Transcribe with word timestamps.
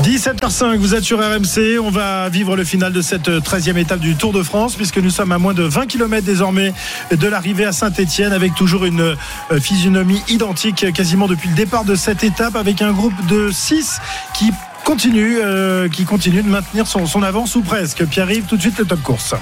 17h05, 0.00 0.78
vous 0.78 0.94
êtes 0.94 1.04
sur 1.04 1.18
RMC. 1.18 1.78
On 1.80 1.90
va 1.90 2.28
vivre 2.28 2.56
le 2.56 2.64
final 2.64 2.92
de 2.92 3.02
cette 3.02 3.28
13e 3.28 3.76
étape 3.76 4.00
du 4.00 4.16
Tour 4.16 4.32
de 4.32 4.42
France, 4.42 4.74
puisque 4.74 4.98
nous 4.98 5.10
sommes 5.10 5.30
à 5.32 5.38
moins 5.38 5.54
de 5.54 5.62
20 5.62 5.86
km 5.86 6.24
désormais 6.24 6.72
de 7.10 7.28
l'arrivée 7.28 7.64
à 7.64 7.72
Saint-Etienne, 7.72 8.32
avec 8.32 8.54
toujours 8.54 8.84
une 8.84 9.00
euh, 9.00 9.60
physionomie 9.60 10.22
identique 10.28 10.92
quasiment 10.92 11.28
depuis 11.28 11.48
le 11.48 11.54
départ 11.54 11.84
de 11.84 11.94
cette 11.94 12.24
étape, 12.24 12.56
avec 12.56 12.82
un 12.82 12.92
groupe 12.92 13.14
de 13.26 13.50
6 13.52 14.00
qui 14.34 14.50
continue, 14.84 15.38
euh, 15.40 15.88
qui 15.88 16.04
continue 16.04 16.42
de 16.42 16.48
maintenir 16.48 16.86
son, 16.86 17.22
avance 17.22 17.54
ou 17.54 17.62
presque. 17.62 18.04
Pierre-Yves, 18.06 18.46
tout 18.46 18.56
de 18.56 18.62
suite 18.62 18.78
le 18.78 18.84
top 18.84 19.02
course. 19.02 19.34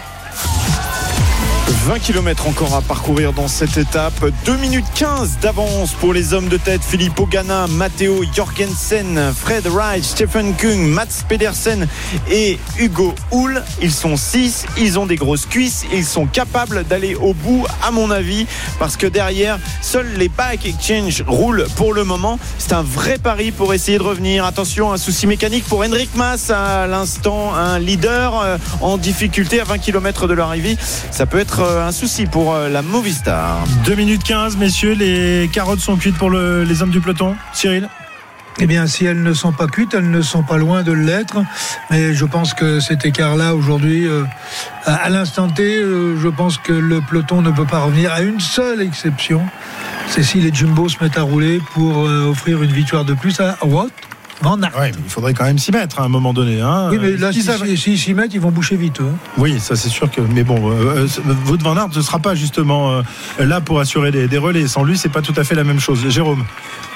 20 1.72 2.00
km 2.00 2.48
encore 2.48 2.74
à 2.74 2.82
parcourir 2.82 3.32
dans 3.32 3.46
cette 3.46 3.76
étape. 3.76 4.24
2 4.44 4.56
minutes 4.56 4.86
15 4.96 5.38
d'avance 5.40 5.92
pour 5.92 6.12
les 6.12 6.34
hommes 6.34 6.48
de 6.48 6.56
tête. 6.56 6.82
Filippo 6.82 7.26
Ganna, 7.26 7.68
Matteo 7.68 8.24
Jorgensen, 8.34 9.32
Fred 9.34 9.66
Wright, 9.68 10.02
Stephen 10.02 10.54
Kung, 10.56 10.80
Mats 10.88 11.22
Pedersen 11.28 11.86
et 12.28 12.58
Hugo 12.76 13.14
Hull. 13.30 13.62
Ils 13.80 13.92
sont 13.92 14.16
6, 14.16 14.66
ils 14.78 14.98
ont 14.98 15.06
des 15.06 15.14
grosses 15.14 15.46
cuisses, 15.46 15.84
ils 15.92 16.04
sont 16.04 16.26
capables 16.26 16.84
d'aller 16.84 17.14
au 17.14 17.34
bout 17.34 17.64
à 17.86 17.92
mon 17.92 18.10
avis 18.10 18.46
parce 18.80 18.96
que 18.96 19.06
derrière, 19.06 19.58
seuls 19.80 20.12
les 20.16 20.28
Bike 20.28 20.66
Exchange 20.66 21.22
roulent 21.26 21.66
pour 21.76 21.94
le 21.94 22.02
moment. 22.02 22.38
C'est 22.58 22.72
un 22.72 22.82
vrai 22.82 23.18
pari 23.18 23.52
pour 23.52 23.74
essayer 23.74 23.98
de 23.98 24.02
revenir. 24.02 24.44
Attention, 24.44 24.92
un 24.92 24.98
souci 24.98 25.28
mécanique 25.28 25.64
pour 25.66 25.84
Hendrik 25.84 26.10
Mas 26.16 26.50
à 26.50 26.88
l'instant, 26.88 27.54
un 27.54 27.78
leader 27.78 28.40
euh, 28.40 28.58
en 28.80 28.98
difficulté 28.98 29.60
à 29.60 29.64
20 29.64 29.78
km 29.78 30.26
de 30.26 30.34
l'arrivée. 30.34 30.76
Ça 31.12 31.26
peut 31.26 31.38
être 31.38 31.59
euh, 31.62 31.86
un 31.86 31.92
souci 31.92 32.26
pour 32.26 32.54
euh, 32.54 32.68
la 32.68 32.82
Movistar. 32.82 33.58
2 33.84 33.94
minutes 33.94 34.22
15, 34.24 34.56
messieurs, 34.56 34.92
les 34.94 35.48
carottes 35.52 35.80
sont 35.80 35.96
cuites 35.96 36.16
pour 36.16 36.30
le- 36.30 36.64
les 36.64 36.82
hommes 36.82 36.90
du 36.90 37.00
peloton. 37.00 37.36
Cyril 37.52 37.88
Eh 38.60 38.66
bien, 38.66 38.86
si 38.86 39.04
elles 39.06 39.22
ne 39.22 39.32
sont 39.32 39.52
pas 39.52 39.66
cuites, 39.66 39.94
elles 39.94 40.10
ne 40.10 40.20
sont 40.22 40.42
pas 40.42 40.56
loin 40.58 40.82
de 40.82 40.92
l'être. 40.92 41.38
Mais 41.90 42.14
je 42.14 42.24
pense 42.24 42.52
que 42.54 42.80
cet 42.80 43.04
écart-là, 43.04 43.54
aujourd'hui, 43.54 44.06
euh, 44.06 44.24
à, 44.84 44.94
à 44.94 45.08
l'instant 45.08 45.48
T, 45.48 45.62
euh, 45.80 46.16
je 46.20 46.28
pense 46.28 46.58
que 46.58 46.72
le 46.72 47.00
peloton 47.00 47.42
ne 47.42 47.50
peut 47.50 47.64
pas 47.66 47.80
revenir 47.80 48.12
à 48.12 48.20
une 48.22 48.40
seule 48.40 48.80
exception. 48.82 49.42
C'est 50.08 50.22
si 50.22 50.40
les 50.40 50.52
Jumbo 50.52 50.88
se 50.88 50.96
mettent 51.02 51.18
à 51.18 51.22
rouler 51.22 51.60
pour 51.74 52.06
euh, 52.06 52.28
offrir 52.30 52.62
une 52.62 52.72
victoire 52.72 53.04
de 53.04 53.14
plus 53.14 53.38
à 53.40 53.56
Wout 53.64 53.90
Van 54.42 54.60
Aert. 54.62 54.72
Ouais, 54.78 54.90
mais 54.94 55.02
il 55.04 55.10
faudrait 55.10 55.34
quand 55.34 55.44
même 55.44 55.58
s'y 55.58 55.70
mettre 55.72 56.00
à 56.00 56.04
un 56.04 56.08
moment 56.08 56.32
donné. 56.32 56.60
Hein. 56.60 56.88
Oui, 56.90 56.98
mais 57.00 57.16
là, 57.16 57.32
s'ils 57.32 57.76
si, 57.78 57.98
s'y 57.98 58.14
mettent, 58.14 58.32
ils 58.34 58.40
vont 58.40 58.50
boucher 58.50 58.76
vite. 58.76 59.00
Oui, 59.38 59.58
ça 59.60 59.76
c'est 59.76 59.88
sûr 59.88 60.10
que. 60.10 60.20
Mais 60.20 60.44
bon, 60.44 60.70
euh, 60.70 61.06
euh, 61.28 61.34
Wout 61.46 61.58
van 61.62 61.76
Aert 61.76 61.88
ne 61.94 62.00
sera 62.02 62.18
pas 62.18 62.34
justement 62.34 62.90
euh, 62.92 63.02
là 63.38 63.60
pour 63.60 63.80
assurer 63.80 64.10
des, 64.10 64.28
des 64.28 64.38
relais. 64.38 64.66
Sans 64.68 64.82
lui, 64.84 64.96
c'est 64.96 65.08
pas 65.08 65.22
tout 65.22 65.34
à 65.36 65.44
fait 65.44 65.54
la 65.54 65.64
même 65.64 65.80
chose. 65.80 66.00
Jérôme. 66.08 66.44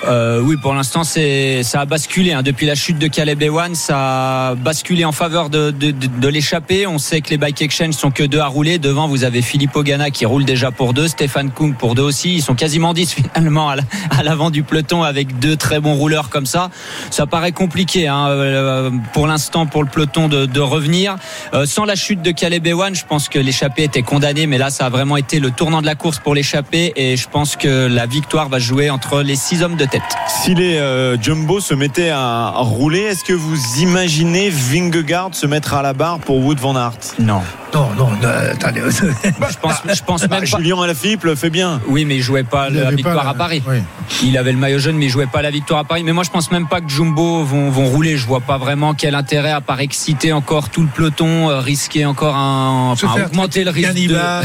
Euh, 0.07 0.41
oui, 0.41 0.57
pour 0.59 0.75
l'instant, 0.75 1.03
c'est 1.05 1.63
ça 1.63 1.81
a 1.81 1.85
basculé. 1.87 2.33
hein. 2.33 2.43
Depuis 2.43 2.67
la 2.67 2.75
chute 2.75 2.99
de 2.99 3.07
Caleb 3.07 3.43
Ewan, 3.43 3.75
ça 3.75 4.49
a 4.49 4.55
basculé 4.55 5.05
en 5.05 5.13
faveur 5.13 5.49
de, 5.51 5.71
de, 5.71 5.93
de, 5.93 6.07
de 6.07 6.29
l'échappée. 6.29 6.87
On 6.87 6.99
sait 6.99 7.21
que 7.23 7.31
les 7.31 7.39
bike 7.39 7.63
exchange 7.63 7.95
sont 7.95 8.11
que 8.11 8.23
deux 8.23 8.41
à 8.41 8.47
rouler. 8.47 8.79
Devant, 8.79 9.09
vous 9.09 9.25
avez 9.25 9.41
Filippo 9.41 9.83
Ganna 9.83 10.11
qui 10.11 10.27
roule 10.27 10.45
déjà 10.45 10.71
pour 10.71 10.93
deux, 10.93 11.09
Stéphane 11.09 11.51
Kung 11.51 11.75
pour 11.75 11.95
deux 11.95 12.03
aussi. 12.03 12.35
Ils 12.35 12.43
sont 12.43 12.55
quasiment 12.55 12.93
dix 12.93 13.13
finalement 13.35 13.71
à 13.71 13.77
la- 13.77 13.83
à 14.11 14.23
l'avant 14.23 14.51
du 14.51 14.63
peloton 14.63 15.03
avec 15.03 15.39
deux 15.39 15.57
très 15.57 15.81
bons 15.81 15.95
rouleurs 15.95 16.29
comme 16.29 16.47
ça. 16.47 16.71
Ça 17.11 17.27
paraît 17.35 17.51
compliqué 17.51 18.07
hein, 18.07 18.29
euh, 18.29 18.91
pour 19.13 19.27
l'instant 19.27 19.67
pour 19.67 19.83
le 19.83 19.89
peloton 19.89 20.29
de, 20.29 20.47
de 20.47 20.61
revenir. 20.61 21.17
Euh, 21.53 21.67
sans 21.67 21.85
la 21.85 21.97
chute 21.97 22.23
de 22.23 22.31
Caleb 22.31 22.65
Ewan, 22.65 22.95
je 22.95 23.05
pense 23.05 23.29
que 23.29 23.41
l'échappée 23.41 23.83
était 23.83 24.03
condamnée, 24.03 24.47
mais 24.47 24.57
là, 24.57 24.71
ça 24.71 24.87
a 24.87 24.89
vraiment 24.89 25.17
été 25.17 25.41
le 25.41 25.51
tournant 25.51 25.81
de 25.81 25.87
la 25.87 25.97
course 25.97 26.21
pour 26.21 26.37
l'échappée. 26.37 26.93
Et 26.95 27.17
je 27.17 27.29
pense 27.29 27.57
que 27.57 27.89
la 27.89 28.07
victoire 28.07 28.49
va 28.49 28.61
jouer 28.61 28.89
entre 28.89 29.21
les 29.23 29.35
six 29.35 29.65
hommes 29.65 29.75
de 29.75 29.85
tête. 29.85 30.03
Si 30.29 30.55
les 30.55 30.77
euh, 30.77 31.21
Jumbo 31.21 31.59
se 31.59 31.75
mettaient 31.75 32.11
à, 32.11 32.53
rouler, 32.55 33.01
est-ce 33.01 33.25
que 33.25 33.33
vous 33.33 33.59
imaginez 33.81 34.49
Vingegaard 34.49 35.31
se 35.33 35.49
mettre 35.49 35.75
à 35.75 35.83
la 35.83 35.93
barre 35.93 36.21
pour 36.21 36.37
Wood 36.39 36.61
van 36.61 36.77
Aert? 36.77 36.93
Non. 37.19 37.41
Non, 37.75 37.89
non, 37.99 38.11
non, 38.23 38.29
attendez. 38.53 38.83
Je 38.89 39.57
pense, 39.61 39.83
je 39.93 40.03
pense 40.05 40.21
Bah, 40.29 40.39
même 40.39 40.49
pas. 40.49 40.59
Julien 40.59 40.81
Alaphilippe 40.81 41.25
le 41.25 41.35
fait 41.35 41.51
bien. 41.51 41.81
Oui, 41.89 42.05
mais 42.05 42.15
il 42.19 42.23
jouait 42.23 42.45
pas 42.45 42.69
Il 42.71 42.77
la 42.77 42.93
victoire 42.93 43.17
pas 43.17 43.25
la- 43.25 43.31
à 43.31 43.35
Paris. 43.35 43.61
oui. 43.67 43.79
Il 44.23 44.39
avait 44.39 44.53
le 44.53 44.59
maillot 44.59 44.79
jaune, 44.79 44.95
mais 44.97 45.07
il 45.07 45.11
jouait 45.11 45.27
pas 45.27 45.43
la 45.43 45.51
victoire 45.51 45.81
à 45.81 45.85
Paris. 45.85 46.05
Mais 46.05 46.13
moi, 46.13 46.23
je 46.23 46.31
pense 46.31 46.53
même 46.53 46.69
pas 46.69 46.81
que 46.81 46.89
Jumbo 46.89 47.24
vont, 47.45 47.71
vont 47.71 47.87
rouler. 47.87 48.17
Je 48.17 48.27
vois 48.27 48.41
pas 48.41 48.59
vraiment 48.59 48.95
quel 48.95 49.15
intérêt 49.15 49.51
à 49.51 49.61
part 49.61 49.81
exciter 49.81 50.33
encore 50.33 50.69
tout 50.71 50.83
le 50.83 50.89
peloton, 50.89 51.51
euh, 51.51 51.61
risquer 51.61 52.05
encore 52.07 52.37
un, 52.37 52.91
enfin, 52.93 53.15
augmenter 53.27 53.65
le 53.65 53.71
risque 53.71 53.95
de, 53.95 54.15
euh, 54.15 54.43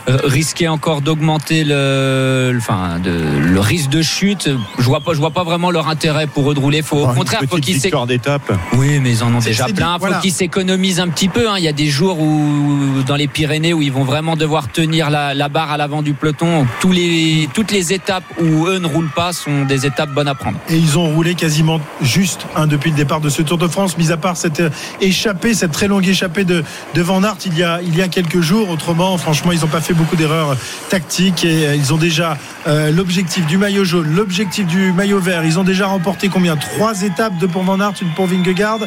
euh, 0.08 0.18
risquer 0.24 0.68
encore 0.68 1.00
d'augmenter 1.00 1.64
le, 1.64 2.50
le- 2.52 2.58
enfin, 2.58 2.98
de, 3.02 3.10
le 3.10 3.60
risque 3.60 3.90
de 3.90 4.02
chute. 4.02 4.48
Je 4.78 4.84
vois 4.84 5.00
pas, 5.00 5.12
je 5.12 5.18
vois 5.18 5.30
pas 5.30 5.44
vraiment 5.44 5.70
leur 5.70 5.88
intérêt 5.88 6.26
pour 6.26 6.50
eux 6.50 6.54
de 6.54 6.60
rouler. 6.60 6.82
Faut, 6.82 6.98
au 6.98 7.08
Une 7.08 7.14
contraire, 7.14 7.40
faut 7.48 7.56
qu'ils 7.58 7.80
d'étape. 8.06 8.52
oui, 8.74 8.98
mais 9.00 9.10
ils 9.12 9.24
en 9.24 9.34
ont 9.34 9.38
déjà 9.38 9.64
plein. 9.66 9.98
dit, 9.98 10.04
Il 10.04 10.14
faut 10.14 10.20
qu'ils 10.20 10.32
s'économisent 10.32 11.00
un 11.00 11.08
petit 11.08 11.28
peu. 11.28 11.48
hein. 11.50 11.54
Il 11.58 11.64
y 11.64 11.68
a 11.68 11.72
des 11.72 11.86
jours 11.88 12.18
où, 12.20 13.02
dans 13.06 13.16
les 13.16 13.28
Pyrénées, 13.28 13.72
où 13.72 13.82
ils 13.82 13.92
vont 13.92 14.04
vraiment 14.04 14.36
devoir 14.36 14.68
tenir 14.70 15.10
la, 15.10 15.34
la 15.34 15.48
barre 15.48 15.70
à 15.72 15.76
l'avant 15.76 16.02
du 16.02 16.14
peloton. 16.14 16.66
Tous 16.80 16.92
les, 16.92 17.48
toutes 17.54 17.70
les 17.72 17.92
étapes 17.92 18.24
où 18.40 18.66
eux 18.66 18.78
ne 18.78 18.86
roulent 18.86 19.10
pas 19.14 19.32
sont 19.32 19.64
des 19.64 19.86
étapes 19.86 20.10
bonnes 20.10 20.28
à 20.28 20.34
prendre. 20.34 20.58
Et 20.68 20.76
ils 20.76 20.98
ont 20.98 21.12
roulé 21.14 21.34
quasiment 21.34 21.80
juste 22.14 22.46
hein, 22.54 22.66
depuis 22.68 22.90
le 22.90 22.96
départ 22.96 23.20
de 23.20 23.28
ce 23.28 23.42
Tour 23.42 23.58
de 23.58 23.66
France, 23.66 23.98
mis 23.98 24.12
à 24.12 24.16
part 24.16 24.36
cette 24.36 24.60
euh, 24.60 24.70
échappée, 25.00 25.52
cette 25.52 25.72
très 25.72 25.88
longue 25.88 26.06
échappée 26.06 26.44
de, 26.44 26.62
de 26.94 27.02
Van 27.02 27.22
Aert 27.24 27.36
il 27.46 27.58
y, 27.58 27.62
a, 27.64 27.80
il 27.82 27.96
y 27.96 28.02
a 28.02 28.08
quelques 28.08 28.40
jours. 28.40 28.70
Autrement, 28.70 29.18
franchement, 29.18 29.50
ils 29.52 29.60
n'ont 29.60 29.66
pas 29.66 29.80
fait 29.80 29.94
beaucoup 29.94 30.14
d'erreurs 30.16 30.50
euh, 30.52 30.54
tactiques 30.90 31.44
et 31.44 31.66
euh, 31.66 31.74
ils 31.74 31.92
ont 31.92 31.96
déjà 31.96 32.38
euh, 32.68 32.92
l'objectif 32.92 33.44
du 33.46 33.58
maillot 33.58 33.84
jaune, 33.84 34.14
l'objectif 34.14 34.66
du 34.66 34.92
maillot 34.92 35.18
vert. 35.18 35.44
Ils 35.44 35.58
ont 35.58 35.64
déjà 35.64 35.86
remporté 35.86 36.28
combien? 36.28 36.56
Trois 36.56 37.02
étapes, 37.02 37.32
deux 37.40 37.48
pour 37.48 37.62
Van 37.64 37.80
Aert, 37.80 37.94
une 38.00 38.10
pour 38.14 38.26
Vingegaard. 38.26 38.78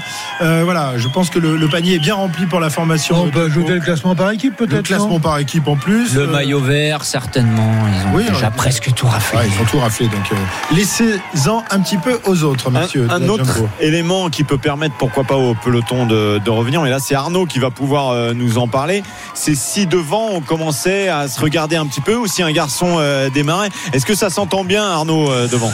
Euh, 0.42 0.62
voilà, 0.64 0.94
je 0.98 1.08
pense 1.10 1.30
que 1.30 1.40
le, 1.40 1.58
le 1.58 1.68
panier 1.68 1.96
est 1.96 2.00
bien 2.00 2.16
rempli 2.16 2.46
pour 2.46 2.60
la 2.62 2.70
formation. 2.70 3.24
On 3.24 3.30
peut 3.30 3.44
ajouter 3.46 3.74
le 3.74 3.80
classement 3.82 4.16
par 4.16 4.32
équipe, 4.32 4.60
Le 4.60 4.68
peut-être. 4.68 4.86
classement 4.86 5.08
non 5.10 5.20
par 5.20 5.38
équipe 5.40 5.68
en 5.68 5.76
plus. 5.76 6.14
Le 6.16 6.22
Euh, 6.22 6.28
maillot 6.32 6.60
vert, 6.62 7.04
certainement. 7.04 7.74
Ils 7.88 8.08
ont 8.08 8.16
oui, 8.16 8.24
déjà 8.30 8.48
ouais. 8.48 8.54
presque 8.56 8.94
tout 8.96 9.08
raflé. 9.08 9.40
Ouais, 9.40 9.46
ils 9.54 9.62
ont 9.62 9.66
tout 9.66 9.80
raflé. 9.80 10.06
Donc, 10.08 10.32
euh, 10.32 10.36
laissez-en 10.76 11.64
un 11.70 11.80
petit 11.82 11.98
peu 11.98 12.20
aux 12.26 12.44
autres, 12.44 12.70
Un, 12.70 12.80
messieurs. 12.82 13.08
de 13.08 13.17
un 13.24 13.28
autre 13.30 13.46
Jumbo. 13.46 13.70
élément 13.80 14.30
qui 14.30 14.44
peut 14.44 14.58
permettre, 14.58 14.96
pourquoi 14.98 15.24
pas, 15.24 15.36
au 15.36 15.54
peloton 15.56 16.06
de, 16.06 16.40
de 16.44 16.50
revenir, 16.50 16.86
et 16.86 16.90
là 16.90 17.00
c'est 17.00 17.16
Arnaud 17.16 17.46
qui 17.46 17.60
va 17.60 17.70
pouvoir 17.70 18.10
euh, 18.10 18.34
nous 18.34 18.58
en 18.58 18.68
parler, 18.68 19.04
c'est 19.34 19.56
si 19.56 19.86
devant 19.88 20.30
on 20.32 20.42
commençait 20.42 21.10
à 21.10 21.28
se 21.28 21.40
regarder 21.40 21.76
un 21.76 21.86
petit 21.86 22.02
peu 22.02 22.16
ou 22.16 22.28
si 22.28 22.44
un 22.44 22.52
garçon 22.52 22.98
euh, 23.00 23.30
démarrait. 23.30 23.70
Est-ce 23.94 24.06
que 24.06 24.16
ça 24.16 24.30
s'entend 24.30 24.64
bien 24.64 24.84
Arnaud 24.84 25.30
euh, 25.30 25.48
devant? 25.48 25.72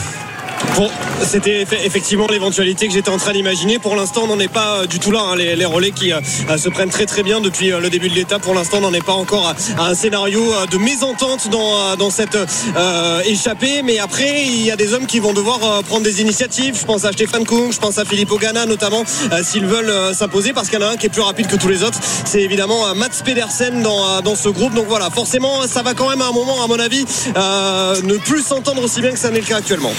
Bon, 0.76 0.90
c'était 1.22 1.62
eff- 1.64 1.84
effectivement 1.84 2.26
l'éventualité 2.28 2.88
que 2.88 2.92
j'étais 2.92 3.10
en 3.10 3.16
train 3.16 3.32
d'imaginer. 3.32 3.78
Pour 3.78 3.94
l'instant, 3.94 4.22
on 4.24 4.26
n'en 4.26 4.40
est 4.40 4.48
pas 4.48 4.78
euh, 4.80 4.86
du 4.86 4.98
tout 4.98 5.12
là. 5.12 5.20
hein. 5.20 5.36
Les, 5.36 5.64
relais 5.64 5.92
qui 5.92 6.12
euh, 6.12 6.18
euh, 6.50 6.58
se 6.58 6.68
prennent 6.68 6.90
très 6.90 7.06
très 7.06 7.22
bien 7.22 7.40
depuis 7.40 7.68
le 7.68 7.88
début 7.90 8.08
de 8.08 8.14
l'étape. 8.14 8.42
Pour 8.42 8.54
l'instant, 8.54 8.78
on 8.78 8.80
n'en 8.82 8.92
est 8.92 9.04
pas 9.04 9.12
encore 9.12 9.54
à, 9.78 9.86
un 9.86 9.94
scénario 9.94 10.42
de 10.70 10.76
mésentente 10.78 11.48
dans, 11.48 11.94
dans 11.96 12.10
cette 12.10 12.36
échappée. 13.26 13.82
Mais 13.82 13.98
après, 13.98 14.42
il 14.44 14.64
y 14.64 14.70
a 14.70 14.76
des 14.76 14.94
hommes 14.94 15.06
qui 15.06 15.20
vont 15.20 15.32
devoir 15.32 15.58
prendre 15.84 16.02
des 16.02 16.20
initiatives. 16.20 16.76
Je 16.78 16.84
pense 16.84 17.04
à 17.04 17.12
Stéphane 17.12 17.44
Kung, 17.44 17.72
je 17.72 17.78
pense 17.78 17.98
à 17.98 18.04
Philippe 18.04 18.32
Ogana 18.32 18.66
notamment, 18.66 19.04
s'ils 19.42 19.66
veulent 19.66 20.14
s'imposer, 20.14 20.52
parce 20.52 20.68
qu'il 20.68 20.80
y 20.80 20.82
en 20.82 20.86
a 20.86 20.90
un 20.90 20.96
qui 20.96 21.06
est 21.06 21.10
plus 21.10 21.22
rapide 21.22 21.46
que 21.46 21.56
tous 21.56 21.68
les 21.68 21.82
autres. 21.82 21.98
C'est 22.24 22.42
évidemment 22.42 22.94
Mats 22.94 23.08
Pedersen 23.24 23.82
dans, 23.82 24.20
dans 24.22 24.34
ce 24.34 24.48
groupe. 24.48 24.74
Donc 24.74 24.86
voilà, 24.88 25.10
forcément, 25.10 25.66
ça 25.68 25.82
va 25.82 25.94
quand 25.94 26.08
même 26.08 26.20
à 26.22 26.26
un 26.28 26.32
moment, 26.32 26.62
à 26.64 26.66
mon 26.66 26.78
avis, 26.80 27.04
ne 27.36 28.16
plus 28.18 28.42
s'entendre 28.44 28.82
aussi 28.82 29.00
bien 29.00 29.12
que 29.12 29.18
ça 29.18 29.30
n'est 29.30 29.40
le 29.40 29.46
cas 29.46 29.56
actuellement. 29.58 29.92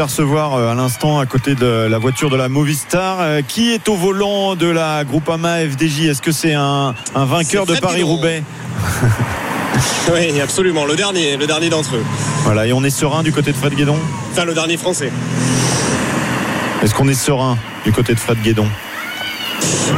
Euh, 0.00 0.70
à 0.70 0.74
l'instant 0.74 1.18
à 1.18 1.26
côté 1.26 1.54
de 1.56 1.88
la 1.90 1.98
voiture 1.98 2.30
de 2.30 2.36
la 2.36 2.48
Movistar. 2.48 3.18
Euh, 3.20 3.40
Qui 3.46 3.72
est 3.72 3.88
au 3.88 3.94
volant 3.96 4.54
de 4.54 4.68
la 4.68 5.02
Groupama 5.04 5.58
FDJ 5.58 6.02
Est-ce 6.06 6.22
que 6.22 6.30
c'est 6.30 6.54
un, 6.54 6.94
un 7.16 7.24
vainqueur 7.24 7.66
de 7.66 7.74
Paris-Roubaix 7.74 8.42
Oui, 10.12 10.40
absolument. 10.40 10.84
Le 10.84 10.94
dernier, 10.94 11.36
le 11.36 11.46
dernier 11.46 11.68
d'entre 11.68 11.96
eux. 11.96 12.04
Voilà, 12.44 12.66
et 12.66 12.72
on 12.72 12.84
est 12.84 12.90
serein 12.90 13.22
du 13.24 13.32
côté 13.32 13.50
de 13.50 13.56
Fred 13.56 13.74
Guédon 13.74 13.98
Enfin, 14.32 14.44
le 14.44 14.54
dernier 14.54 14.76
français. 14.76 15.10
Est-ce 16.82 16.94
qu'on 16.94 17.08
est 17.08 17.14
serein 17.14 17.58
du 17.84 17.92
côté 17.92 18.14
de 18.14 18.20
Fred 18.20 18.40
Guédon 18.40 18.68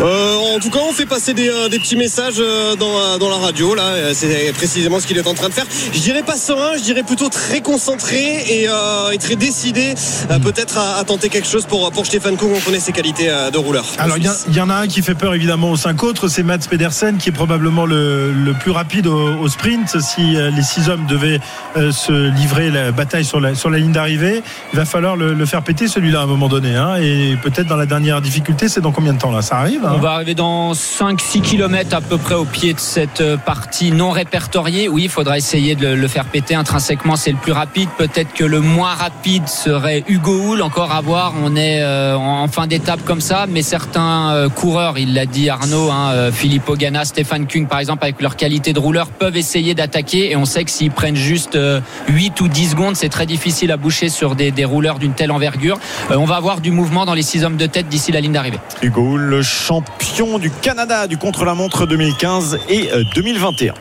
Euh, 0.01 0.37
en 0.57 0.59
tout 0.61 0.71
cas, 0.71 0.79
on 0.89 0.93
fait 0.93 1.05
passer 1.07 1.35
des, 1.35 1.49
euh, 1.49 1.69
des 1.69 1.79
petits 1.79 1.97
messages 1.97 2.37
euh, 2.39 2.75
dans, 2.77 3.19
dans 3.19 3.29
la 3.29 3.37
radio. 3.37 3.75
Là, 3.75 4.15
c'est 4.15 4.53
précisément 4.55 4.99
ce 5.01 5.07
qu'il 5.07 5.19
est 5.19 5.27
en 5.27 5.35
train 5.35 5.49
de 5.49 5.53
faire. 5.55 5.67
Je 5.93 5.99
dirais 5.99 6.23
pas 6.23 6.37
serein, 6.37 6.77
je 6.79 6.83
dirais 6.83 7.03
plutôt 7.03 7.29
très 7.29 7.61
concentré 7.61 8.17
et, 8.49 8.65
et 9.13 9.19
très 9.19 9.37
décidé, 9.37 9.95
euh, 10.31 10.39
peut-être 10.39 10.79
à, 10.79 10.97
à 10.99 11.05
tenter 11.05 11.29
quelque 11.29 11.49
chose 11.49 11.67
pour 11.67 11.91
pour 11.91 12.07
Stéphane 12.07 12.37
Kung. 12.37 12.51
On 12.57 12.61
connaît 12.61 12.81
ses 12.81 12.93
qualités 12.93 13.27
de 13.53 13.59
rouleur. 13.59 13.85
Alors 13.99 14.17
il 14.19 14.25
y, 14.55 14.61
en 14.61 14.71
a 14.71 14.75
un 14.75 14.87
qui 14.87 15.03
fait 15.03 15.15
peur 15.15 15.35
évidemment 15.35 15.71
aux 15.71 15.77
cinq 15.77 16.03
autres, 16.03 16.29
c'est 16.29 16.43
Mats 16.43 16.59
Pedersen 16.59 17.19
qui 17.19 17.29
est 17.29 17.33
probablement 17.33 17.85
le, 17.85 18.33
le 18.33 18.53
plus 18.55 18.71
rapide 18.71 19.07
au, 19.07 19.35
au 19.39 19.49
sprint. 19.49 20.01
Si 20.01 20.23
les 20.23 20.63
six 20.63 20.89
hommes 20.89 21.07
devaient 21.07 21.41
se 21.77 22.31
livrer 22.31 22.71
la 22.71 22.93
bataille 22.93 23.25
sur 23.25 23.41
la, 23.41 23.55
sur 23.55 23.71
la 23.71 23.79
ligne 23.79 23.93
d'arrivée, 23.93 24.43
il 24.73 24.79
va 24.79 24.85
falloir 24.85 25.17
le, 25.17 25.35
le 25.35 25.47
faire 25.47 25.63
péter 25.63 25.89
celui-là 25.89 26.21
à 26.21 26.23
un 26.23 26.27
moment 26.27 26.49
donné. 26.49 26.75
hein. 26.77 26.97
et 26.97 27.37
peut-être 27.43 27.67
dans 27.67 27.77
la 27.77 27.87
dernière 27.87 28.21
difficulté, 28.21 28.69
c'est 28.69 28.81
dans 28.81 28.93
combien 28.93 29.13
de 29.13 29.19
temps 29.19 29.33
là 29.33 29.43
Ça 29.51 29.59
arrive 29.59 29.85
hein 29.85 29.95
On 29.97 29.99
va 29.99 30.13
arriver 30.13 30.37
dans 30.37 30.75
5-6 30.75 31.41
km 31.41 31.97
à 31.97 32.01
peu 32.01 32.19
près 32.19 32.37
au 32.37 32.45
pied 32.45 32.73
de 32.73 32.79
cette 32.79 33.21
euh, 33.21 33.37
partie 33.37 33.91
non 33.91 34.13
répertoriée. 34.13 34.89
Oui, 34.89 35.03
il 35.07 35.09
faudra 35.09 35.39
essayer 35.39 35.75
de 35.75 35.89
le, 35.89 36.07
faire 36.07 36.27
péter. 36.27 36.55
Intrinsèquement, 36.55 37.17
c'est 37.17 37.33
le 37.33 37.37
plus 37.37 37.51
rapide. 37.51 37.89
Peut-être 37.99 38.33
que 38.33 38.45
le 38.45 38.61
moins 38.61 38.95
rapide 38.95 39.49
serait 39.49 40.05
Hugo 40.07 40.53
Hull. 40.53 40.63
Encore 40.63 40.93
à 40.93 41.01
voir. 41.01 41.33
On 41.43 41.57
est 41.57 41.83
euh, 41.83 42.15
en 42.15 42.47
fin 42.47 42.69
d'étape 42.69 43.05
comme 43.05 43.21
ça. 43.21 43.47
Mais 43.49 43.63
certains 43.63 44.31
euh, 44.31 44.49
coureurs, 44.49 44.99
il 44.99 45.15
l'a 45.15 45.27
dit 45.27 45.51
Arnaud, 45.51 45.91
hein, 45.91 46.31
Philippe 46.31 46.69
Ogana, 46.69 47.05
Stéphane 47.05 47.49
Kung 47.49 47.67
par 47.67 47.81
exemple, 47.81 48.05
avec 48.05 48.23
leur 48.23 48.37
qualité 48.37 48.73
de 48.73 48.79
rouleur, 48.79 49.09
peuvent 49.09 49.37
essayer 49.37 49.75
d'attaquer. 49.75 50.31
Et 50.31 50.37
on 50.37 50.45
sait 50.45 50.63
que 50.63 50.71
s'ils 50.71 50.93
prennent 50.93 51.17
juste 51.17 51.57
euh, 51.57 51.81
8 52.07 52.41
ou 52.41 52.47
10 52.47 52.71
secondes, 52.71 52.95
c'est 52.95 53.09
très 53.09 53.27
difficile 53.27 53.73
à 53.73 53.77
boucher 53.77 54.11
sur 54.11 54.37
des, 54.37 54.53
des 54.53 54.65
rouleurs 54.65 55.01
d'une 55.01 55.15
telle 55.15 55.33
envergure. 55.33 55.81
On 56.11 56.25
va 56.25 56.37
avoir 56.37 56.61
du 56.61 56.71
mouvement 56.71 57.05
dans 57.05 57.15
les 57.15 57.23
six 57.23 57.43
hommes 57.43 57.57
de 57.57 57.67
tête 57.67 57.89
d'ici 57.89 58.13
la 58.13 58.21
ligne 58.21 58.35
d'arrivée. 58.35 58.61
Hugo 58.81 59.15
Hull, 59.15 59.40
le 59.41 59.45
champion 59.45 60.39
du 60.39 60.51
Canada 60.51 61.07
du 61.07 61.17
contre-la-montre 61.17 61.87
2015 61.87 62.59
et 62.69 62.91
euh, 62.93 63.05
2021. 63.15 63.73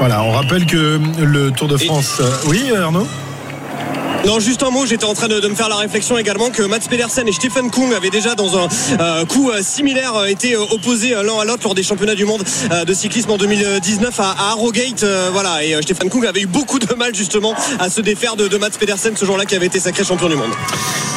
Voilà, 0.00 0.24
on 0.24 0.32
rappelle 0.32 0.66
que 0.66 0.98
le 1.20 1.52
Tour 1.52 1.68
de 1.68 1.76
France. 1.76 2.16
euh, 2.18 2.28
Oui, 2.48 2.72
Arnaud? 2.74 3.06
Non, 4.26 4.40
juste 4.40 4.64
un 4.64 4.70
mot, 4.70 4.84
j'étais 4.84 5.04
en 5.04 5.14
train 5.14 5.28
de, 5.28 5.46
me 5.46 5.54
faire 5.54 5.68
la 5.68 5.76
réflexion 5.76 6.18
également 6.18 6.50
que 6.50 6.64
Mats 6.64 6.80
Pedersen 6.90 7.28
et 7.28 7.32
Stephen 7.32 7.70
Kung 7.70 7.94
avaient 7.94 8.10
déjà 8.10 8.34
dans 8.34 8.58
un 8.58 8.66
euh, 8.98 9.24
coup 9.24 9.52
euh, 9.52 9.62
similaire 9.62 10.16
euh, 10.16 10.26
été 10.26 10.56
opposés 10.56 11.10
l'un 11.10 11.38
à 11.40 11.44
l'autre 11.44 11.62
lors 11.62 11.76
des 11.76 11.84
championnats 11.84 12.16
du 12.16 12.24
monde 12.24 12.42
de 12.42 12.92
cyclisme 12.92 13.30
en 13.30 13.36
2019 13.36 14.18
à, 14.18 14.30
à 14.32 14.50
Harrogate. 14.50 15.04
euh, 15.04 15.28
voilà, 15.32 15.62
et 15.62 15.80
Stephen 15.80 16.10
Kung 16.10 16.26
avait 16.26 16.40
eu 16.40 16.46
beaucoup 16.46 16.80
de 16.80 16.92
mal 16.96 17.14
justement 17.14 17.54
à 17.78 17.88
se 17.88 18.00
défaire 18.00 18.34
de, 18.34 18.56
Mats 18.58 18.70
Pedersen 18.70 19.16
ce 19.16 19.24
jour-là 19.24 19.44
qui 19.44 19.54
avait 19.54 19.66
été 19.66 19.78
sacré 19.78 20.02
champion 20.02 20.28
du 20.28 20.34
monde. 20.34 20.50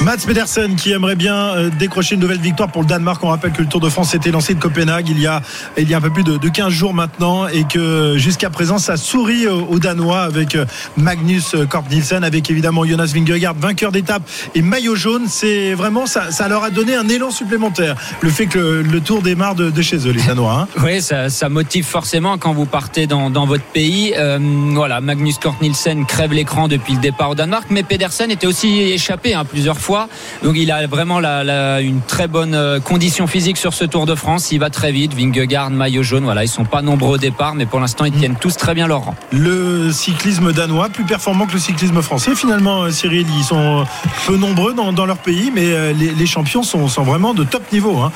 Mats 0.03 0.17
Pedersen 0.27 0.75
qui 0.75 0.91
aimerait 0.91 1.15
bien 1.15 1.69
décrocher 1.79 2.13
une 2.13 2.21
nouvelle 2.21 2.39
victoire 2.39 2.71
pour 2.71 2.83
le 2.83 2.87
Danemark. 2.87 3.23
On 3.23 3.29
rappelle 3.29 3.53
que 3.53 3.63
le 3.63 3.67
Tour 3.67 3.81
de 3.81 3.89
France 3.89 4.11
s'était 4.11 4.29
lancé 4.29 4.53
de 4.53 4.59
Copenhague 4.59 5.09
il 5.09 5.19
y 5.19 5.25
a, 5.25 5.41
il 5.77 5.89
y 5.89 5.95
a 5.95 5.97
un 5.97 6.01
peu 6.01 6.11
plus 6.11 6.23
de, 6.23 6.37
de 6.37 6.49
15 6.49 6.69
jours 6.71 6.93
maintenant 6.93 7.47
et 7.47 7.63
que 7.63 8.17
jusqu'à 8.17 8.51
présent 8.51 8.77
ça 8.77 8.97
sourit 8.97 9.47
aux, 9.47 9.79
Danois 9.79 10.21
avec 10.21 10.55
Magnus 10.95 11.55
Kort 11.69 11.85
Nielsen, 11.89 12.23
avec 12.23 12.51
évidemment 12.51 12.85
Jonas 12.85 12.98
Vingegaard, 13.07 13.55
vainqueur 13.55 13.91
d'étape 13.91 14.23
et 14.55 14.61
maillot 14.61 14.95
jaune. 14.95 15.23
C'est 15.27 15.73
vraiment 15.73 16.05
ça, 16.05 16.31
ça 16.31 16.47
leur 16.47 16.63
a 16.63 16.69
donné 16.69 16.95
un 16.95 17.07
élan 17.07 17.31
supplémentaire. 17.31 17.95
Le 18.21 18.29
fait 18.29 18.45
que 18.47 18.59
le, 18.59 18.81
le 18.81 19.01
Tour 19.01 19.21
démarre 19.21 19.55
de, 19.55 19.69
de 19.69 19.81
chez 19.81 19.97
eux, 20.07 20.11
les 20.11 20.21
Danois. 20.21 20.53
hein. 20.53 20.67
Oui, 20.83 21.01
ça, 21.01 21.29
ça 21.29 21.49
motive 21.49 21.85
forcément 21.85 22.37
quand 22.37 22.53
vous 22.53 22.65
partez 22.65 23.07
dans, 23.07 23.29
dans 23.29 23.45
votre 23.45 23.63
pays. 23.63 24.13
Euh, 24.17 24.37
voilà, 24.73 25.01
Magnus 25.01 25.37
Kort 25.39 25.55
Nielsen 25.61 26.05
crève 26.05 26.33
l'écran 26.33 26.67
depuis 26.67 26.93
le 26.93 26.99
départ 26.99 27.29
au 27.31 27.35
Danemark, 27.35 27.67
mais 27.69 27.83
Pedersen 27.83 28.31
était 28.31 28.47
aussi 28.47 28.79
échappé 28.81 29.33
hein, 29.33 29.45
plusieurs 29.45 29.79
fois. 29.79 30.07
Donc 30.43 30.55
il 30.57 30.71
a 30.71 30.85
vraiment 30.87 31.19
la, 31.19 31.43
la- 31.43 31.81
une 31.81 32.01
très 32.01 32.27
bonne 32.27 32.53
euh, 32.55 32.79
condition 32.79 33.27
physique 33.27 33.57
sur 33.57 33.73
ce 33.73 33.85
Tour 33.85 34.05
de 34.05 34.15
France. 34.15 34.51
Il 34.51 34.59
va 34.59 34.69
très 34.69 34.91
vite. 34.91 35.13
Vingegaard, 35.13 35.69
maillot 35.69 36.03
jaune, 36.03 36.23
voilà, 36.23 36.43
ils 36.43 36.47
sont 36.49 36.65
pas 36.65 36.81
nombreux 36.81 37.15
au 37.15 37.17
départ, 37.17 37.55
mais 37.55 37.65
pour 37.65 37.79
l'instant 37.79 38.05
ils 38.05 38.11
tiennent 38.13 38.35
tous 38.39 38.57
très 38.57 38.73
bien 38.73 38.87
leur 38.87 39.01
rang. 39.05 39.15
Le 39.31 39.91
cyclisme 39.91 40.51
danois 40.53 40.89
plus 40.89 41.03
performant 41.05 41.45
que 41.45 41.53
le 41.53 41.59
cyclisme 41.59 42.01
français. 42.01 42.35
Finalement, 42.35 42.88
Cyril, 42.91 43.25
ils 43.37 43.43
sont 43.43 43.85
peu 44.27 44.37
nombreux 44.37 44.73
dans, 44.73 44.91
dans 44.93 45.05
leur 45.05 45.17
pays, 45.17 45.51
mais 45.53 45.65
euh, 45.73 45.93
les, 45.93 46.11
les 46.11 46.25
champions 46.25 46.63
sont, 46.63 46.87
sont 46.87 47.03
vraiment 47.03 47.33
de 47.33 47.43
top 47.43 47.71
niveau. 47.71 47.97
hein. 47.99 48.11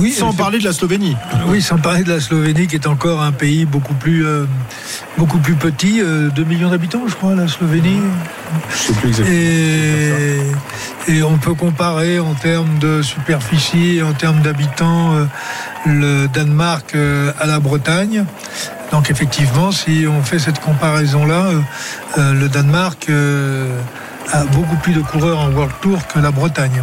Oui, 0.00 0.12
Sans 0.12 0.32
parler 0.34 0.58
de 0.58 0.64
la 0.64 0.72
Slovénie. 0.72 1.16
Oui, 1.46 1.62
sans 1.62 1.78
parler 1.78 2.02
de 2.04 2.12
la 2.12 2.20
Slovénie, 2.20 2.66
qui 2.66 2.74
est 2.74 2.86
encore 2.86 3.22
un 3.22 3.32
pays 3.32 3.64
beaucoup 3.64 3.94
plus, 3.94 4.26
euh, 4.26 4.44
beaucoup 5.16 5.38
plus 5.38 5.54
petit, 5.54 6.00
euh, 6.02 6.28
2 6.30 6.44
millions 6.44 6.68
d'habitants, 6.68 7.02
je 7.06 7.14
crois, 7.14 7.34
la 7.34 7.48
Slovénie. 7.48 8.00
Je 8.70 8.76
sais 8.76 8.92
plus 8.94 9.20
Et, 9.20 10.42
et 11.08 11.22
on 11.22 11.38
peut 11.38 11.54
comparer 11.54 12.18
en 12.18 12.34
termes 12.34 12.78
de 12.80 13.00
superficie, 13.00 14.02
en 14.02 14.12
termes 14.12 14.40
d'habitants, 14.42 15.14
euh, 15.14 15.24
le 15.86 16.26
Danemark 16.28 16.94
euh, 16.94 17.32
à 17.40 17.46
la 17.46 17.58
Bretagne. 17.60 18.24
Donc 18.92 19.10
effectivement, 19.10 19.72
si 19.72 20.04
on 20.08 20.22
fait 20.22 20.38
cette 20.38 20.60
comparaison-là, 20.60 21.46
euh, 21.46 21.60
euh, 22.18 22.32
le 22.34 22.48
Danemark 22.48 23.06
euh, 23.08 23.78
a 24.32 24.44
beaucoup 24.44 24.76
plus 24.76 24.92
de 24.92 25.00
coureurs 25.00 25.40
en 25.40 25.50
World 25.50 25.72
Tour 25.80 26.06
que 26.06 26.18
la 26.18 26.30
Bretagne. 26.30 26.82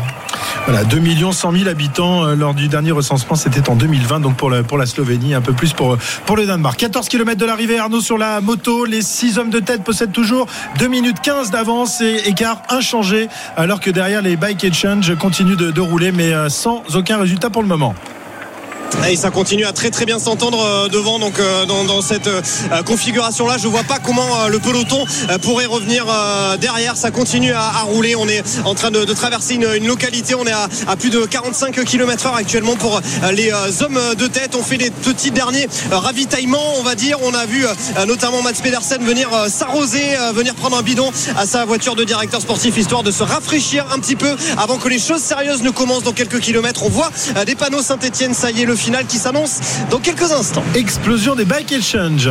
Voilà, 0.66 0.84
2 0.86 1.02
100 1.32 1.52
000 1.52 1.68
habitants 1.68 2.26
lors 2.36 2.54
du 2.54 2.70
dernier 2.70 2.92
recensement, 2.92 3.36
c'était 3.36 3.70
en 3.70 3.76
2020, 3.76 4.22
donc 4.22 4.38
pour 4.38 4.50
la, 4.50 4.64
pour 4.64 4.78
la 4.78 4.86
Slovénie, 4.86 5.34
un 5.34 5.42
peu 5.42 5.52
plus 5.52 5.74
pour, 5.74 5.98
pour 6.26 6.38
le 6.38 6.46
Danemark. 6.46 6.78
14 6.78 7.10
km 7.10 7.38
de 7.38 7.46
l'arrivée, 7.46 7.80
Arnaud 7.80 8.00
sur 8.00 8.18
la 8.18 8.40
moto, 8.40 8.86
les 8.86 9.02
6 9.02 9.40
hommes 9.40 9.50
de 9.50 9.60
tête 9.60 9.84
possèdent 9.84 10.14
toujours 10.14 10.48
2 10.80 10.88
minutes 10.88 11.20
15 11.22 11.52
d'avance 11.52 12.00
et 12.00 12.30
écart 12.30 12.62
inchangé, 12.70 13.28
alors 13.58 13.82
que 13.82 13.90
derrière 13.90 14.22
les 14.22 14.38
bike 14.38 14.64
exchange 14.64 15.14
continuent 15.18 15.58
de, 15.58 15.72
de 15.72 15.82
rouler, 15.82 16.14
mais 16.14 16.32
sans 16.50 16.84
aucun 16.96 17.18
résultat 17.18 17.50
pour 17.50 17.62
le 17.62 17.68
moment. 17.68 17.94
Et 19.10 19.16
ça 19.18 19.32
continue 19.32 19.66
à 19.66 19.74
très 19.74 19.90
très 19.90 20.06
bien 20.06 20.18
s'entendre 20.18 20.60
euh, 20.64 20.88
devant 20.88 21.20
donc 21.20 21.38
euh, 21.40 21.66
dans, 21.66 22.02
cette 22.02 22.28
euh, 22.28 22.42
configuration 22.86 23.48
là 23.48 23.58
je 23.58 23.68
vois 23.68 23.84
pas 23.84 24.00
comment 24.00 24.48
le 24.48 24.60
peloton 24.60 25.06
pourrait 25.42 25.66
revenir 25.66 26.06
derrière. 26.60 26.96
Ça 26.96 27.12
continue 27.12 27.52
à, 27.54 27.82
rouler. 27.84 28.16
On 28.16 28.28
est 28.28 28.44
en 28.66 28.76
train 28.76 28.92
de, 28.92 29.04
traverser 29.06 29.56
une, 29.56 29.86
localité. 29.86 30.36
On 30.36 30.46
est 30.46 30.52
à, 30.52 30.96
plus 30.96 31.10
de 31.10 31.26
45 31.26 31.84
km 31.84 32.28
heure 32.28 32.36
actuellement 32.36 32.76
pour 32.76 33.02
les 33.32 33.52
hommes 33.82 34.00
de 34.18 34.28
tête. 34.28 34.56
On 34.56 34.64
fait 34.64 34.78
les 34.78 34.90
petits 34.90 35.32
derniers 35.32 35.68
ravitaillements 35.92 36.78
on 36.80 36.84
va 36.84 36.96
dire. 36.96 37.18
On 37.24 37.34
a 37.34 37.46
vu 37.46 37.66
notamment 38.08 38.42
Mats 38.42 38.54
Pedersen 38.62 39.04
venir 39.04 39.30
s'arroser 39.50 40.16
venir 40.34 40.56
prendre 40.56 40.78
un 40.78 40.84
bidon 40.84 41.12
à 41.38 41.46
sa 41.46 41.66
voiture 41.66 41.96
de 41.96 42.04
directeur 42.04 42.42
sportif 42.42 42.78
histoire 42.78 43.04
de 43.04 43.12
se 43.12 43.24
rafraîchir 43.24 43.86
un 43.94 44.00
petit 44.00 44.16
peu 44.16 44.36
avant 44.58 44.78
que 44.78 44.88
les 44.88 45.00
choses 45.00 45.22
sérieuses 45.22 45.64
ne 45.64 45.72
commencent 45.72 46.04
dans 46.04 46.14
quelques 46.14 46.40
kilomètres. 46.40 46.84
On 46.84 46.90
voit 46.90 47.12
des 47.46 47.56
panneaux 47.56 47.82
Saint-Etienne 47.82 48.34
ça 48.34 48.52
y 48.52 48.62
est 48.62 48.66
le 48.66 48.76
final 48.84 49.06
qui 49.06 49.18
s'annonce 49.18 49.62
dans 49.90 50.00
quelques 50.00 50.34
instants 50.34 50.64
Explosion 50.76 51.36
des 51.36 51.46
bike 51.46 51.72
exchange. 51.72 52.30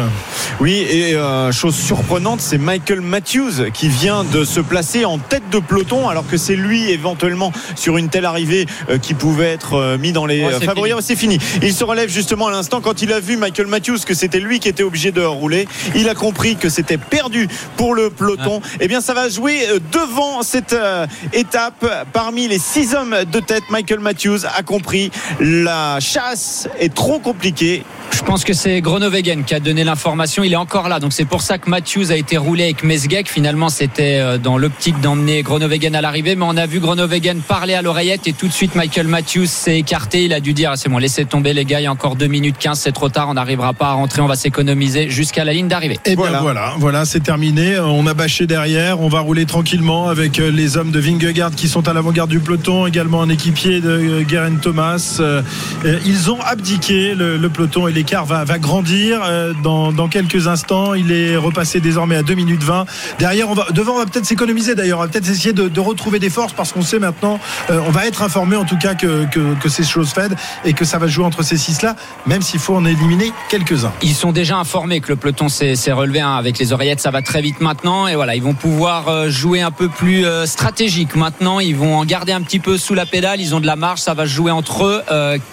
Oui, 0.60 0.86
et 0.90 1.14
euh, 1.14 1.50
chose 1.50 1.74
surprenante, 1.74 2.42
c'est 2.42 2.58
Michael 2.58 3.00
Matthews 3.00 3.70
qui 3.72 3.88
vient 3.88 4.22
de 4.22 4.44
se 4.44 4.60
placer 4.60 5.06
en 5.06 5.18
tête 5.18 5.48
de 5.50 5.60
peloton, 5.60 6.10
alors 6.10 6.26
que 6.26 6.36
c'est 6.36 6.54
lui 6.54 6.90
éventuellement 6.90 7.52
sur 7.74 7.96
une 7.96 8.10
telle 8.10 8.26
arrivée 8.26 8.66
euh, 8.90 8.98
qui 8.98 9.14
pouvait 9.14 9.50
être 9.50 9.74
euh, 9.74 9.96
mis 9.96 10.12
dans 10.12 10.26
les 10.26 10.44
Ouais, 10.44 10.52
c'est 10.58 10.66
favoris. 10.66 10.94
C'est 11.00 11.16
fini. 11.16 11.38
Il 11.62 11.72
se 11.72 11.84
relève 11.84 12.10
justement 12.10 12.48
à 12.48 12.50
l'instant 12.50 12.82
quand 12.82 13.00
il 13.00 13.14
a 13.14 13.20
vu 13.20 13.38
Michael 13.38 13.68
Matthews 13.68 14.00
que 14.06 14.12
c'était 14.12 14.40
lui 14.40 14.60
qui 14.60 14.68
était 14.68 14.82
obligé 14.82 15.10
de 15.10 15.22
rouler. 15.22 15.66
Il 15.94 16.08
a 16.10 16.14
compris 16.14 16.56
que 16.56 16.68
c'était 16.68 16.98
perdu 16.98 17.48
pour 17.78 17.94
le 17.94 18.10
peloton. 18.10 18.60
Eh 18.80 18.88
bien, 18.88 19.00
ça 19.00 19.14
va 19.14 19.30
jouer 19.30 19.66
devant 19.90 20.42
cette 20.42 20.74
euh, 20.74 21.06
étape. 21.32 21.86
Parmi 22.12 22.46
les 22.46 22.58
six 22.58 22.94
hommes 22.94 23.16
de 23.30 23.40
tête, 23.40 23.64
Michael 23.70 24.00
Matthews 24.00 24.44
a 24.54 24.62
compris 24.62 25.10
la 25.40 25.98
chasse 26.00 26.41
est 26.78 26.94
trop 26.94 27.18
compliquée. 27.18 27.84
Je 28.12 28.22
pense 28.22 28.44
que 28.44 28.52
c'est 28.52 28.80
Gronovegen 28.80 29.44
qui 29.44 29.54
a 29.54 29.60
donné 29.60 29.84
l'information. 29.84 30.42
Il 30.44 30.52
est 30.52 30.56
encore 30.56 30.88
là. 30.88 31.00
Donc 31.00 31.12
c'est 31.12 31.24
pour 31.24 31.42
ça 31.42 31.58
que 31.58 31.68
Matthews 31.68 32.12
a 32.12 32.16
été 32.16 32.36
roulé 32.36 32.64
avec 32.64 32.84
Mesgek. 32.84 33.28
Finalement, 33.28 33.68
c'était 33.68 34.18
euh, 34.20 34.38
dans 34.38 34.58
l'optique 34.58 35.00
d'emmener 35.00 35.42
Gronovegen 35.42 35.94
à 35.94 36.00
l'arrivée. 36.00 36.36
Mais 36.36 36.44
on 36.46 36.56
a 36.56 36.66
vu 36.66 36.78
Gronovegen 36.78 37.40
parler 37.40 37.74
à 37.74 37.82
l'oreillette 37.82 38.26
et 38.28 38.32
tout 38.32 38.46
de 38.46 38.52
suite 38.52 38.74
Michael 38.74 39.06
Matthews 39.08 39.46
s'est 39.46 39.78
écarté. 39.78 40.24
Il 40.24 40.32
a 40.32 40.40
dû 40.40 40.52
dire 40.54 40.70
ah, 40.72 40.76
c'est 40.76 40.88
bon, 40.88 40.98
laissez 40.98 41.24
tomber 41.24 41.52
les 41.52 41.64
gars. 41.64 41.80
Il 41.80 41.84
y 41.84 41.86
a 41.86 41.92
encore 41.92 42.16
2 42.16 42.26
minutes 42.26 42.56
15, 42.58 42.78
c'est 42.78 42.92
trop 42.92 43.08
tard. 43.08 43.28
On 43.28 43.34
n'arrivera 43.34 43.72
pas 43.72 43.88
à 43.88 43.92
rentrer. 43.92 44.22
On 44.22 44.26
va 44.28 44.36
s'économiser 44.36 45.10
jusqu'à 45.10 45.44
la 45.44 45.52
ligne 45.52 45.68
d'arrivée. 45.68 45.98
Et 46.04 46.14
Voilà. 46.14 46.32
bien 46.32 46.40
voilà, 46.42 46.74
voilà, 46.78 47.04
c'est 47.04 47.20
terminé. 47.20 47.78
On 47.80 48.06
a 48.06 48.14
bâché 48.14 48.46
derrière. 48.46 49.00
On 49.00 49.08
va 49.08 49.20
rouler 49.20 49.46
tranquillement 49.46 50.08
avec 50.08 50.38
euh, 50.38 50.50
les 50.50 50.76
hommes 50.76 50.90
de 50.90 51.00
Vingegaard 51.00 51.50
qui 51.54 51.68
sont 51.68 51.88
à 51.88 51.92
l'avant-garde 51.92 52.30
du 52.30 52.40
peloton, 52.40 52.86
également 52.86 53.22
un 53.22 53.28
équipier 53.30 53.80
de 53.80 53.88
euh, 53.90 54.28
Geraint 54.28 54.56
Thomas. 54.60 55.16
Euh, 55.20 55.42
euh, 55.84 55.98
Ils 56.06 56.30
ont 56.30 56.40
abdiqué 56.40 57.14
le, 57.14 57.36
le 57.36 57.48
peloton 57.48 57.88
et 57.88 57.92
l'écart 58.02 58.24
va, 58.24 58.42
va 58.42 58.58
grandir 58.58 59.20
euh, 59.22 59.52
dans, 59.62 60.08
quelques 60.08 60.48
instants. 60.48 60.94
Il 60.94 61.12
est 61.12 61.36
repassé 61.36 61.78
désormais 61.78 62.16
à 62.16 62.24
2 62.24 62.34
minutes 62.34 62.64
20. 62.64 62.84
Derrière, 63.20 63.46
devant, 63.70 63.92
on 63.92 63.98
va 63.98 64.06
peut-être 64.06 64.26
s'économiser 64.26 64.74
d'ailleurs. 64.74 64.98
On 64.98 65.02
va 65.02 65.08
peut-être 65.08 65.30
essayer 65.30 65.52
de, 65.52 65.80
retrouver 65.80 66.18
des 66.18 66.30
forces 66.30 66.52
parce 66.52 66.72
qu'on 66.72 66.82
sait 66.82 66.98
maintenant, 66.98 67.38
euh, 67.70 67.80
on 67.86 67.90
va 67.90 68.06
être 68.06 68.22
informé 68.22 68.56
en 68.56 68.64
tout 68.64 68.76
cas 68.76 68.94
que, 68.94 69.26
que, 69.26 69.54
que 69.54 69.68
c'est 69.68 69.84
chose 69.84 70.10
faite 70.10 70.32
et 70.64 70.72
que 70.72 70.84
ça 70.84 70.98
va 70.98 71.06
jouer 71.06 71.24
entre 71.24 71.44
ces 71.44 71.56
six-là, 71.56 71.94
même 72.26 72.42
s'il 72.42 72.58
faut 72.58 72.74
en 72.74 72.84
éliminer 72.84 73.32
quelques-uns. 73.48 73.92
Ils 74.02 74.14
sont 74.14 74.32
déjà 74.32 74.56
informés 74.56 75.00
que 75.00 75.08
le 75.08 75.16
peloton 75.16 75.48
s'est 75.48 75.92
relevé 75.92 76.20
hein, 76.20 76.34
avec 76.34 76.58
les 76.58 76.72
oreillettes, 76.72 77.00
ça 77.00 77.12
va 77.12 77.22
très 77.22 77.40
vite 77.40 77.60
maintenant 77.60 78.08
et 78.08 78.16
voilà, 78.16 78.34
ils 78.34 78.42
vont 78.42 78.54
pouvoir 78.54 79.08
euh, 79.08 79.30
jouer 79.30 79.60
un 79.60 79.70
peu 79.70 79.88
plus 79.88 80.24
stratégique 80.44 81.14
maintenant. 81.14 81.60
Ils 81.60 81.76
vont 81.76 81.96
en 81.96 82.04
garder 82.04 82.32
un 82.32 82.42
petit 82.42 82.58
peu 82.58 82.78
sous 82.78 82.94
la 82.94 83.06
pédale. 83.06 83.40
Ils 83.40 83.54
ont 83.54 83.60
de 83.60 83.66
la 83.66 83.76
marge, 83.76 84.00
ça 84.00 84.14
va 84.14 84.26
jouer 84.26 84.50
entre 84.50 84.84
eux. 84.84 85.02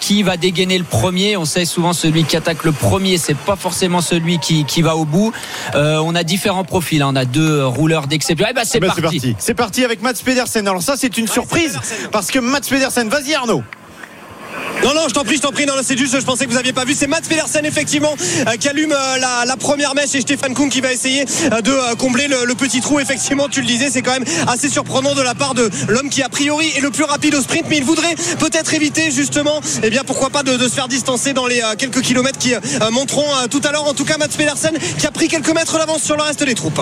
Qui 0.00 0.22
va 0.22 0.36
dégainer 0.36 0.78
le 0.78 0.84
premier? 0.84 1.36
On 1.36 1.44
sait 1.44 1.64
souvent 1.64 1.92
celui 1.92 2.24
qui 2.24 2.36
attaque 2.40 2.64
le 2.64 2.72
premier, 2.72 3.18
c'est 3.18 3.36
pas 3.36 3.56
forcément 3.56 4.00
celui 4.00 4.38
qui, 4.38 4.64
qui 4.64 4.80
va 4.82 4.96
au 4.96 5.04
bout. 5.04 5.32
Euh, 5.74 5.98
on 6.02 6.14
a 6.14 6.22
différents 6.24 6.64
profils. 6.64 7.02
hein. 7.02 7.08
On 7.12 7.16
a 7.16 7.24
deux 7.26 7.64
rouleurs 7.66 8.06
d'exception. 8.06 8.46
Eh 8.50 8.54
ben 8.54 8.62
c'est 8.64 8.78
Eh 8.78 8.80
ben, 8.80 8.88
parti. 8.88 9.36
c'est 9.38 9.54
parti. 9.54 9.84
Avec 9.84 10.00
Mats 10.02 10.14
Pedersen. 10.24 10.66
Alors 10.66 10.82
ça, 10.82 10.94
c'est 10.96 11.16
une 11.18 11.28
surprise 11.28 11.78
parce 12.12 12.30
que 12.30 12.38
Mats 12.38 12.60
Pedersen, 12.68 13.08
vas-y 13.08 13.34
Arnaud. 13.34 13.62
Non, 14.82 14.94
non, 14.94 15.08
je 15.08 15.14
t'en 15.14 15.24
prie, 15.24 15.36
je 15.36 15.42
t'en 15.42 15.52
prie. 15.52 15.66
Non, 15.66 15.74
c'est 15.82 15.98
juste, 15.98 16.18
je 16.18 16.24
pensais 16.24 16.46
que 16.46 16.50
vous 16.50 16.56
aviez 16.56 16.72
pas 16.72 16.84
vu. 16.84 16.94
C'est 16.94 17.06
Mats 17.06 17.20
Pedersen, 17.28 17.64
effectivement, 17.66 18.14
euh, 18.46 18.56
qui 18.56 18.68
allume 18.68 18.92
euh, 18.92 19.16
la, 19.18 19.56
première 19.56 19.94
mèche 19.94 20.14
et 20.14 20.22
Stéphane 20.22 20.54
Kuhn 20.54 20.70
qui 20.70 20.80
va 20.80 20.92
essayer 20.92 21.26
euh, 21.52 21.60
de 21.60 21.94
combler 21.96 22.28
le, 22.28 22.54
petit 22.54 22.80
trou. 22.80 22.98
Effectivement, 22.98 23.48
tu 23.48 23.60
le 23.60 23.66
disais, 23.66 23.90
c'est 23.90 24.02
quand 24.02 24.12
même 24.12 24.24
assez 24.46 24.68
surprenant 24.68 25.14
de 25.14 25.20
la 25.20 25.34
part 25.34 25.54
de 25.54 25.68
l'homme 25.88 26.08
qui, 26.08 26.22
a 26.22 26.28
priori, 26.28 26.66
est 26.76 26.80
le 26.80 26.90
plus 26.90 27.04
rapide 27.04 27.34
au 27.34 27.42
sprint, 27.42 27.66
mais 27.68 27.76
il 27.76 27.84
voudrait 27.84 28.14
peut-être 28.38 28.72
éviter, 28.72 29.10
justement, 29.10 29.60
eh 29.82 29.90
bien, 29.90 30.02
pourquoi 30.06 30.30
pas 30.30 30.42
de, 30.42 30.56
se 30.58 30.74
faire 30.74 30.88
distancer 30.88 31.32
dans 31.32 31.46
les 31.46 31.62
quelques 31.78 32.00
kilomètres 32.00 32.38
qui 32.38 32.54
monteront 32.90 33.26
tout 33.50 33.60
à 33.64 33.72
l'heure. 33.72 33.86
En 33.86 33.94
tout 33.94 34.04
cas, 34.04 34.18
Mats 34.18 34.28
Pedersen 34.28 34.76
qui 34.98 35.06
a 35.06 35.10
pris 35.10 35.28
quelques 35.28 35.54
mètres 35.54 35.78
d'avance 35.78 36.02
sur 36.02 36.16
le 36.16 36.22
reste 36.22 36.42
des 36.44 36.54
troupes. 36.54 36.80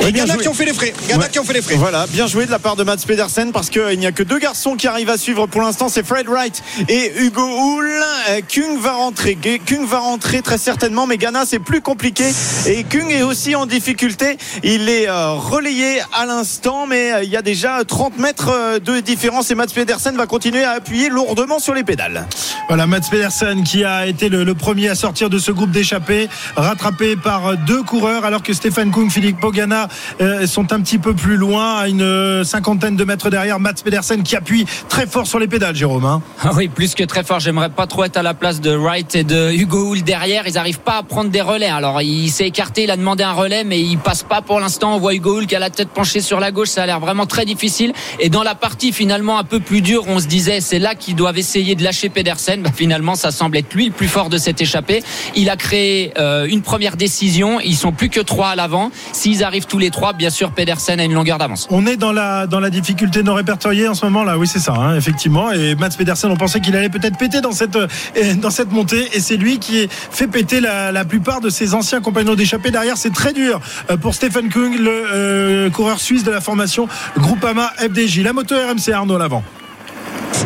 Et 0.00 0.12
joué. 0.16 0.38
qui 0.42 0.48
ont 0.48 0.54
fait 0.54 0.64
les 0.64 0.72
frais. 0.72 0.92
Ghana 1.08 1.24
Ouais. 1.24 1.30
qui 1.30 1.38
ont 1.38 1.44
fait 1.44 1.52
les 1.52 1.62
frais. 1.62 1.74
Voilà, 1.74 2.06
bien 2.06 2.26
joué 2.26 2.46
de 2.46 2.50
la 2.50 2.58
part 2.58 2.76
de 2.76 2.84
Mats 2.84 2.96
Pedersen 3.06 3.52
parce 3.52 3.68
qu'il 3.68 3.98
n'y 3.98 4.06
a 4.06 4.12
que 4.12 4.22
deux 4.22 4.38
garçons 4.38 4.74
qui 4.76 4.86
arrivent 4.86 5.10
à 5.10 5.18
suivre 5.18 5.46
pour 5.46 5.60
l'instant, 5.60 5.88
c'est 5.88 6.06
Fred 6.06 6.28
Wright 6.28 6.62
et 6.88 7.12
Hugo 7.20 7.42
Hull. 7.42 7.90
Euh, 8.30 8.40
Kung 8.48 8.78
va 8.80 8.92
rentrer, 8.92 9.36
Kung 9.66 9.86
va 9.86 9.98
rentrer 9.98 10.40
très 10.40 10.56
certainement, 10.58 11.06
mais 11.06 11.18
Ghana 11.18 11.44
c'est 11.46 11.58
plus 11.58 11.80
compliqué 11.80 12.24
et 12.66 12.84
Kung 12.84 13.10
est 13.10 13.22
aussi 13.22 13.54
en 13.56 13.66
difficulté. 13.66 14.38
Il 14.62 14.88
est 14.88 15.08
euh, 15.08 15.32
relayé 15.32 16.00
à 16.12 16.26
l'instant, 16.26 16.86
mais 16.86 17.12
euh, 17.12 17.22
il 17.24 17.30
y 17.30 17.36
a 17.36 17.42
déjà 17.42 17.84
30 17.84 18.18
mètres 18.18 18.50
euh, 18.52 18.78
de 18.78 19.00
différence 19.00 19.50
et 19.50 19.54
Mats 19.54 19.66
Pedersen 19.74 20.16
va 20.16 20.26
continuer 20.26 20.64
à 20.64 20.72
appuyer 20.72 21.08
lourdement 21.10 21.58
sur 21.58 21.74
les 21.74 21.84
pédales. 21.84 22.26
Voilà, 22.68 22.86
Mats 22.86 23.00
Pedersen 23.10 23.64
qui 23.64 23.84
a 23.84 24.06
été 24.06 24.28
le, 24.28 24.44
le 24.44 24.54
premier 24.54 24.88
à 24.88 24.94
sortir 24.94 25.28
de 25.28 25.38
ce 25.38 25.50
groupe 25.52 25.70
d'échappés, 25.70 26.28
rattrapé 26.56 27.16
par 27.16 27.56
deux 27.58 27.82
coureurs, 27.82 28.24
alors 28.24 28.42
que 28.42 28.52
Stéphane 28.52 28.90
Kung, 28.90 29.10
Philippe 29.10 29.40
Pogana 29.40 29.87
euh, 30.20 30.46
sont 30.46 30.72
un 30.72 30.80
petit 30.80 30.98
peu 30.98 31.14
plus 31.14 31.36
loin, 31.36 31.78
à 31.78 31.88
une 31.88 32.02
euh, 32.02 32.44
cinquantaine 32.44 32.96
de 32.96 33.04
mètres 33.04 33.30
derrière. 33.30 33.60
Mats 33.60 33.74
Pedersen 33.84 34.22
qui 34.22 34.36
appuie 34.36 34.66
très 34.88 35.06
fort 35.06 35.26
sur 35.26 35.38
les 35.38 35.46
pédales, 35.48 35.74
Jérôme. 35.76 36.04
hein. 36.04 36.22
Ah 36.42 36.50
oui, 36.54 36.68
plus 36.68 36.94
que 36.94 37.04
très 37.04 37.24
fort. 37.24 37.40
J'aimerais 37.40 37.68
pas 37.68 37.86
trop 37.86 38.04
être 38.04 38.16
à 38.16 38.22
la 38.22 38.34
place 38.34 38.60
de 38.60 38.74
Wright 38.74 39.14
et 39.14 39.24
de 39.24 39.52
Hugo 39.52 39.90
Hull 39.92 40.02
derrière. 40.02 40.44
Ils 40.46 40.56
arrivent 40.58 40.80
pas 40.80 40.98
à 40.98 41.02
prendre 41.02 41.30
des 41.30 41.40
relais. 41.42 41.66
Alors 41.68 42.00
il 42.00 42.30
s'est 42.30 42.46
écarté, 42.46 42.84
il 42.84 42.90
a 42.90 42.96
demandé 42.96 43.22
un 43.24 43.32
relais, 43.32 43.64
mais 43.64 43.80
il 43.80 43.98
passe 43.98 44.22
pas 44.22 44.40
pour 44.42 44.60
l'instant. 44.60 44.94
On 44.94 44.98
voit 44.98 45.14
Hugo 45.14 45.38
Hull 45.38 45.46
qui 45.46 45.56
a 45.56 45.58
la 45.58 45.70
tête 45.70 45.88
penchée 45.90 46.20
sur 46.20 46.40
la 46.40 46.50
gauche. 46.50 46.68
Ça 46.68 46.82
a 46.82 46.86
l'air 46.86 47.00
vraiment 47.00 47.26
très 47.26 47.44
difficile. 47.44 47.92
Et 48.20 48.28
dans 48.30 48.42
la 48.42 48.54
partie 48.54 48.92
finalement 48.92 49.38
un 49.38 49.44
peu 49.44 49.60
plus 49.60 49.80
dure, 49.82 50.04
on 50.08 50.18
se 50.20 50.26
disait 50.26 50.60
c'est 50.60 50.78
là 50.78 50.94
qu'ils 50.94 51.14
doivent 51.16 51.38
essayer 51.38 51.74
de 51.74 51.82
lâcher 51.84 52.08
Pedersen. 52.08 52.62
Bah, 52.62 52.70
finalement, 52.74 53.14
ça 53.14 53.30
semble 53.30 53.56
être 53.56 53.72
lui 53.74 53.86
le 53.86 53.92
plus 53.92 54.08
fort 54.08 54.28
de 54.28 54.38
cette 54.38 54.60
échappée. 54.60 55.02
Il 55.34 55.50
a 55.50 55.56
créé 55.56 56.12
euh, 56.18 56.46
une 56.46 56.62
première 56.62 56.96
décision. 56.96 57.60
Ils 57.60 57.76
sont 57.76 57.92
plus 57.92 58.08
que 58.08 58.20
trois 58.20 58.48
à 58.48 58.56
l'avant. 58.56 58.90
S'ils 59.12 59.44
arrivent 59.44 59.66
tous 59.66 59.77
les 59.78 59.90
trois, 59.90 60.12
bien 60.12 60.30
sûr, 60.30 60.52
Pedersen 60.52 61.00
a 61.00 61.04
une 61.04 61.14
longueur 61.14 61.38
d'avance. 61.38 61.66
On 61.70 61.86
est 61.86 61.96
dans 61.96 62.12
la, 62.12 62.46
dans 62.46 62.60
la 62.60 62.70
difficulté 62.70 63.22
non 63.22 63.34
répertoriée 63.34 63.88
en 63.88 63.94
ce 63.94 64.04
moment 64.04 64.24
là, 64.24 64.38
oui 64.38 64.46
c'est 64.46 64.58
ça, 64.58 64.74
hein, 64.74 64.96
effectivement. 64.96 65.52
Et 65.52 65.74
Mats 65.74 65.90
Pedersen, 65.90 66.30
on 66.30 66.36
pensait 66.36 66.60
qu'il 66.60 66.76
allait 66.76 66.88
peut-être 66.88 67.16
péter 67.16 67.40
dans 67.40 67.52
cette, 67.52 67.76
euh, 67.76 67.86
montée, 68.70 69.08
et 69.12 69.20
c'est 69.20 69.36
lui 69.36 69.58
qui 69.58 69.88
fait 69.88 70.26
péter 70.26 70.60
la, 70.60 71.04
plupart 71.04 71.40
de 71.40 71.48
ses 71.48 71.74
anciens 71.74 72.00
compagnons 72.00 72.34
d'échappée. 72.34 72.70
Derrière, 72.70 72.96
c'est 72.96 73.12
très 73.12 73.32
dur 73.32 73.60
euh, 73.90 73.96
pour 73.96 74.14
Stephen 74.14 74.48
Kung, 74.50 74.78
le 74.78 74.90
euh, 74.90 75.70
coureur 75.70 76.00
suisse 76.00 76.24
de 76.24 76.30
la 76.30 76.40
formation 76.40 76.88
Groupama 77.16 77.70
FDJ. 77.78 78.20
La 78.20 78.32
moto 78.32 78.54
RMC 78.54 78.92
Arnaud 78.92 79.18
l'avant. 79.18 79.42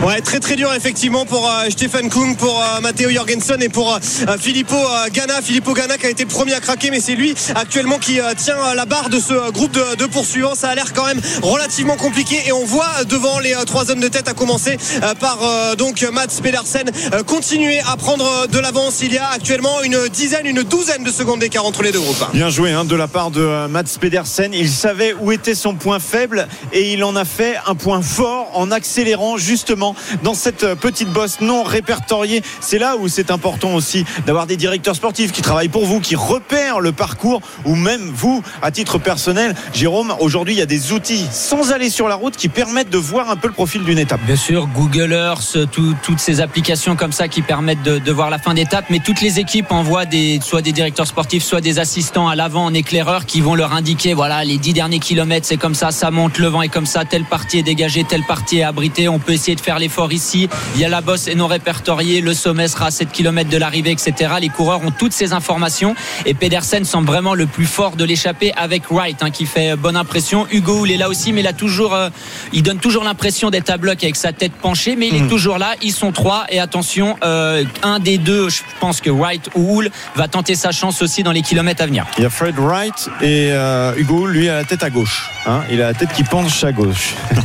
Ouais, 0.01 0.21
très 0.21 0.41
très 0.41 0.57
dur 0.57 0.73
effectivement 0.75 1.25
pour 1.25 1.49
euh, 1.49 1.71
Stefan 1.71 2.09
Kung, 2.09 2.37
pour 2.37 2.61
euh, 2.61 2.81
Matteo 2.81 3.09
Jorgensen 3.11 3.63
et 3.63 3.69
pour 3.69 3.95
euh, 3.95 3.99
Filippo 4.39 4.75
euh, 4.75 5.09
Ganna. 5.13 5.41
Filippo 5.41 5.75
Ganna 5.75 5.97
qui 5.97 6.07
a 6.07 6.11
été 6.11 6.25
le 6.25 6.29
premier 6.29 6.55
à 6.55 6.61
craquer, 6.61 6.91
mais 6.91 6.99
c'est 6.99 7.15
lui 7.15 7.35
actuellement 7.55 7.99
qui 7.99 8.19
euh, 8.21 8.35
tient 8.37 8.57
euh, 8.57 8.75
la 8.75 8.85
barre 8.85 9.11
de 9.11 9.21
ce 9.21 9.33
euh, 9.33 9.51
groupe 9.53 9.71
de, 9.73 10.07
poursuivants. 10.07 10.57
Ça 10.57 10.71
a 10.71 10.75
l'air 10.75 10.93
quand 10.93 11.07
même 11.07 11.21
relativement 11.43 11.97
compliqué 11.97 12.37
et 12.47 12.53
on 12.53 12.65
voit 12.65 12.89
euh, 13.01 13.05
devant 13.05 13.39
les 13.39 13.55
euh, 13.55 13.65
trois 13.65 13.93
hommes 13.93 14.01
de 14.01 14.09
tête, 14.09 14.29
à 14.29 14.35
commencer 14.35 14.77
euh, 15.05 15.15
par 15.15 15.39
euh, 15.43 15.77
donc 15.77 16.03
Mats 16.13 16.27
Pedersen, 16.43 16.91
euh, 17.13 17.23
continuer 17.23 17.79
à 17.89 17.97
prendre 17.97 18.27
euh, 18.27 18.47
de 18.49 18.59
l'avance. 18.59 19.03
Il 19.03 19.13
y 19.13 19.19
a 19.19 19.29
actuellement 19.29 19.83
une 19.83 20.09
dizaine, 20.09 20.47
une 20.47 20.65
douzaine 20.65 21.05
de 21.05 21.13
secondes 21.13 21.39
d'écart 21.41 21.65
entre 21.65 21.83
les 21.85 21.93
deux 21.93 22.01
groupes. 22.01 22.25
Bien 22.33 22.51
joué 22.51 22.73
hein, 22.73 22.85
de 22.85 22.97
la 22.97 23.07
part 23.07 23.31
de 23.31 23.41
euh, 23.41 23.69
Mats 23.69 23.85
Pedersen. 24.01 24.53
Il 24.53 24.69
savait 24.69 25.15
où 25.21 25.31
était 25.31 25.55
son 25.55 25.75
point 25.75 26.01
faible 26.01 26.49
et 26.73 26.93
il 26.93 27.05
en 27.05 27.15
a 27.15 27.25
fait 27.25 27.55
un 27.67 27.77
point 27.77 28.03
fort 28.03 28.51
en 28.55 28.71
accélérant 28.73 29.37
justement 29.37 29.82
dans 30.23 30.35
cette 30.35 30.65
euh, 30.65 30.75
petite 30.75 31.09
bosse 31.09 31.41
non 31.41 31.63
répertoriée. 31.63 32.43
C'est 32.61 32.79
là 32.79 32.97
où 32.97 33.09
c'est 33.09 33.31
important 33.31 33.75
aussi 33.75 34.05
d'avoir 34.27 34.47
des 34.47 34.57
directeurs 34.57 34.97
sportifs 34.97 35.33
qui 35.33 35.43
travaillent 35.43 35.69
pour 35.69 35.85
vous, 35.87 36.01
qui 36.01 36.17
repèrent 36.17 36.81
le 36.81 36.93
parcours 36.93 37.41
ou 37.65 37.75
même 37.75 38.11
vous, 38.15 38.43
à 38.63 38.71
titre 38.71 38.99
personnel. 38.99 39.55
Jérôme, 39.75 40.15
aujourd'hui, 40.21 40.55
il 40.55 40.59
y 40.59 40.63
a 40.63 40.67
des 40.67 40.93
outils 40.93 41.27
sans 41.33 41.73
aller 41.73 41.91
sur 41.91 42.09
la 42.09 42.15
route 42.15 42.37
qui 42.37 42.49
permettent 42.49 42.91
de 42.91 42.99
voir 42.99 43.31
un 43.31 43.37
peu 43.37 43.49
le 43.49 43.55
profil 43.55 43.83
d'une 43.85 43.99
étape. 43.99 44.21
Bien 44.27 44.37
sûr, 44.37 44.69
Google 44.75 45.13
Earth, 45.13 45.59
tout- 45.73 45.95
toutes 46.03 46.21
ces 46.21 46.41
applications 46.41 46.97
comme 46.97 47.13
ça 47.13 47.29
qui 47.29 47.43
permettent 47.43 47.83
de, 47.83 47.99
de 47.99 48.13
voir 48.13 48.31
la 48.31 48.39
fin 48.39 48.55
d'étape, 48.55 48.87
mais 48.91 49.01
toutes 49.05 49.21
les 49.21 49.39
équipes 49.41 49.73
envoient 49.73 50.05
des, 50.07 50.39
soit 50.43 50.63
des 50.63 50.73
directeurs 50.73 51.07
sportifs, 51.07 51.43
soit 51.45 51.61
des 51.61 51.79
assistants 51.79 52.29
à 52.29 52.37
l'avant 52.37 52.65
en 52.67 52.75
éclaireur 52.75 53.27
qui 53.27 53.41
vont 53.41 53.55
leur 53.55 53.73
indiquer, 53.73 54.15
voilà, 54.15 54.45
les 54.45 54.59
dix 54.59 54.73
derniers 54.73 54.99
kilomètres, 55.01 55.47
c'est 55.47 55.57
comme 55.57 55.75
ça, 55.75 55.91
ça 55.91 56.11
monte, 56.11 56.39
le 56.39 56.49
vent 56.49 56.63
est 56.63 56.69
comme 56.69 56.87
ça, 56.87 57.05
telle 57.05 57.25
partie 57.25 57.59
est 57.59 57.63
dégagée, 57.63 58.05
telle 58.05 58.25
partie 58.25 58.59
est 58.59 58.63
abritée, 58.63 59.09
on 59.09 59.19
peut 59.19 59.33
essayer 59.33 59.55
de 59.57 59.61
faire 59.61 59.72
l'effort 59.79 60.13
ici, 60.13 60.49
il 60.75 60.81
y 60.81 60.85
a 60.85 60.89
la 60.89 61.01
bosse 61.01 61.29
et 61.29 61.35
non 61.35 61.47
répertoriée, 61.47 62.21
le 62.21 62.35
sommet 62.35 62.69
sera 62.69 62.87
à 62.87 62.91
7 62.91 63.11
km 63.13 63.49
de 63.51 63.57
l'arrivée, 63.57 63.91
etc. 63.91 64.35
Les 64.41 64.49
coureurs 64.49 64.83
ont 64.85 64.91
toutes 64.91 65.13
ces 65.13 65.33
informations 65.33 65.95
et 66.27 66.35
Pedersen 66.35 66.85
semble 66.85 67.07
vraiment 67.07 67.35
le 67.35 67.47
plus 67.47 67.67
fort 67.67 67.97
de 67.97 68.05
l'échappée 68.05 68.53
avec 68.57 68.91
Wright 68.91 69.23
hein, 69.23 69.31
qui 69.31 69.47
fait 69.47 69.77
bonne 69.77 69.97
impression. 69.97 70.47
Hugo 70.51 70.81
Hull 70.81 70.91
est 70.91 70.97
là 70.97 71.09
aussi, 71.09 71.33
mais 71.33 71.41
il 71.41 71.47
a 71.47 71.53
toujours, 71.53 71.95
euh, 71.95 72.09
il 72.53 72.63
donne 72.63 72.79
toujours 72.79 73.05
l'impression 73.05 73.51
d'être 73.51 73.71
à 73.71 73.77
bloc 73.77 74.03
avec 74.03 74.17
sa 74.17 74.33
tête 74.33 74.53
penchée, 74.53 74.97
mais 74.97 75.09
il 75.09 75.17
est 75.17 75.29
toujours 75.29 75.59
là. 75.59 75.75
Ils 75.83 75.93
sont 75.93 76.13
trois 76.13 76.45
et 76.49 76.61
attention, 76.61 77.17
euh, 77.25 77.65
un 77.83 77.99
des 77.99 78.19
deux, 78.19 78.49
je 78.49 78.61
pense 78.81 79.01
que 79.01 79.11
Wright 79.11 79.49
ou 79.55 79.79
Hull 79.79 79.91
va 80.17 80.29
tenter 80.29 80.55
sa 80.55 80.71
chance 80.73 81.03
aussi 81.03 81.23
dans 81.23 81.33
les 81.33 81.43
kilomètres 81.43 81.83
à 81.83 81.87
venir. 81.87 82.07
Il 82.19 82.23
y 82.23 82.27
a 82.27 82.31
Fred 82.31 82.57
Wright 82.59 83.09
et 83.21 83.49
euh, 83.53 83.95
Hugo, 83.97 84.27
lui, 84.27 84.49
a 84.49 84.55
la 84.57 84.65
tête 84.65 84.83
à 84.83 84.91
gauche. 84.91 85.31
hein. 85.47 85.61
il 85.71 85.81
a 85.83 85.87
la 85.87 85.95
tête 85.95 86.13
qui 86.13 86.25
penche 86.25 86.65
à 86.65 86.73
gauche. 86.73 87.15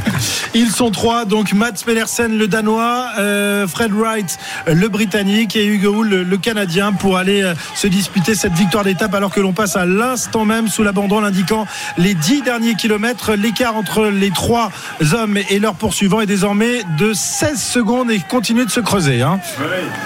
Ils 0.54 0.70
sont 0.70 0.90
trois, 0.90 1.24
donc 1.24 1.52
Mats 1.70 1.84
Pedersen, 1.86 2.36
le 2.36 2.48
Danois, 2.48 3.10
euh, 3.20 3.68
Fred 3.68 3.92
Wright, 3.92 4.40
le 4.66 4.88
Britannique, 4.88 5.54
et 5.54 5.64
Hugo 5.64 6.00
Hull, 6.00 6.08
le, 6.08 6.36
Canadien, 6.36 6.92
pour 6.92 7.16
aller 7.16 7.42
euh, 7.42 7.54
se 7.76 7.86
disputer 7.86 8.34
cette 8.34 8.54
victoire 8.54 8.82
d'étape, 8.82 9.14
alors 9.14 9.30
que 9.30 9.38
l'on 9.38 9.52
passe 9.52 9.76
à 9.76 9.86
l'instant 9.86 10.44
même 10.44 10.66
sous 10.66 10.82
la 10.82 10.90
banderole 10.90 11.24
indiquant 11.24 11.68
les 11.96 12.14
dix 12.14 12.42
derniers 12.42 12.74
kilomètres. 12.74 13.34
L'écart 13.34 13.76
entre 13.76 14.06
les 14.06 14.30
trois 14.30 14.72
hommes 15.12 15.38
et 15.48 15.60
leurs 15.60 15.76
poursuivants 15.76 16.20
est 16.20 16.26
désormais 16.26 16.82
de 16.98 17.12
16 17.12 17.62
secondes 17.62 18.10
et 18.10 18.18
continue 18.18 18.64
de 18.64 18.70
se 18.70 18.80
creuser. 18.80 19.22
hein. 19.22 19.38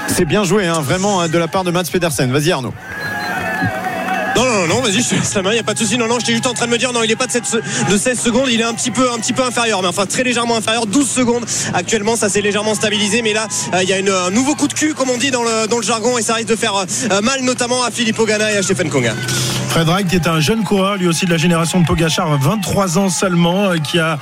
C'est 0.08 0.26
bien 0.26 0.44
joué, 0.44 0.66
hein, 0.66 0.82
vraiment, 0.82 1.22
hein, 1.22 1.28
de 1.30 1.38
la 1.38 1.48
part 1.48 1.64
de 1.64 1.70
Mats 1.70 1.84
Pedersen. 1.90 2.30
Vas-y, 2.30 2.52
Arnaud. 2.52 2.74
Non, 4.36 4.44
non, 4.44 4.66
non, 4.66 4.80
vas-y, 4.80 5.02
je 5.02 5.08
te 5.10 5.14
laisse 5.14 5.34
la 5.34 5.42
main, 5.42 5.50
il 5.50 5.54
n'y 5.54 5.60
a 5.60 5.62
pas 5.62 5.74
de 5.74 5.78
souci. 5.78 5.96
Non, 5.96 6.08
non, 6.08 6.18
j'étais 6.18 6.32
juste 6.32 6.46
en 6.46 6.54
train 6.54 6.66
de 6.66 6.70
me 6.72 6.78
dire, 6.78 6.92
non, 6.92 7.02
il 7.02 7.08
n'est 7.08 7.16
pas 7.16 7.26
de, 7.26 7.32
7 7.32 7.46
se- 7.46 7.56
de 7.92 7.96
16 7.96 8.18
secondes, 8.20 8.48
il 8.50 8.60
est 8.60 8.64
un 8.64 8.74
petit 8.74 8.90
peu, 8.90 9.10
un 9.12 9.18
petit 9.18 9.32
peu 9.32 9.44
inférieur, 9.44 9.80
mais 9.82 9.88
enfin 9.88 10.06
très 10.06 10.22
légèrement 10.24 10.56
inférieur, 10.56 10.86
12 10.86 11.08
secondes. 11.08 11.44
Actuellement, 11.72 12.16
ça 12.16 12.28
s'est 12.28 12.40
légèrement 12.40 12.74
stabilisé, 12.74 13.22
mais 13.22 13.32
là, 13.32 13.46
euh, 13.74 13.82
il 13.82 13.88
y 13.88 13.92
a 13.92 13.96
un 14.26 14.30
nouveau 14.30 14.54
coup 14.54 14.66
de 14.68 14.72
cul, 14.74 14.94
comme 14.94 15.10
on 15.10 15.18
dit 15.18 15.30
dans 15.30 15.42
le, 15.44 15.66
dans 15.68 15.76
le 15.78 15.82
jargon, 15.84 16.18
et 16.18 16.22
ça 16.22 16.34
risque 16.34 16.48
de 16.48 16.56
faire 16.56 16.74
euh, 16.76 17.20
mal, 17.20 17.42
notamment 17.42 17.84
à 17.84 17.90
Philippe 17.90 18.18
Ogana 18.18 18.50
et 18.52 18.56
à 18.56 18.62
Stephen 18.62 18.88
Konga. 18.90 19.14
Fred 19.68 19.88
Wright 19.88 20.06
qui 20.06 20.14
est 20.14 20.28
un 20.28 20.38
jeune 20.40 20.62
coureur, 20.62 20.96
lui 20.96 21.08
aussi 21.08 21.24
de 21.26 21.30
la 21.32 21.36
génération 21.36 21.80
de 21.80 21.86
Pogachar, 21.86 22.38
23 22.38 22.96
ans 22.98 23.08
seulement, 23.10 23.70
euh, 23.70 23.76
qui 23.78 23.98
a 23.98 24.18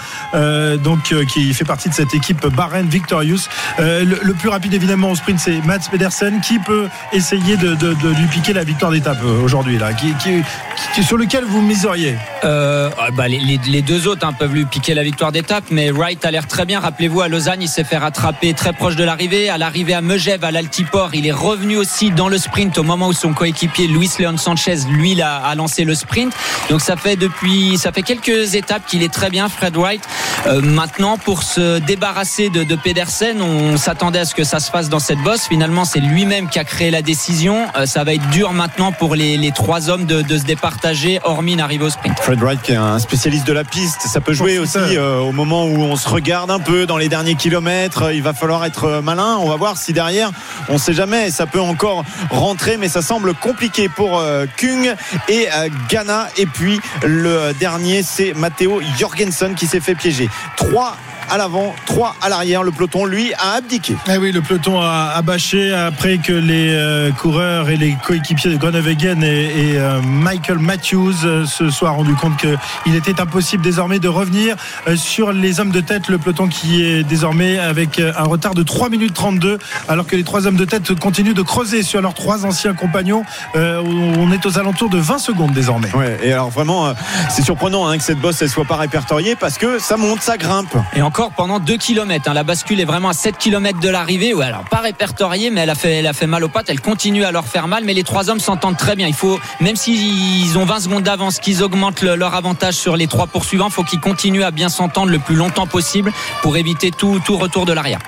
donc 0.78 1.14
qui 1.32 1.52
fait 1.52 1.64
partie 1.64 1.88
de 1.88 1.94
cette 1.94 2.14
équipe 2.14 2.46
Bahrain 2.46 2.82
Victorious. 2.82 3.40
Le, 3.78 4.32
plus 4.32 4.48
rapide 4.48 4.72
évidemment 4.74 5.10
au 5.10 5.14
sprint, 5.16 5.38
c'est 5.38 5.60
Mats 5.64 5.78
Pedersen 5.90 6.40
qui 6.40 6.58
peut 6.58 6.88
essayer 7.12 7.56
de, 7.56 7.74
de- 7.74 7.94
lui 8.12 8.26
piquer 8.26 8.52
la 8.54 8.64
victoire 8.64 8.90
d'étape 8.92 9.18
aujourd'hui 9.44 9.78
là, 9.78 9.92
qui, 10.18 11.02
sur 11.02 11.16
lequel 11.16 11.44
vous 11.44 11.60
miseriez. 11.60 12.16
Euh, 12.44 12.90
ah 12.98 13.10
bah, 13.12 13.28
les, 13.28 13.82
deux 13.82 14.08
autres 14.08 14.26
hein, 14.26 14.32
peuvent 14.32 14.52
lui 14.52 14.64
piquer 14.64 14.94
la 14.94 15.02
victoire 15.02 15.32
d'étape, 15.32 15.64
mais 15.70 15.90
Wright 15.90 16.24
a 16.24 16.30
l'air 16.30 16.46
très 16.46 16.64
bien. 16.64 16.80
Rappelez-vous, 16.80 17.20
à 17.20 17.28
Lausanne, 17.28 17.62
il 17.62 17.68
s'est 17.68 17.84
fait 17.84 17.96
rattraper 17.96 18.52
très 18.54 18.72
proche 18.72 18.96
de 18.96 19.04
l'arrivée. 19.04 19.48
À 19.48 19.58
l'arrivée 19.58 19.94
à 19.94 20.00
Megève, 20.00 20.44
à 20.44 20.50
l'Altiport, 20.50 21.14
il 21.14 21.26
est 21.26 21.32
revenu 21.32 21.76
aussi 21.76 22.10
dans 22.10 22.28
le 22.28 22.38
sprint 22.38 22.78
au 22.78 22.82
moment 22.82 23.08
où 23.08 23.12
son 23.12 23.32
coéquipier 23.32 23.86
Luis 23.86 24.10
Leon 24.18 24.36
Sanchez, 24.36 24.76
lui, 24.90 25.20
a 25.22 25.54
lancé 25.54 25.84
le 25.84 25.94
sprint. 25.94 26.32
Donc 26.68 26.80
ça 26.80 26.96
fait 26.96 27.16
depuis, 27.16 27.78
ça 27.78 27.92
fait 27.92 28.02
quelques 28.02 28.54
étapes 28.54 28.86
qu'il 28.86 29.02
est 29.02 29.12
très 29.12 29.30
bien, 29.30 29.48
Fred 29.48 29.76
Wright. 29.76 30.02
Euh, 30.46 30.60
maintenant, 30.60 31.18
pour 31.18 31.42
se 31.42 31.78
débarrasser 31.78 32.48
de, 32.48 32.64
de 32.64 32.74
Pedersen, 32.74 33.40
on 33.40 33.76
s'attendait 33.76 34.20
à 34.20 34.24
ce 34.24 34.34
que 34.34 34.44
ça 34.44 34.58
se 34.58 34.70
fasse 34.70 34.88
dans 34.88 34.98
cette 34.98 35.18
bosse. 35.18 35.46
Finalement, 35.46 35.84
c'est 35.84 36.00
lui-même 36.00 36.48
qui 36.48 36.58
a 36.58 36.64
créé 36.64 36.90
la 36.90 37.02
décision. 37.02 37.66
Euh, 37.76 37.86
ça 37.86 38.04
va 38.04 38.14
être 38.14 38.28
dur 38.30 38.52
maintenant 38.52 38.92
pour 38.92 39.14
les, 39.14 39.36
les 39.36 39.52
trois 39.52 39.90
hommes 39.90 39.91
de, 39.98 40.22
de 40.22 40.38
se 40.38 40.44
départager, 40.44 41.20
hormis 41.24 41.52
une 41.54 41.60
arrivée 41.60 41.84
au 41.84 41.90
sprint. 41.90 42.18
Fred 42.20 42.40
Wright 42.40 42.60
qui 42.62 42.72
est 42.72 42.76
un 42.76 42.98
spécialiste 42.98 43.46
de 43.46 43.52
la 43.52 43.64
piste, 43.64 44.02
ça 44.02 44.20
peut 44.20 44.32
jouer 44.32 44.58
aussi 44.58 44.78
Professeur. 44.78 45.02
euh, 45.02 45.20
au 45.20 45.32
moment 45.32 45.64
où 45.64 45.76
on 45.82 45.96
se 45.96 46.08
regarde 46.08 46.50
un 46.50 46.58
peu 46.58 46.86
dans 46.86 46.96
les 46.96 47.08
derniers 47.08 47.34
kilomètres. 47.34 48.12
Il 48.12 48.22
va 48.22 48.32
falloir 48.32 48.64
être 48.64 48.84
euh, 48.84 49.02
malin. 49.02 49.36
On 49.40 49.48
va 49.48 49.56
voir 49.56 49.76
si 49.76 49.92
derrière, 49.92 50.30
on 50.68 50.78
sait 50.78 50.92
jamais, 50.94 51.30
ça 51.30 51.46
peut 51.46 51.60
encore 51.60 52.04
rentrer, 52.30 52.76
mais 52.76 52.88
ça 52.88 53.02
semble 53.02 53.34
compliqué 53.34 53.88
pour 53.88 54.18
euh, 54.18 54.46
Kung 54.56 54.94
et 55.28 55.48
euh, 55.52 55.68
Ghana. 55.88 56.28
Et 56.36 56.46
puis 56.46 56.80
le 57.04 57.52
dernier, 57.58 58.02
c'est 58.02 58.32
Matteo 58.34 58.80
Jorgensen 58.98 59.54
qui 59.54 59.66
s'est 59.66 59.80
fait 59.80 59.94
piéger. 59.94 60.28
3 60.56 60.96
à 61.30 61.38
l'avant, 61.38 61.74
3 61.86 62.16
à 62.20 62.28
l'arrière. 62.28 62.62
Le 62.62 62.70
peloton, 62.70 63.04
lui, 63.04 63.32
a 63.34 63.56
abdiqué. 63.56 63.96
Eh 64.10 64.16
oui, 64.18 64.32
le 64.32 64.42
peloton 64.42 64.80
a, 64.80 65.12
a 65.14 65.22
bâché 65.22 65.72
après 65.72 66.18
que 66.18 66.32
les 66.32 66.70
euh, 66.70 67.10
coureurs 67.12 67.70
et 67.70 67.76
les 67.76 67.96
coéquipiers 68.04 68.50
de 68.50 68.56
Groenewegen 68.56 69.22
et, 69.22 69.26
et, 69.26 69.78
euh, 69.78 70.00
Michael 70.02 70.58
Matthews 70.58 71.24
euh, 71.24 71.46
se 71.46 71.70
soient 71.70 71.90
rendus 71.90 72.14
compte 72.14 72.36
qu'il 72.36 72.94
était 72.94 73.20
impossible 73.20 73.62
désormais 73.62 73.98
de 73.98 74.08
revenir 74.08 74.56
euh, 74.88 74.96
sur 74.96 75.32
les 75.32 75.60
hommes 75.60 75.70
de 75.70 75.80
tête. 75.80 76.08
Le 76.08 76.18
peloton 76.18 76.48
qui 76.48 76.82
est 76.82 77.02
désormais 77.02 77.58
avec 77.58 77.98
un 78.00 78.24
retard 78.24 78.54
de 78.54 78.62
3 78.62 78.88
minutes 78.88 79.14
32, 79.14 79.58
alors 79.88 80.06
que 80.06 80.16
les 80.16 80.24
trois 80.24 80.46
hommes 80.46 80.56
de 80.56 80.64
tête 80.64 80.98
continuent 80.98 81.34
de 81.34 81.42
creuser 81.42 81.82
sur 81.82 82.00
leurs 82.00 82.14
trois 82.14 82.44
anciens 82.44 82.74
compagnons. 82.74 83.24
Euh, 83.56 83.82
on 83.82 84.30
est 84.32 84.44
aux 84.46 84.58
alentours 84.58 84.88
de 84.90 84.98
20 84.98 85.18
secondes 85.18 85.52
désormais. 85.52 85.90
Ouais, 85.94 86.18
et 86.22 86.32
alors 86.32 86.50
vraiment, 86.50 86.86
euh, 86.86 86.92
c'est 87.30 87.42
surprenant 87.42 87.86
hein, 87.86 87.98
que 87.98 88.04
cette 88.04 88.20
bosse 88.20 88.40
elle 88.42 88.48
soit 88.48 88.64
pas 88.64 88.76
répertoriée 88.76 89.36
parce 89.36 89.58
que 89.58 89.78
ça 89.78 89.96
monte, 89.96 90.22
ça 90.22 90.36
grimpe. 90.36 90.74
Et 90.94 91.02
encore 91.12 91.32
pendant 91.32 91.58
2 91.60 91.76
km. 91.76 92.32
La 92.32 92.42
bascule 92.42 92.80
est 92.80 92.86
vraiment 92.86 93.10
à 93.10 93.12
7 93.12 93.36
km 93.36 93.78
de 93.80 93.90
l'arrivée. 93.90 94.32
Ouais, 94.32 94.46
alors 94.46 94.64
pas 94.64 94.78
répertoriée, 94.78 95.50
mais 95.50 95.60
elle 95.60 95.68
a, 95.68 95.74
fait, 95.74 95.96
elle 95.98 96.06
a 96.06 96.14
fait 96.14 96.26
mal 96.26 96.42
aux 96.42 96.48
pattes. 96.48 96.70
Elle 96.70 96.80
continue 96.80 97.22
à 97.24 97.32
leur 97.32 97.44
faire 97.44 97.68
mal. 97.68 97.84
Mais 97.84 97.92
les 97.92 98.02
trois 98.02 98.30
hommes 98.30 98.40
s'entendent 98.40 98.78
très 98.78 98.96
bien. 98.96 99.06
Il 99.08 99.12
faut, 99.14 99.38
même 99.60 99.76
s'ils 99.76 100.56
ont 100.56 100.64
20 100.64 100.80
secondes 100.80 101.02
d'avance, 101.02 101.38
qu'ils 101.38 101.62
augmentent 101.62 102.00
le- 102.00 102.14
leur 102.16 102.34
avantage 102.34 102.74
sur 102.76 102.96
les 102.96 103.08
trois 103.08 103.26
poursuivants, 103.26 103.66
il 103.68 103.72
faut 103.72 103.84
qu'ils 103.84 104.00
continuent 104.00 104.42
à 104.42 104.50
bien 104.52 104.70
s'entendre 104.70 105.10
le 105.10 105.18
plus 105.18 105.34
longtemps 105.36 105.66
possible 105.66 106.14
pour 106.40 106.56
éviter 106.56 106.90
tout, 106.90 107.20
tout 107.22 107.36
retour 107.36 107.66
de 107.66 107.74
l'arrière. 107.74 107.98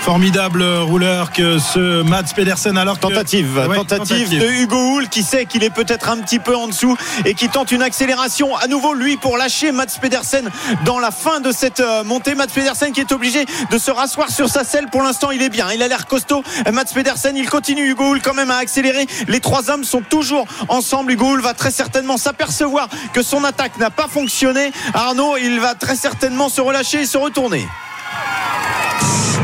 Formidable 0.00 0.62
rouleur 0.64 1.30
que 1.30 1.58
ce 1.58 2.02
Mats 2.02 2.22
Pedersen 2.34 2.78
alors 2.78 2.96
que- 2.96 3.02
Tentative, 3.02 3.66
Ouais, 3.68 3.76
tentative 3.76 4.30
de 4.40 4.46
Hugo 4.46 4.76
Hull 4.96 5.08
qui 5.10 5.22
sait 5.22 5.44
qu'il 5.44 5.62
est 5.62 5.68
peut-être 5.70 6.08
un 6.08 6.16
petit 6.16 6.38
peu 6.38 6.56
en 6.56 6.68
dessous 6.68 6.96
et 7.26 7.34
qui 7.34 7.50
tente 7.50 7.70
une 7.70 7.82
accélération 7.82 8.56
à 8.56 8.66
nouveau 8.66 8.94
lui 8.94 9.18
pour 9.18 9.36
lâcher 9.36 9.72
Mats 9.72 9.98
Pedersen 10.00 10.48
dans 10.86 10.98
la 10.98 11.10
fin 11.10 11.40
de 11.40 11.52
cette 11.52 11.80
euh, 11.80 12.02
Mats 12.34 12.48
Pedersen 12.48 12.92
qui 12.92 13.00
est 13.00 13.12
obligé 13.12 13.44
de 13.70 13.78
se 13.78 13.90
rasseoir 13.90 14.30
sur 14.30 14.48
sa 14.48 14.64
selle. 14.64 14.88
Pour 14.88 15.02
l'instant, 15.02 15.30
il 15.30 15.42
est 15.42 15.48
bien. 15.48 15.70
Il 15.72 15.82
a 15.82 15.88
l'air 15.88 16.06
costaud. 16.06 16.42
Mats 16.72 16.84
Pedersen, 16.92 17.36
il 17.36 17.48
continue. 17.48 17.90
Hugo 17.90 18.12
Hull 18.12 18.22
quand 18.22 18.34
même 18.34 18.50
à 18.50 18.56
accélérer. 18.56 19.06
Les 19.28 19.40
trois 19.40 19.70
hommes 19.70 19.84
sont 19.84 20.02
toujours 20.02 20.46
ensemble. 20.68 21.12
Hugo 21.12 21.32
Hull 21.32 21.40
va 21.40 21.54
très 21.54 21.70
certainement 21.70 22.16
s'apercevoir 22.16 22.88
que 23.12 23.22
son 23.22 23.44
attaque 23.44 23.78
n'a 23.78 23.90
pas 23.90 24.08
fonctionné. 24.08 24.72
Arnaud, 24.94 25.36
il 25.36 25.60
va 25.60 25.74
très 25.74 25.96
certainement 25.96 26.48
se 26.48 26.60
relâcher 26.60 27.02
et 27.02 27.06
se 27.06 27.18
retourner. 27.18 27.66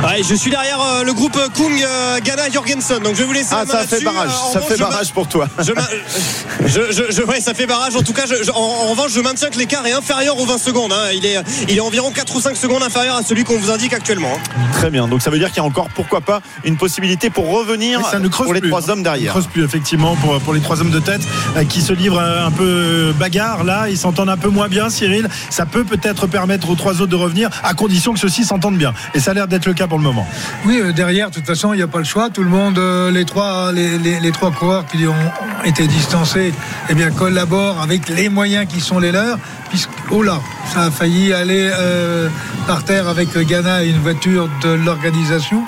Ouais, 0.05 0.23
je 0.23 0.35
suis 0.35 0.51
derrière 0.51 0.81
euh, 0.81 1.03
le 1.05 1.13
groupe 1.15 1.37
Kung 1.55 1.73
euh, 1.83 2.21
Ghana 2.21 2.49
Jorgensen. 2.53 3.03
Donc 3.03 3.15
je 3.15 3.21
vais 3.21 3.25
vous 3.25 3.33
laisser. 3.33 3.49
Ah, 3.53 3.65
la 3.67 3.73
ça 3.73 3.87
fait 3.87 4.05
barrage. 4.05 4.29
Euh, 4.31 4.53
Ça 4.53 4.59
revanche, 4.61 4.69
fait 4.73 4.79
barrage 4.79 5.13
pour 5.13 5.27
toi. 5.27 5.49
Je, 5.59 5.73
je, 6.67 6.93
je- 6.93 7.13
je- 7.13 7.23
ouais, 7.23 7.41
ça 7.41 7.55
fait 7.55 7.67
barrage. 7.67 7.97
En 7.97 8.03
tout 8.03 8.13
cas, 8.13 8.23
je- 8.27 8.45
je- 8.45 8.51
en, 8.53 8.57
en 8.57 8.87
revanche, 8.91 9.11
je 9.13 9.21
maintiens 9.21 9.51
que 9.51 9.59
l'écart 9.59 9.85
est 9.87 9.93
inférieur 9.93 10.39
aux 10.39 10.47
20 10.47 10.59
secondes. 10.59 10.93
hein. 10.93 11.11
Il, 11.13 11.27
est, 11.27 11.39
il 11.69 11.77
est 11.77 11.81
environ 11.81 12.13
4 12.13 12.37
ou 12.37 12.41
5 12.41 12.57
secondes 12.57 12.83
inférieur 12.85 13.17
à 13.17 13.23
celui 13.25 13.43
qu'on 13.43 13.59
vous 13.59 13.71
indique 13.73 13.95
actuellement. 13.95 14.33
hein. 14.37 14.51
Très 14.75 14.91
bien. 14.91 15.09
Donc 15.09 15.23
ça 15.23 15.31
veut 15.31 15.39
dire 15.39 15.49
qu'il 15.49 15.57
y 15.57 15.61
a 15.61 15.65
encore, 15.65 15.89
pourquoi 15.93 16.21
pas, 16.21 16.41
une 16.65 16.77
possibilité 16.77 17.29
pour 17.31 17.51
revenir 17.51 18.01
ça 18.07 18.21
ne 18.21 18.29
creuse 18.29 18.45
pour 18.47 18.55
les 18.55 18.61
plus, 18.61 18.69
trois 18.71 18.89
hein. 18.89 18.93
hommes 18.93 19.03
derrière. 19.03 19.33
Ça 19.33 19.39
ne 19.39 19.43
creuse 19.43 19.53
plus, 19.53 19.65
effectivement, 19.65 20.15
pour, 20.17 20.39
pour 20.41 20.55
les 20.55 20.61
trois 20.61 20.81
hommes 20.81 20.91
de 20.91 21.01
tête 21.01 21.23
euh, 21.57 21.65
qui 21.65 21.81
se 21.81 21.93
livrent 21.93 22.21
euh, 22.21 22.47
un 22.47 22.51
peu 22.53 22.65
euh, 22.65 23.13
bagarre. 23.13 23.65
Là, 23.65 23.89
ils 23.89 23.99
s'entendent 23.99 24.29
un 24.31 24.37
peu 24.37 24.51
moins 24.51 24.69
bien, 24.69 24.89
Cyril. 24.89 25.29
Ça 25.51 25.67
peut 25.67 25.85
peut-être 25.85 26.29
permettre 26.29 26.71
aux 26.71 26.77
trois 26.77 26.93
autres 27.01 27.07
de 27.07 27.17
revenir, 27.17 27.51
à 27.65 27.75
condition 27.75 28.13
que 28.13 28.21
ceux-ci 28.21 28.45
s'entendent 28.45 28.79
bien. 28.79 28.93
Et 29.15 29.21
ça 29.21 29.33
a 29.33 29.35
l'air 29.35 29.49
d'être 29.49 29.67
le 29.67 29.75
cas 29.75 29.86
pour 29.87 29.99
le 29.99 30.05
moment. 30.05 30.27
Oui, 30.65 30.81
euh, 30.81 30.93
derrière, 30.93 31.31
de 31.31 31.35
toute 31.35 31.47
façon, 31.47 31.73
il 31.73 31.77
n'y 31.77 31.83
a 31.83 31.89
pas 31.89 31.99
le 31.99 32.05
choix. 32.05 32.31
Tout 32.31 32.43
le 32.43 32.51
monde, 32.51 32.79
euh, 32.79 33.11
les 33.11 33.25
trois, 33.25 33.73
les, 33.73 34.33
coureurs 34.59 34.87
qui 34.87 35.07
ont 35.07 35.15
été 35.65 35.87
distancés, 35.87 36.53
eh 36.89 36.95
bien, 36.95 37.11
collaborent 37.11 37.81
avec 37.81 38.09
les 38.09 38.29
moyens 38.29 38.67
qui 38.67 38.81
sont 38.81 38.99
les 38.99 39.13
leurs. 39.13 39.39
Puisque, 39.69 39.91
oh 40.11 40.23
là, 40.23 40.41
ça 40.73 40.83
a 40.85 40.91
failli 40.91 41.33
aller 41.33 41.71
euh, 41.73 42.29
par 42.67 42.85
terre 42.85 43.09
avec 43.09 43.37
Ghana 43.37 43.85
et 43.85 43.89
une 43.89 44.01
voiture 44.01 44.49
de 44.63 44.71
l'organisation. 44.71 45.63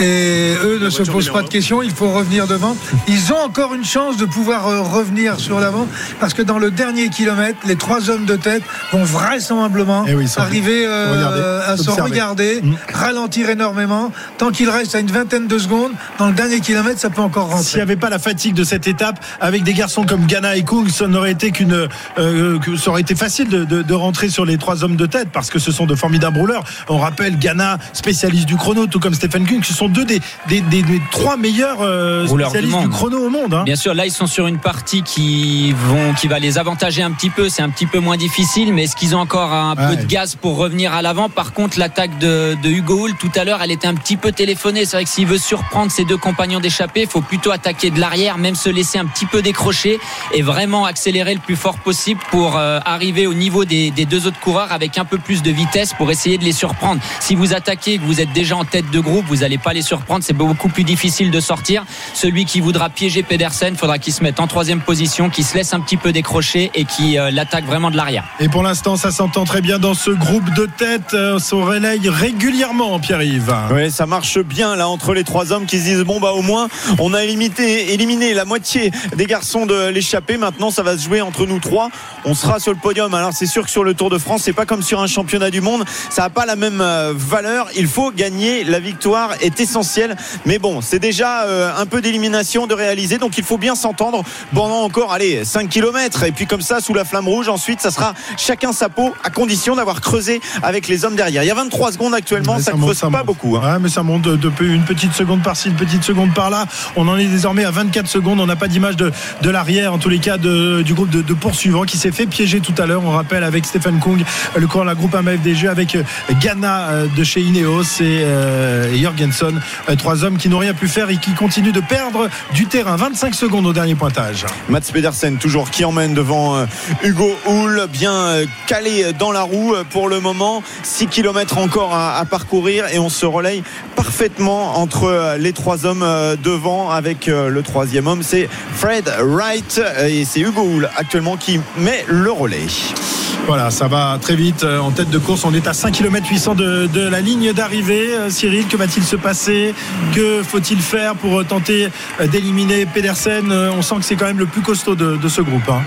Et 0.00 0.54
eux 0.62 0.78
ne 0.80 0.90
se 0.90 1.02
posent 1.02 1.30
pas 1.30 1.42
de 1.42 1.48
questions. 1.48 1.82
Il 1.82 1.90
faut 1.90 2.10
revenir 2.12 2.46
devant. 2.46 2.76
Ils 3.08 3.32
ont 3.32 3.38
encore 3.44 3.74
une 3.74 3.84
chance 3.84 4.16
de 4.16 4.26
pouvoir 4.26 4.68
euh, 4.68 4.80
revenir 4.82 5.40
sur 5.40 5.58
l'avant 5.58 5.88
parce 6.20 6.34
que 6.34 6.42
dans 6.42 6.58
le 6.58 6.70
dernier 6.70 7.08
kilomètre, 7.08 7.58
les 7.66 7.74
trois 7.74 8.08
hommes 8.08 8.24
de 8.24 8.36
tête 8.36 8.62
vont 8.92 9.02
vraisemblablement 9.02 10.04
Eh 10.06 10.14
oui, 10.14 10.26
arriver 10.36 10.84
euh, 10.86 11.60
à 11.66 11.76
se 11.76 11.90
regarder, 11.90 12.60
Mm. 12.62 12.74
ralentir 12.94 13.50
énormément. 13.50 14.12
Tant 14.38 14.50
qu'il 14.50 14.68
reste 14.70 14.94
à 14.94 15.00
une 15.00 15.10
vingtaine 15.10 15.46
de 15.48 15.58
secondes, 15.58 15.92
dans 16.18 16.28
le 16.28 16.32
dernier 16.32 16.60
kilomètre, 16.60 16.98
ça 17.00 17.10
peut 17.10 17.20
encore 17.22 17.46
S'il 17.46 17.54
n'y 17.56 17.62
rentrer. 17.62 17.80
avait 17.80 17.96
pas 17.96 18.10
la 18.10 18.18
fatigue 18.18 18.54
de 18.54 18.64
cette 18.64 18.86
étape, 18.86 19.18
avec 19.40 19.62
des 19.64 19.74
garçons 19.74 20.04
comme 20.04 20.26
Ghana 20.26 20.56
et 20.56 20.62
Kung, 20.62 20.88
ça 20.88 21.06
n'aurait 21.08 21.32
été 21.32 21.50
qu'une, 21.50 21.88
euh, 22.18 22.58
ça 22.80 22.90
aurait 22.90 23.00
été 23.02 23.14
facile 23.14 23.27
de, 23.28 23.64
de- 23.64 23.82
de 23.82 23.94
rentrer 23.94 24.28
sur 24.30 24.44
les 24.44 24.56
trois 24.56 24.82
hommes 24.84 24.96
de 24.96 25.06
tête 25.06 25.28
parce 25.32 25.50
que 25.50 25.58
ce 25.58 25.70
sont 25.70 25.86
de 25.86 25.94
formidables 25.94 26.38
rouleurs. 26.38 26.64
On 26.88 26.98
rappelle 26.98 27.38
Ghana, 27.38 27.78
spécialiste 27.92 28.46
du 28.46 28.56
chrono, 28.56 28.86
tout 28.86 29.00
comme 29.00 29.14
Stephen 29.14 29.46
Kung, 29.46 29.62
ce 29.64 29.74
sont 29.74 29.88
deux 29.88 30.04
des, 30.04 30.20
des, 30.48 30.60
des- 30.62 30.82
des 30.82 31.00
trois 31.10 31.36
meilleurs 31.36 31.78
euh, 31.82 32.22
du 32.22 32.28
spécialistes 32.28 32.78
du, 32.80 32.88
chrono 32.88 33.18
au 33.26 33.30
monde. 33.30 33.52
hein. 33.54 33.64
Bien 33.64 33.76
sûr, 33.76 33.92
là 33.94 34.06
ils 34.06 34.10
sont 34.12 34.26
sur 34.26 34.46
une 34.46 34.58
partie 34.58 35.02
qui 35.02 35.72
vont, 35.72 36.14
qui 36.14 36.26
va 36.28 36.38
les 36.38 36.58
avantager 36.58 37.02
un 37.02 37.10
petit 37.10 37.30
peu. 37.30 37.48
C'est 37.48 37.62
un 37.62 37.68
petit 37.70 37.86
peu 37.86 37.98
moins 37.98 38.16
difficile, 38.16 38.72
mais 38.72 38.84
est-ce 38.84 38.96
qu'ils 38.96 39.14
ont 39.14 39.20
encore 39.20 39.52
un 39.52 39.74
Ouais. 39.76 39.88
peu 39.88 39.96
de 39.96 40.06
gaz 40.06 40.34
pour 40.34 40.56
revenir 40.56 40.94
à 40.94 41.02
l'avant? 41.02 41.28
Par 41.28 41.52
contre, 41.52 41.78
l'attaque 41.78 42.18
de, 42.18 42.56
de 42.62 42.68
Hugo 42.68 43.06
Hull 43.06 43.14
tout 43.18 43.30
à 43.36 43.44
l'heure, 43.44 43.60
elle 43.62 43.70
était 43.70 43.86
un 43.88 43.94
petit 43.94 44.16
peu 44.16 44.32
téléphonée. 44.32 44.84
C'est 44.86 44.96
vrai 44.96 45.04
que 45.04 45.10
s'il 45.10 45.26
veut 45.26 45.38
surprendre 45.38 45.92
ses 45.92 46.04
deux 46.04 46.16
compagnons 46.16 46.60
d'échappée, 46.60 47.02
il 47.02 47.08
faut 47.08 47.20
plutôt 47.20 47.50
attaquer 47.50 47.90
de 47.90 48.00
l'arrière, 48.00 48.38
même 48.38 48.54
se 48.54 48.68
laisser 48.70 48.98
un 48.98 49.04
petit 49.04 49.26
peu 49.26 49.42
décrocher 49.42 49.98
et 50.32 50.42
vraiment 50.42 50.84
accélérer 50.86 51.34
le 51.34 51.40
plus 51.40 51.56
fort 51.56 51.78
possible 51.78 52.20
pour 52.30 52.56
euh, 52.56 52.78
arriver 52.84 53.17
au 53.26 53.34
niveau 53.34 53.64
des, 53.64 53.90
des 53.90 54.04
deux 54.04 54.26
autres 54.26 54.40
coureurs 54.40 54.72
avec 54.72 54.98
un 54.98 55.04
peu 55.04 55.18
plus 55.18 55.42
de 55.42 55.50
vitesse 55.50 55.94
pour 55.94 56.10
essayer 56.10 56.38
de 56.38 56.44
les 56.44 56.52
surprendre. 56.52 57.00
Si 57.20 57.34
vous 57.34 57.54
attaquez, 57.54 57.94
et 57.94 57.98
que 57.98 58.04
vous 58.04 58.20
êtes 58.20 58.32
déjà 58.32 58.56
en 58.56 58.64
tête 58.64 58.90
de 58.90 59.00
groupe, 59.00 59.24
vous 59.28 59.36
n'allez 59.36 59.58
pas 59.58 59.72
les 59.72 59.82
surprendre. 59.82 60.24
C'est 60.24 60.32
beaucoup 60.32 60.68
plus 60.68 60.84
difficile 60.84 61.30
de 61.30 61.40
sortir. 61.40 61.84
Celui 62.14 62.44
qui 62.44 62.60
voudra 62.60 62.90
piéger 62.90 63.22
Pedersen, 63.22 63.76
faudra 63.76 63.98
qu'il 63.98 64.12
se 64.12 64.22
mette 64.22 64.40
en 64.40 64.46
troisième 64.46 64.80
position, 64.80 65.30
qu'il 65.30 65.44
se 65.44 65.54
laisse 65.56 65.72
un 65.72 65.80
petit 65.80 65.96
peu 65.96 66.12
décrocher 66.12 66.70
et 66.74 66.84
qui 66.84 67.18
euh, 67.18 67.30
l'attaque 67.30 67.64
vraiment 67.64 67.90
de 67.90 67.96
l'arrière. 67.96 68.24
Et 68.40 68.48
pour 68.48 68.62
l'instant, 68.62 68.96
ça 68.96 69.10
s'entend 69.10 69.44
très 69.44 69.60
bien 69.60 69.78
dans 69.78 69.94
ce 69.94 70.10
groupe 70.10 70.52
de 70.54 70.66
tête. 70.66 71.14
Euh, 71.14 71.38
On 71.52 71.64
relaye 71.64 72.08
régulièrement, 72.08 72.98
Pierre-Yves. 73.00 73.54
Oui, 73.72 73.90
ça 73.90 74.06
marche 74.06 74.38
bien 74.38 74.76
là 74.76 74.88
entre 74.88 75.14
les 75.14 75.24
trois 75.24 75.52
hommes 75.52 75.66
qui 75.66 75.78
se 75.78 75.84
disent 75.84 76.04
bon 76.04 76.20
bah 76.20 76.32
au 76.32 76.42
moins 76.42 76.68
on 76.98 77.14
a 77.14 77.24
éliminé, 77.24 77.92
éliminé 77.92 78.34
la 78.34 78.44
moitié 78.44 78.90
des 79.16 79.26
garçons 79.26 79.66
de 79.66 79.88
l'échappée. 79.88 80.36
Maintenant 80.36 80.70
ça 80.70 80.82
va 80.82 80.96
se 80.96 81.02
jouer 81.04 81.20
entre 81.20 81.46
nous 81.46 81.58
trois. 81.58 81.90
On 82.24 82.34
sera 82.34 82.60
sur 82.60 82.72
le 82.72 82.78
podium. 82.78 83.07
Alors 83.14 83.32
c'est 83.32 83.46
sûr 83.46 83.64
que 83.64 83.70
sur 83.70 83.84
le 83.84 83.94
Tour 83.94 84.10
de 84.10 84.18
France 84.18 84.42
c'est 84.44 84.52
pas 84.52 84.66
comme 84.66 84.82
sur 84.82 85.00
un 85.00 85.06
championnat 85.06 85.50
du 85.50 85.60
monde. 85.60 85.84
Ça 86.10 86.22
n'a 86.22 86.30
pas 86.30 86.46
la 86.46 86.56
même 86.56 86.80
euh, 86.80 87.12
valeur. 87.16 87.68
Il 87.76 87.86
faut 87.86 88.10
gagner 88.10 88.64
la 88.64 88.80
victoire 88.80 89.34
et 89.42 89.50
essentiel. 89.58 90.16
Mais 90.46 90.58
bon, 90.58 90.80
c'est 90.80 90.98
déjà 90.98 91.42
euh, 91.44 91.70
un 91.76 91.86
peu 91.86 92.00
d'élimination 92.00 92.66
de 92.66 92.74
réaliser. 92.74 93.18
Donc 93.18 93.38
il 93.38 93.44
faut 93.44 93.58
bien 93.58 93.74
s'entendre 93.74 94.22
pendant 94.54 94.82
encore, 94.82 95.12
allez, 95.12 95.44
5 95.44 95.68
km. 95.68 96.22
Et 96.24 96.32
puis 96.32 96.46
comme 96.46 96.60
ça, 96.62 96.80
sous 96.80 96.94
la 96.94 97.04
flamme 97.04 97.28
rouge, 97.28 97.48
ensuite, 97.48 97.80
ça 97.80 97.90
sera 97.90 98.14
chacun 98.36 98.72
sa 98.72 98.88
peau 98.88 99.12
à 99.24 99.30
condition 99.30 99.76
d'avoir 99.76 100.00
creusé 100.00 100.40
avec 100.62 100.88
les 100.88 101.04
hommes 101.04 101.16
derrière. 101.16 101.42
Il 101.42 101.46
y 101.46 101.50
a 101.50 101.54
23 101.54 101.92
secondes 101.92 102.14
actuellement, 102.14 102.56
Mais 102.56 102.62
ça, 102.62 102.72
monte, 102.72 102.82
creuse 102.82 103.00
pas 103.00 103.10
monte. 103.10 103.26
beaucoup. 103.26 103.56
hein. 103.56 103.72
Ouais, 103.74 103.78
mais 103.80 103.88
ça 103.88 104.02
monte 104.02 104.22
de, 104.22 104.36
de 104.36 104.48
peu- 104.48 104.66
une 104.66 104.84
petite 104.84 105.12
seconde 105.12 105.42
par-ci, 105.42 105.68
une 105.68 105.76
petite 105.76 106.04
seconde 106.04 106.32
par-là. 106.34 106.66
On 106.96 107.06
en 107.08 107.16
est 107.18 107.26
désormais 107.26 107.64
à 107.64 107.70
24 107.70 108.06
secondes. 108.06 108.40
On 108.40 108.46
n'a 108.46 108.56
pas 108.56 108.68
d'image 108.68 108.96
de, 108.96 109.12
de 109.42 109.50
l'arrière, 109.50 109.92
en 109.92 109.98
tous 109.98 110.08
les 110.08 110.18
cas, 110.18 110.38
de- 110.38 110.82
du 110.82 110.94
groupe 110.94 111.10
de, 111.10 111.22
de 111.22 111.34
poursuivants 111.34 111.84
qui 111.84 111.96
s'est 111.98 112.12
fait 112.12 112.26
piéger 112.26 112.60
tout 112.60 112.74
à 112.78 112.86
l'heure. 112.86 112.97
On 113.04 113.10
rappelle 113.10 113.44
avec 113.44 113.64
Stephen 113.64 113.98
Kung, 114.00 114.22
le 114.56 114.66
coureur 114.66 114.84
de 114.84 114.90
la 114.90 114.94
groupe 114.94 115.14
AMFDG, 115.14 115.68
avec 115.68 115.94
euh, 115.94 116.02
Ghana 116.40 116.88
euh, 116.88 117.06
de 117.16 117.24
chez 117.24 117.40
Ineos 117.40 117.82
et, 118.00 118.22
euh, 118.22 118.96
Jorgensen. 118.96 119.60
Trois 119.98 120.24
hommes 120.24 120.36
qui 120.36 120.48
n'ont 120.48 120.58
rien 120.58 120.74
pu 120.74 120.88
faire 120.88 121.10
et 121.10 121.16
qui 121.16 121.32
continuent 121.32 121.72
de 121.72 121.80
perdre 121.80 122.28
du 122.54 122.66
terrain. 122.66 122.96
25 122.96 123.34
secondes 123.34 123.66
au 123.66 123.72
dernier 123.72 123.94
pointage. 123.94 124.44
Mats 124.68 124.80
Pedersen 124.92 125.38
toujours 125.38 125.70
qui 125.70 125.84
emmène 125.84 126.14
devant 126.14 126.66
Hugo 127.02 127.36
Hull 127.46 127.86
bien 127.90 128.36
calé 128.66 129.12
dans 129.18 129.32
la 129.32 129.42
roue 129.42 129.74
pour 129.90 130.08
le 130.08 130.20
moment 130.20 130.62
6 130.82 131.06
km 131.06 131.58
encore 131.58 131.94
à, 131.94 132.24
parcourir 132.24 132.86
et 132.92 132.98
on 132.98 133.08
se 133.08 133.26
relaye 133.26 133.62
parfaitement 133.96 134.78
entre 134.78 135.36
les 135.38 135.52
trois 135.52 135.86
hommes 135.86 136.06
devant 136.42 136.90
avec 136.90 137.26
le 137.26 137.62
troisième 137.62 138.06
homme 138.06 138.22
c'est 138.22 138.48
Fred 138.74 139.10
Wright 139.20 139.80
et 140.06 140.24
c'est 140.24 140.40
Hugo 140.40 140.62
Hull 140.62 140.90
actuellement 140.96 141.36
qui 141.36 141.60
met 141.78 142.04
le 142.08 142.30
relais 142.30 142.58
помощь. 142.94 143.27
Voilà, 143.48 143.70
ça 143.70 143.88
va 143.88 144.18
très 144.20 144.36
vite 144.36 144.62
euh, 144.62 144.78
en 144.78 144.90
tête 144.90 145.08
de 145.08 145.16
course. 145.16 145.46
On 145.46 145.54
est 145.54 145.66
à 145.66 145.72
5 145.72 145.92
km 145.92 146.28
800 146.28 146.54
de, 146.54 147.08
la 147.08 147.22
ligne 147.22 147.54
d'arrivée. 147.54 148.10
Euh, 148.12 148.28
Cyril, 148.28 148.66
que 148.66 148.76
va-t-il 148.76 149.02
se 149.02 149.16
passer? 149.16 149.74
Que 150.14 150.42
faut-il 150.42 150.78
faire 150.78 151.14
pour 151.14 151.40
euh, 151.40 151.44
tenter 151.44 151.88
d'éliminer 152.30 152.84
Pedersen? 152.84 153.50
On 153.50 153.80
sent 153.80 153.94
que 154.00 154.04
c'est 154.04 154.16
quand 154.16 154.26
même 154.26 154.38
le 154.38 154.44
plus 154.44 154.60
costaud 154.60 154.94
de, 154.94 155.28
ce 155.28 155.40
groupe. 155.40 155.66
hein. 155.70 155.80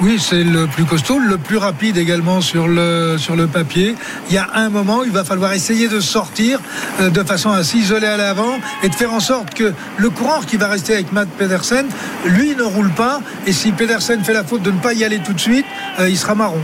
Oui, 0.00 0.18
c'est 0.18 0.42
le 0.42 0.66
plus 0.66 0.86
costaud, 0.86 1.18
le 1.18 1.36
plus 1.36 1.58
rapide 1.58 1.98
également 1.98 2.40
sur 2.40 2.66
le, 2.66 3.16
sur 3.18 3.36
le 3.36 3.46
papier. 3.46 3.94
Il 4.30 4.34
y 4.34 4.38
a 4.38 4.48
un 4.54 4.70
moment, 4.70 5.04
il 5.04 5.12
va 5.12 5.22
falloir 5.22 5.52
essayer 5.52 5.88
de 5.88 6.00
sortir 6.00 6.60
de 6.98 7.22
façon 7.24 7.50
à 7.50 7.62
s'isoler 7.62 8.06
à 8.06 8.16
l'avant 8.16 8.58
et 8.82 8.88
de 8.88 8.94
faire 8.94 9.12
en 9.12 9.20
sorte 9.20 9.52
que 9.52 9.74
le 9.98 10.08
coureur 10.08 10.46
qui 10.46 10.56
va 10.56 10.68
rester 10.68 10.94
avec 10.94 11.12
Matt 11.12 11.28
Pedersen, 11.28 11.84
lui 12.24 12.56
ne 12.56 12.62
roule 12.62 12.90
pas. 12.90 13.20
Et 13.46 13.52
si 13.52 13.70
Pedersen 13.72 14.24
fait 14.24 14.32
la 14.32 14.44
faute 14.44 14.62
de 14.62 14.70
ne 14.70 14.78
pas 14.78 14.94
y 14.94 15.04
aller 15.04 15.18
tout 15.18 15.34
de 15.34 15.40
suite, 15.40 15.66
il 16.00 16.16
sera 16.16 16.34
marron. 16.34 16.62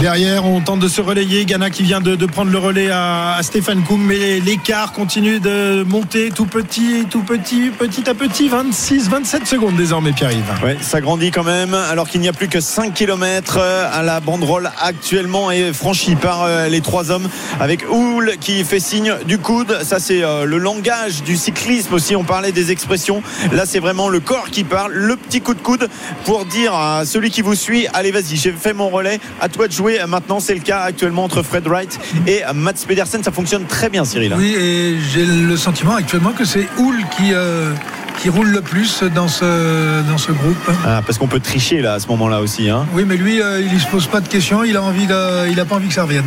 Derrière, 0.00 0.44
on 0.44 0.60
tente 0.60 0.80
de 0.80 0.88
se 0.88 1.00
relayer. 1.00 1.44
Ghana 1.44 1.70
qui 1.70 1.82
vient 1.82 2.00
de, 2.00 2.26
prendre 2.26 2.50
le 2.50 2.58
relais 2.58 2.90
à, 2.90 3.38
Stéphane 3.42 3.82
Koum, 3.84 4.02
mais 4.02 4.40
l'écart 4.40 4.92
continue 4.92 5.40
de 5.40 5.82
monter 5.84 6.30
tout 6.30 6.46
petit, 6.46 7.06
tout 7.08 7.22
petit, 7.22 7.70
petit 7.70 8.08
à 8.10 8.14
petit. 8.14 8.48
26, 8.48 9.08
27 9.08 9.46
secondes 9.46 9.76
désormais, 9.76 10.12
Pierre-Yves. 10.12 10.52
Ouais, 10.62 10.76
ça 10.80 11.00
grandit 11.00 11.30
quand 11.30 11.44
même, 11.44 11.74
alors 11.74 12.08
qu'il 12.08 12.20
n'y 12.20 12.28
a 12.28 12.32
plus 12.32 12.48
que 12.48 12.60
5 12.60 12.92
km 12.92 13.58
à 13.58 14.02
la 14.02 14.20
banderole 14.20 14.70
actuellement 14.82 15.50
et 15.50 15.72
franchi 15.72 16.16
par 16.16 16.42
euh, 16.42 16.68
les 16.68 16.80
trois 16.80 17.10
hommes 17.10 17.28
avec 17.60 17.84
Hull 17.88 18.34
qui 18.40 18.64
fait 18.64 18.80
signe 18.80 19.14
du 19.26 19.38
coude. 19.38 19.78
Ça, 19.84 20.00
c'est 20.00 20.22
euh, 20.22 20.44
le 20.44 20.58
langage 20.58 21.22
du 21.22 21.36
cyclisme 21.36 21.94
aussi. 21.94 22.16
On 22.16 22.24
parlait 22.24 22.52
des 22.52 22.72
expressions. 22.72 23.22
Là, 23.52 23.64
c'est 23.64 23.80
vraiment 23.80 24.08
le 24.08 24.20
corps 24.20 24.50
qui 24.50 24.64
parle, 24.64 24.92
le 24.92 25.16
petit 25.16 25.40
coup 25.40 25.54
de 25.54 25.60
coude 25.60 25.88
pour 26.24 26.44
dire 26.44 26.74
à 26.74 27.04
celui 27.06 27.30
qui 27.30 27.42
vous 27.42 27.54
suit 27.54 27.86
Allez, 27.94 28.10
vas-y, 28.10 28.36
j'ai 28.36 28.52
fait 28.52 28.72
mon 28.72 28.88
relais, 28.88 29.20
à 29.40 29.48
toi 29.48 29.68
de 29.68 29.72
jouer. 29.72 29.83
Maintenant, 30.08 30.40
c'est 30.40 30.54
le 30.54 30.60
cas 30.60 30.80
actuellement 30.80 31.24
entre 31.24 31.42
Fred 31.42 31.66
Wright 31.66 31.98
et 32.26 32.42
Mats 32.54 32.72
Pedersen. 32.86 33.22
Ça 33.22 33.32
fonctionne 33.32 33.64
très 33.64 33.88
bien, 33.88 34.04
Cyril. 34.04 34.34
Oui, 34.36 34.54
et 34.58 34.96
j'ai 35.12 35.24
le 35.24 35.56
sentiment 35.56 35.94
actuellement 35.94 36.32
que 36.32 36.44
c'est 36.44 36.66
Hull 36.78 36.96
qui, 37.16 37.32
euh, 37.32 37.74
qui 38.20 38.28
roule 38.28 38.48
le 38.48 38.62
plus 38.62 39.02
dans 39.02 39.28
ce, 39.28 40.02
dans 40.08 40.18
ce 40.18 40.32
groupe. 40.32 40.70
Ah, 40.86 41.02
parce 41.04 41.18
qu'on 41.18 41.28
peut 41.28 41.40
tricher 41.40 41.80
là 41.80 41.94
à 41.94 42.00
ce 42.00 42.08
moment-là 42.08 42.40
aussi. 42.40 42.70
Hein. 42.70 42.86
Oui, 42.94 43.04
mais 43.06 43.16
lui, 43.16 43.42
euh, 43.42 43.60
il 43.60 43.72
ne 43.72 43.78
se 43.78 43.86
pose 43.86 44.06
pas 44.06 44.20
de 44.20 44.28
questions. 44.28 44.64
Il 44.64 44.76
a 44.76 44.82
envie 44.82 45.06
de, 45.06 45.50
il 45.50 45.60
a 45.60 45.64
pas 45.64 45.76
envie 45.76 45.88
que 45.88 45.94
ça 45.94 46.04
revienne. 46.04 46.24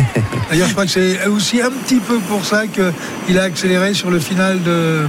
D'ailleurs, 0.50 0.68
je 0.68 0.72
crois 0.72 0.84
que 0.84 0.92
c'est 0.92 1.26
aussi 1.26 1.60
un 1.60 1.70
petit 1.70 2.00
peu 2.00 2.18
pour 2.18 2.44
ça 2.44 2.62
qu'il 2.66 3.38
a 3.38 3.42
accéléré 3.42 3.94
sur 3.94 4.10
le 4.10 4.18
final 4.18 4.62
de, 4.62 5.06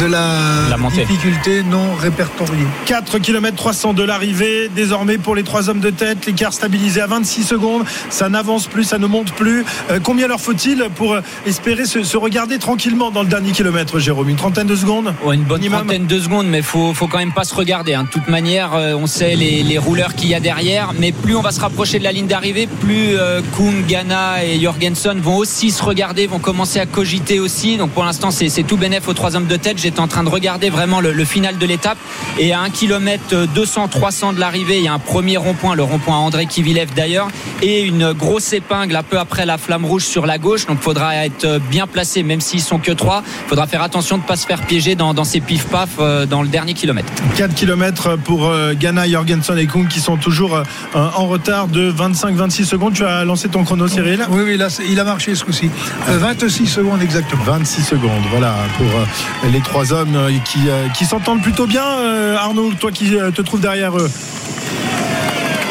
de 0.00 0.06
la, 0.06 0.76
difficulté 0.94 1.62
non 1.62 1.94
répertoriée. 1.94 2.66
4 2.86 3.18
km 3.18 3.56
300 3.56 3.94
de 3.94 4.02
l'arrivée. 4.02 4.70
Désormais, 4.74 5.16
pour 5.18 5.34
les 5.34 5.42
trois 5.42 5.68
hommes 5.70 5.80
de 5.80 5.90
tête, 5.90 6.26
l'écart 6.26 6.52
stabilisé 6.52 7.00
à 7.00 7.06
26 7.06 7.44
secondes. 7.44 7.84
Ça 8.10 8.28
n'avance 8.28 8.66
plus, 8.66 8.84
ça 8.84 8.98
ne 8.98 9.06
monte 9.06 9.32
plus. 9.32 9.64
Euh, 9.90 9.98
combien 10.02 10.28
leur 10.28 10.40
faut-il 10.40 10.88
pour 10.94 11.14
euh, 11.14 11.20
espérer 11.46 11.86
se, 11.86 12.02
se 12.02 12.16
regarder 12.16 12.58
tranquillement 12.58 13.10
dans 13.10 13.22
le 13.22 13.28
dernier 13.28 13.52
kilomètre, 13.52 13.98
Jérôme? 13.98 14.28
Une 14.28 14.36
trentaine 14.36 14.66
de 14.66 14.76
secondes? 14.76 15.14
Ouais, 15.24 15.34
une 15.34 15.44
bonne 15.44 15.60
Minimum. 15.60 15.80
trentaine 15.86 16.06
de 16.06 16.20
secondes, 16.20 16.46
mais 16.46 16.62
faut, 16.62 16.92
faut 16.94 17.06
quand 17.08 17.18
même 17.18 17.32
pas 17.32 17.44
se 17.44 17.54
regarder. 17.54 17.94
hein. 17.94 18.04
De 18.04 18.08
toute 18.10 18.28
manière, 18.28 18.74
euh, 18.74 18.94
on 18.94 19.06
sait 19.06 19.34
les, 19.34 19.62
les 19.62 19.78
rouleurs 19.78 20.14
qu'il 20.14 20.28
y 20.28 20.34
a 20.34 20.40
derrière, 20.40 20.92
mais 20.98 21.12
plus 21.12 21.34
on 21.36 21.42
va 21.42 21.52
se 21.52 21.60
rapprocher 21.60 21.98
de 21.98 22.04
la 22.04 22.12
ligne 22.12 22.26
d'arrivée, 22.26 22.66
plus 22.66 23.16
euh, 23.16 23.40
Kung, 23.56 23.86
Ghana 23.86 24.44
et 24.44 24.60
Jorgensen 24.60 25.18
vont 25.20 25.36
aussi 25.36 25.70
se 25.70 25.82
regarder, 25.82 26.26
vont 26.26 26.38
commencer 26.38 26.80
à 26.80 26.86
cogiter 26.86 27.40
aussi. 27.40 27.76
Donc 27.76 27.90
pour 27.90 28.04
l'instant, 28.04 28.30
c'est 28.30 28.48
c'est 28.48 28.62
tout 28.62 28.76
bénef 28.76 29.08
aux 29.08 29.14
trois 29.14 29.36
hommes 29.36 29.46
de 29.46 29.56
tête. 29.56 29.75
J'étais 29.78 30.00
en 30.00 30.08
train 30.08 30.24
de 30.24 30.28
regarder 30.28 30.70
vraiment 30.70 31.00
le, 31.00 31.12
le 31.12 31.24
final 31.24 31.58
de 31.58 31.66
l'étape. 31.66 31.98
Et 32.38 32.52
à 32.52 32.60
1 32.60 32.70
km 32.70 33.46
200, 33.54 33.88
300 33.88 34.32
de 34.34 34.40
l'arrivée, 34.40 34.78
il 34.78 34.84
y 34.84 34.88
a 34.88 34.92
un 34.92 34.98
premier 34.98 35.36
rond-point, 35.36 35.74
le 35.74 35.82
rond-point 35.82 36.16
André 36.16 36.46
Kivilev 36.46 36.94
d'ailleurs, 36.94 37.28
et 37.62 37.82
une 37.82 38.12
grosse 38.12 38.52
épingle 38.52 38.96
un 38.96 39.02
peu 39.02 39.18
après 39.18 39.46
la 39.46 39.58
flamme 39.58 39.84
rouge 39.84 40.04
sur 40.04 40.26
la 40.26 40.38
gauche. 40.38 40.66
Donc 40.66 40.80
faudra 40.80 41.14
être 41.24 41.58
bien 41.70 41.86
placé, 41.86 42.22
même 42.22 42.40
s'ils 42.40 42.60
sont 42.62 42.78
que 42.78 42.92
trois. 42.92 43.22
Faudra 43.48 43.66
faire 43.66 43.82
attention 43.82 44.16
de 44.18 44.22
ne 44.22 44.26
pas 44.26 44.36
se 44.36 44.46
faire 44.46 44.62
piéger 44.62 44.94
dans, 44.94 45.14
dans 45.14 45.24
ces 45.24 45.40
pif-paf 45.40 45.90
euh, 45.98 46.26
dans 46.26 46.42
le 46.42 46.48
dernier 46.48 46.74
kilomètre. 46.74 47.12
4 47.36 47.54
km 47.54 48.16
pour 48.16 48.46
euh, 48.46 48.74
Ghana, 48.74 49.08
Jorgensen 49.08 49.58
et 49.58 49.66
Kung 49.66 49.88
qui 49.88 50.00
sont 50.00 50.16
toujours 50.16 50.56
euh, 50.56 50.62
en 50.94 51.26
retard 51.26 51.68
de 51.68 51.92
25-26 51.92 52.64
secondes. 52.64 52.94
Tu 52.94 53.04
as 53.04 53.24
lancé 53.24 53.48
ton 53.48 53.64
chrono, 53.64 53.88
Cyril? 53.88 54.24
Oui, 54.30 54.42
oui, 54.44 54.56
là, 54.56 54.68
il 54.88 54.98
a 55.00 55.04
marché 55.04 55.34
ce 55.34 55.44
coup-ci. 55.44 55.70
Euh, 56.08 56.18
26 56.18 56.66
secondes 56.66 57.02
exactement. 57.02 57.42
26 57.44 57.82
secondes, 57.82 58.22
voilà, 58.30 58.54
pour 58.76 58.86
les 59.50 59.60
trois 59.66 59.92
hommes 59.92 60.14
euh, 60.14 60.30
qui, 60.44 60.68
euh, 60.68 60.88
qui 60.90 61.04
s'entendent 61.04 61.42
plutôt 61.42 61.66
bien. 61.66 61.84
Euh, 61.84 62.36
Arnaud, 62.36 62.72
toi 62.78 62.92
qui 62.92 63.10
te 63.10 63.42
trouves 63.42 63.60
derrière 63.60 63.98
eux. 63.98 64.10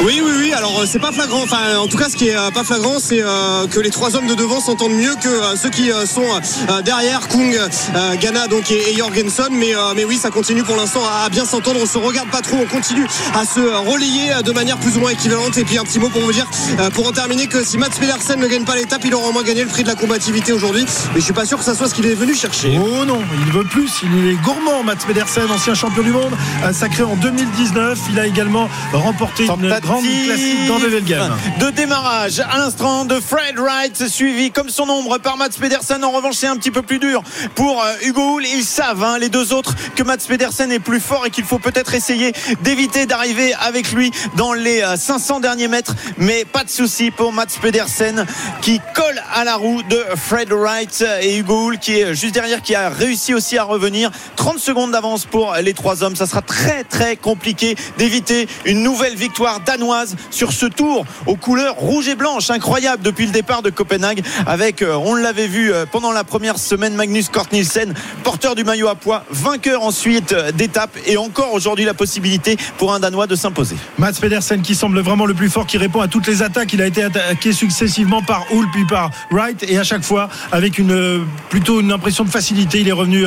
Oui, 0.04 0.20
oui, 0.22 0.32
oui. 0.38 0.52
Alors, 0.52 0.80
euh, 0.80 0.84
c'est 0.86 0.98
pas 0.98 1.10
flagrant. 1.10 1.42
Enfin, 1.42 1.78
en 1.78 1.86
tout 1.88 1.96
cas, 1.96 2.08
ce 2.08 2.16
qui 2.16 2.28
est 2.28 2.36
euh, 2.36 2.50
pas 2.50 2.64
flagrant, 2.64 2.98
c'est 2.98 3.22
euh, 3.22 3.66
que 3.66 3.80
les 3.80 3.90
trois 3.90 4.14
hommes 4.14 4.26
de 4.26 4.34
devant 4.34 4.60
s'entendent 4.60 4.92
mieux 4.92 5.14
que 5.20 5.28
euh, 5.28 5.56
ceux 5.56 5.70
qui 5.70 5.90
euh, 5.90 6.04
sont 6.06 6.22
euh, 6.68 6.82
derrière, 6.82 7.26
Kung, 7.28 7.54
euh, 7.54 8.14
Ghana, 8.16 8.46
donc 8.46 8.70
et, 8.70 8.94
Jorgensen. 8.96 9.48
Mais, 9.50 9.74
euh, 9.74 9.94
mais 9.96 10.04
oui, 10.04 10.16
ça 10.18 10.30
continue 10.30 10.62
pour 10.62 10.76
l'instant 10.76 11.00
à, 11.24 11.28
bien 11.30 11.44
s'entendre. 11.44 11.80
On 11.82 11.86
se 11.86 11.98
regarde 11.98 12.28
pas 12.28 12.42
trop. 12.42 12.56
On 12.60 12.66
continue 12.66 13.06
à 13.34 13.44
se 13.46 13.58
euh, 13.58 13.78
relayer 13.78 14.34
euh, 14.34 14.42
de 14.42 14.52
manière 14.52 14.76
plus 14.76 14.96
ou 14.96 15.00
moins 15.00 15.10
équivalente. 15.10 15.56
Et 15.56 15.64
puis 15.64 15.78
un 15.78 15.84
petit 15.84 15.98
mot 15.98 16.10
pour 16.10 16.20
vous 16.20 16.32
dire, 16.32 16.46
euh, 16.78 16.90
pour 16.90 17.08
en 17.08 17.12
terminer, 17.12 17.46
que 17.46 17.64
si 17.64 17.78
Mats 17.78 17.88
Pedersen 17.98 18.38
ne 18.38 18.46
gagne 18.46 18.64
pas 18.64 18.76
l'étape, 18.76 19.02
il 19.04 19.14
aura 19.14 19.28
au 19.28 19.32
moins 19.32 19.44
gagné 19.44 19.62
le 19.62 19.68
prix 19.68 19.82
de 19.82 19.88
la 19.88 19.94
combativité 19.94 20.52
aujourd'hui. 20.52 20.84
Mais 21.14 21.20
je 21.20 21.24
suis 21.24 21.32
pas 21.32 21.46
sûr 21.46 21.58
que 21.58 21.64
ça 21.64 21.74
soit 21.74 21.88
ce 21.88 21.94
qu'il 21.94 22.06
est 22.06 22.14
venu 22.14 22.34
chercher. 22.34 22.78
Oh 22.80 23.04
non, 23.06 23.20
il 23.46 23.52
veut 23.52 23.64
plus. 23.64 23.90
Il 24.04 24.28
est 24.28 24.34
gourmand, 24.42 24.82
Mats 24.84 24.96
Pedersen, 25.06 25.50
ancien 25.50 25.74
champion 25.74 26.02
du 26.02 26.12
monde, 26.12 26.36
euh, 26.64 26.72
sacré 26.72 27.02
en 27.02 27.16
2019. 27.16 27.98
Il 28.10 28.20
a 28.20 28.26
également 28.26 28.68
remporté 28.92 29.46
une 29.46 29.68
grande 29.86 30.04
classique 30.24 30.66
dans 30.66 30.78
Wevelgem. 30.78 31.36
de 31.60 31.70
démarrage. 31.70 32.40
À 32.40 32.58
l'instant 32.58 33.04
de 33.04 33.20
Fred 33.20 33.56
Wright 33.56 34.08
suivi 34.08 34.50
comme 34.50 34.68
son 34.68 34.88
ombre 34.88 35.18
par 35.18 35.36
Mats 35.36 35.50
Pedersen. 35.60 36.02
En 36.02 36.10
revanche 36.10 36.34
c'est 36.34 36.48
un 36.48 36.56
petit 36.56 36.72
peu 36.72 36.82
plus 36.82 36.98
dur 36.98 37.22
pour 37.54 37.82
euh, 37.82 37.94
Hugo 38.02 38.36
Hull. 38.36 38.46
Ils 38.46 38.64
savent 38.64 39.04
hein, 39.04 39.18
les 39.18 39.28
deux 39.28 39.52
autres 39.52 39.74
que 39.94 40.02
Mats 40.02 40.16
Pedersen 40.26 40.72
est 40.72 40.80
plus 40.80 40.98
fort 40.98 41.24
et 41.26 41.30
qu'il 41.30 41.44
faut 41.44 41.60
peut-être 41.60 41.94
essayer 41.94 42.32
d'éviter 42.62 43.06
d'arriver 43.06 43.54
avec 43.54 43.92
lui 43.92 44.10
dans 44.36 44.52
les 44.52 44.82
euh, 44.82 44.96
500 44.96 45.38
derniers 45.40 45.68
mètres. 45.68 45.94
Mais 46.18 46.44
pas 46.44 46.64
de 46.64 46.70
souci 46.70 47.12
pour 47.12 47.32
Mats 47.32 47.46
Pedersen 47.62 48.26
qui 48.62 48.80
colle 48.94 49.22
à 49.34 49.44
la 49.44 49.54
roue 49.54 49.82
de 49.84 50.02
Fred 50.16 50.52
Wright 50.52 51.04
et 51.22 51.36
Hugo 51.38 51.68
Hull 51.68 51.78
qui 51.78 52.00
est 52.00 52.14
juste 52.14 52.34
derrière 52.34 52.60
qui 52.60 52.74
a 52.74 52.88
réussi 52.88 53.34
aussi 53.34 53.56
à 53.56 53.62
revenir. 53.62 54.10
30 54.34 54.58
secondes 54.58 54.90
d'avance 54.90 55.26
pour 55.26 55.54
les 55.62 55.74
trois 55.74 56.02
hommes. 56.02 56.16
Ça 56.16 56.26
sera 56.26 56.42
très 56.42 56.82
très 56.82 57.16
compliqué 57.16 57.76
d'éviter 57.98 58.48
une 58.64 58.82
nouvelle 58.82 59.14
victoire 59.14 59.60
danoise 59.76 60.16
sur 60.30 60.52
ce 60.52 60.66
tour 60.66 61.04
aux 61.26 61.36
couleurs 61.36 61.74
rouge 61.76 62.08
et 62.08 62.14
blanche 62.14 62.48
incroyable 62.50 63.02
depuis 63.02 63.26
le 63.26 63.32
départ 63.32 63.60
de 63.62 63.68
Copenhague 63.70 64.22
avec 64.46 64.80
euh, 64.80 64.94
on 64.94 65.14
l'avait 65.14 65.46
vu 65.48 65.70
euh, 65.72 65.84
pendant 65.90 66.12
la 66.12 66.24
première 66.24 66.58
semaine 66.58 66.94
Magnus 66.94 67.28
Kort 67.28 67.46
Nielsen 67.52 67.92
porteur 68.24 68.54
du 68.54 68.64
maillot 68.64 68.88
à 68.88 68.94
poids 68.94 69.24
vainqueur 69.30 69.82
ensuite 69.82 70.32
euh, 70.32 70.50
d'étape 70.52 70.96
et 71.06 71.18
encore 71.18 71.52
aujourd'hui 71.52 71.84
la 71.84 71.92
possibilité 71.94 72.56
pour 72.78 72.94
un 72.94 73.00
danois 73.00 73.26
de 73.26 73.36
s'imposer 73.36 73.76
Mats 73.98 74.12
Pedersen 74.18 74.62
qui 74.62 74.74
semble 74.74 75.00
vraiment 75.00 75.26
le 75.26 75.34
plus 75.34 75.50
fort, 75.50 75.66
qui 75.66 75.76
répond 75.78 76.00
à 76.00 76.08
toutes 76.08 76.26
les 76.26 76.42
attaques. 76.42 76.72
Il 76.72 76.80
a 76.80 76.86
été 76.86 77.02
attaqué 77.02 77.52
successivement 77.52 78.22
par 78.22 78.46
Hull 78.52 78.66
puis 78.72 78.84
par 78.86 79.10
Wright 79.30 79.62
et 79.68 79.76
à 79.78 79.84
chaque 79.84 80.02
fois 80.04 80.28
avec 80.52 80.78
une 80.78 81.24
plutôt 81.50 81.80
une 81.80 81.92
impression 81.92 82.24
de 82.24 82.30
facilité. 82.30 82.80
Il 82.80 82.88
est 82.88 82.92
revenu 82.92 83.24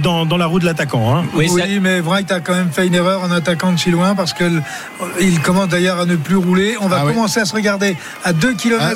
dans, 0.00 0.26
dans 0.26 0.36
la 0.36 0.46
roue 0.46 0.58
de 0.60 0.64
l'attaquant. 0.64 1.16
hein. 1.16 1.24
Oui, 1.34 1.48
Oui, 1.50 1.60
ça- 1.60 1.66
mais 1.80 2.00
Wright 2.00 2.30
a 2.30 2.40
quand 2.40 2.54
même 2.54 2.70
fait 2.70 2.86
une 2.86 2.94
erreur 2.94 3.22
en 3.22 3.30
attaquant 3.30 3.72
de 3.72 3.78
si 3.78 3.90
loin 3.90 4.14
parce 4.14 4.32
qu'il 4.32 5.40
commence 5.42 5.68
d'ailleurs 5.68 5.87
d'ailleurs 5.88 6.02
à 6.02 6.06
ne 6.06 6.16
plus 6.16 6.36
rouler. 6.36 6.76
On 6.80 6.88
va 6.88 6.98
Ah 7.00 7.06
ouais. 7.06 7.14
commencer 7.14 7.40
à 7.40 7.44
se 7.46 7.54
regarder 7.54 7.96
à 8.24 8.32
2 8.32 8.52
km 8.54 8.84
Ah, 8.84 8.94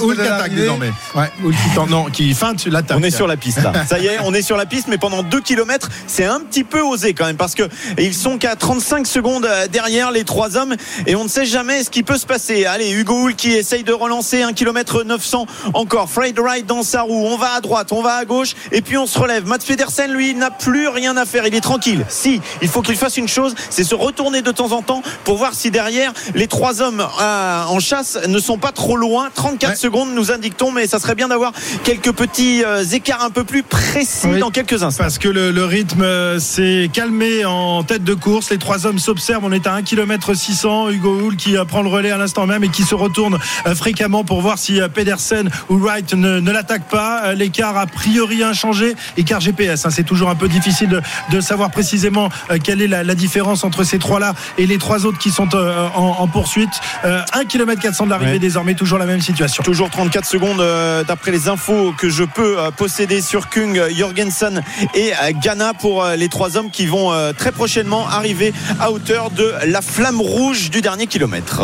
de 0.49 0.55
désormais. 0.55 0.93
Ouais, 1.15 1.31
qui 1.41 1.91
non, 1.91 2.05
qui 2.07 2.35
feinte 2.35 2.67
l'attaque. 2.67 2.99
On 3.01 3.03
est 3.03 3.11
sur 3.11 3.27
la 3.27 3.37
piste 3.37 3.63
là. 3.63 3.73
Ça 3.89 3.99
y 3.99 4.07
est, 4.07 4.19
on 4.25 4.35
est 4.35 4.43
sur 4.43 4.57
la 4.57 4.67
piste, 4.67 4.89
mais 4.89 4.99
pendant 4.99 5.23
2 5.23 5.41
km, 5.41 5.89
c'est 6.07 6.25
un 6.27 6.41
petit 6.41 6.65
peu 6.65 6.81
osé 6.83 7.15
quand 7.15 7.25
même 7.25 7.37
parce 7.37 7.55
que 7.55 7.63
ils 7.99 8.15
sont 8.15 8.37
qu'à 8.37 8.57
35 8.57 9.07
secondes 9.07 9.47
euh, 9.47 9.69
derrière 9.69 10.11
les 10.11 10.25
trois 10.25 10.57
hommes 10.57 10.75
et 11.07 11.17
on 11.17 11.25
ne 11.25 11.29
sait 11.29 11.47
jamais 11.47 11.83
ce 11.83 11.91
qui 11.91 12.03
peut 12.03 12.19
se 12.19 12.27
passer. 12.27 12.67
Allez, 12.67 12.91
Hugo 12.91 13.15
Hull 13.25 13.35
qui 13.37 13.53
essaye 13.53 13.85
de 13.85 13.93
relancer 13.93 14.43
1 14.43 14.53
km 14.53 15.03
900 15.05 15.47
encore. 15.75 16.11
Fred 16.11 16.39
Wright 16.39 16.67
dans 16.67 16.83
sa 16.83 17.03
roue. 17.03 17.25
On 17.27 17.37
va 17.39 17.53
à 17.57 17.61
droite, 17.61 17.93
on 17.93 18.03
va 18.03 18.15
à 18.17 18.25
gauche 18.25 18.55
et 18.71 18.83
puis 18.83 18.99
on 18.99 19.07
se 19.07 19.19
relève. 19.19 19.47
Mats 19.47 19.59
Pedersen, 19.67 20.13
lui, 20.13 20.35
n'a 20.35 20.51
plus 20.51 20.89
rien 20.89 21.17
à 21.17 21.25
faire. 21.25 21.47
Il 21.47 21.55
est 21.55 21.61
tranquille. 21.61 22.05
Si, 22.09 22.41
il 22.61 22.69
faut 22.69 22.83
qu'il 22.83 22.97
fasse 22.97 23.17
une 23.17 23.29
chose, 23.29 23.55
c'est 23.71 23.85
se 23.85 23.95
retourner 23.95 24.43
de 24.43 24.51
temps 24.51 24.73
en 24.73 24.83
temps 24.83 25.03
pour 25.25 25.37
voir 25.39 25.55
si 25.55 25.71
derrière 25.71 26.13
les 26.35 26.47
trois 26.47 26.82
hommes 26.82 26.82
euh, 26.85 27.65
en 27.65 27.79
chasse 27.81 28.19
ne 28.29 28.39
sont 28.39 28.59
pas 28.59 28.73
trop 28.73 28.97
loin. 28.97 29.29
34 29.35 29.71
Ouais. 29.71 29.77
secondes, 29.77 30.09
nous 30.15 30.33
indiquons, 30.33 30.73
mais 30.73 30.87
ça 30.87 30.99
serait 30.99 31.15
bien 31.15 31.29
d'avoir 31.29 31.53
quelques 31.85 32.13
petits 32.13 32.63
euh, 32.65 32.83
écarts 32.85 33.23
un 33.23 33.31
peu 33.31 33.45
plus 33.45 33.63
précis 33.63 34.27
Oui. 34.33 34.41
dans 34.41 34.51
quelques 34.51 34.83
instants. 34.83 35.05
Parce 35.05 35.19
que 35.19 35.29
le, 35.29 35.51
le 35.53 35.65
rythme 35.65 36.03
euh, 36.03 36.39
s'est 36.41 36.91
calmé 36.93 37.45
en 37.45 37.83
tête 37.85 38.05
de 38.05 38.15
course. 38.15 38.51
Les 38.51 38.59
trois 38.59 38.87
hommes 38.87 38.99
s'observent. 38.99 39.45
On 39.45 39.53
est 39.53 39.67
à 39.67 39.75
1 39.75 39.83
km 39.83 40.35
600. 40.35 40.91
Hugo 40.91 41.19
Hull 41.21 41.37
qui 41.37 41.55
prend 41.69 41.83
le 41.83 41.89
relais 41.89 42.11
à 42.11 42.17
l'instant 42.19 42.47
même 42.47 42.65
et 42.65 42.69
qui 42.69 42.83
se 42.83 42.95
retourne 42.95 43.39
fréquemment 43.77 44.25
pour 44.25 44.41
voir 44.41 44.59
si 44.59 44.81
Pedersen 44.95 45.49
ou 45.69 45.79
Wright 45.79 46.15
ne, 46.15 46.41
ne 46.41 46.51
l'attaque 46.51 46.89
pas. 46.89 47.35
L'écart 47.35 47.77
a 47.77 47.87
priori 47.87 48.43
inchangé. 48.43 48.95
Écart 49.17 49.41
GPS. 49.41 49.87
hein. 49.87 49.91
C'est 49.91 50.03
toujours 50.05 50.31
un 50.31 50.35
peu 50.35 50.49
difficile 50.49 50.89
de, 50.89 51.01
de 51.31 51.41
savoir 51.41 51.71
précisément 51.71 52.29
quelle 52.65 52.83
est 52.83 52.89
la, 52.89 53.05
la 53.05 53.15
différence 53.15 53.65
entre 53.65 53.85
ces 53.85 53.99
trois-là 53.99 54.35
et 54.59 54.67
les 54.67 54.79
trois 54.79 55.07
autres 55.07 55.19
qui 55.19 55.31
sont 55.31 55.49
en, 55.55 56.17
en 56.19 56.27
poursuite. 56.27 56.71
Euh, 57.05 57.23
1 57.33 57.45
km 57.45 57.81
400 57.81 58.05
de 58.07 58.11
l'arrivée 58.11 58.33
Ouais. 58.33 58.39
désormais. 58.39 58.75
Toujours 58.75 58.99
la 58.99 59.07
même 59.07 59.21
situation. 59.21 59.63
Toujours 59.63 59.91
34 59.91 60.25
secondes 60.25 60.61
euh, 60.61 61.05
d'après 61.05 61.31
les 61.31 61.49
infos 61.49 61.93
que 61.99 62.09
je 62.09 62.25
peux 62.25 62.59
euh, 62.59 62.71
posséder 62.71 63.21
sur 63.21 63.49
Kung, 63.51 63.77
euh, 63.79 63.91
Jorgensen 63.95 64.63
et 64.95 65.13
euh, 65.13 65.33
Ghana 65.43 65.73
pour 65.75 66.03
euh, 66.05 66.17
les 66.17 66.29
trois 66.29 66.57
hommes 66.57 66.71
qui 66.71 66.87
vont 66.87 67.13
euh, 67.13 67.33
très 67.33 67.53
prochainement 67.53 68.07
arriver 68.09 68.53
à 68.81 68.91
hauteur 68.93 69.31
de 69.31 69.53
la 69.67 69.83
flamme 69.83 70.21
rouge 70.21 70.71
du 70.71 70.81
dernier 70.81 71.07
kilomètre. 71.07 71.61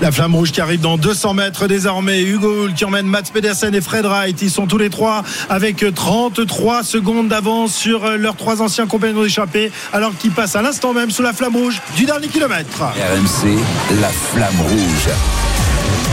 La 0.00 0.10
flamme 0.12 0.34
rouge 0.34 0.52
qui 0.52 0.60
arrive 0.60 0.80
dans 0.80 0.96
200 0.98 1.34
mètres 1.34 1.66
désormais. 1.68 2.22
Hugo 2.22 2.64
Hull 2.64 2.74
qui 2.74 2.84
emmène 2.84 3.06
Mats 3.06 3.22
Pedersen 3.32 3.74
et 3.74 3.80
Fred 3.80 4.04
Wright. 4.04 4.40
Ils 4.42 4.50
sont 4.50 4.66
tous 4.66 4.78
les 4.78 4.90
trois 4.90 5.22
avec 5.48 5.84
33 5.94 6.82
secondes 6.82 7.28
d'avance 7.28 7.74
sur 7.74 8.04
euh, 8.04 8.16
leurs 8.16 8.36
trois 8.36 8.60
anciens 8.62 8.86
compagnons 8.86 9.22
d'échappée 9.22 9.70
alors 9.92 10.12
qu'ils 10.18 10.32
passent 10.32 10.56
à 10.56 10.62
l'instant 10.62 10.92
même 10.92 11.10
sous 11.10 11.22
la 11.22 11.32
flamme 11.32 11.56
rouge 11.56 11.80
du 11.96 12.04
dernier 12.04 12.28
kilomètre. 12.28 12.80
RMC, 12.82 13.58
la 14.00 14.08
flamme 14.08 14.41
rouge. 14.50 15.71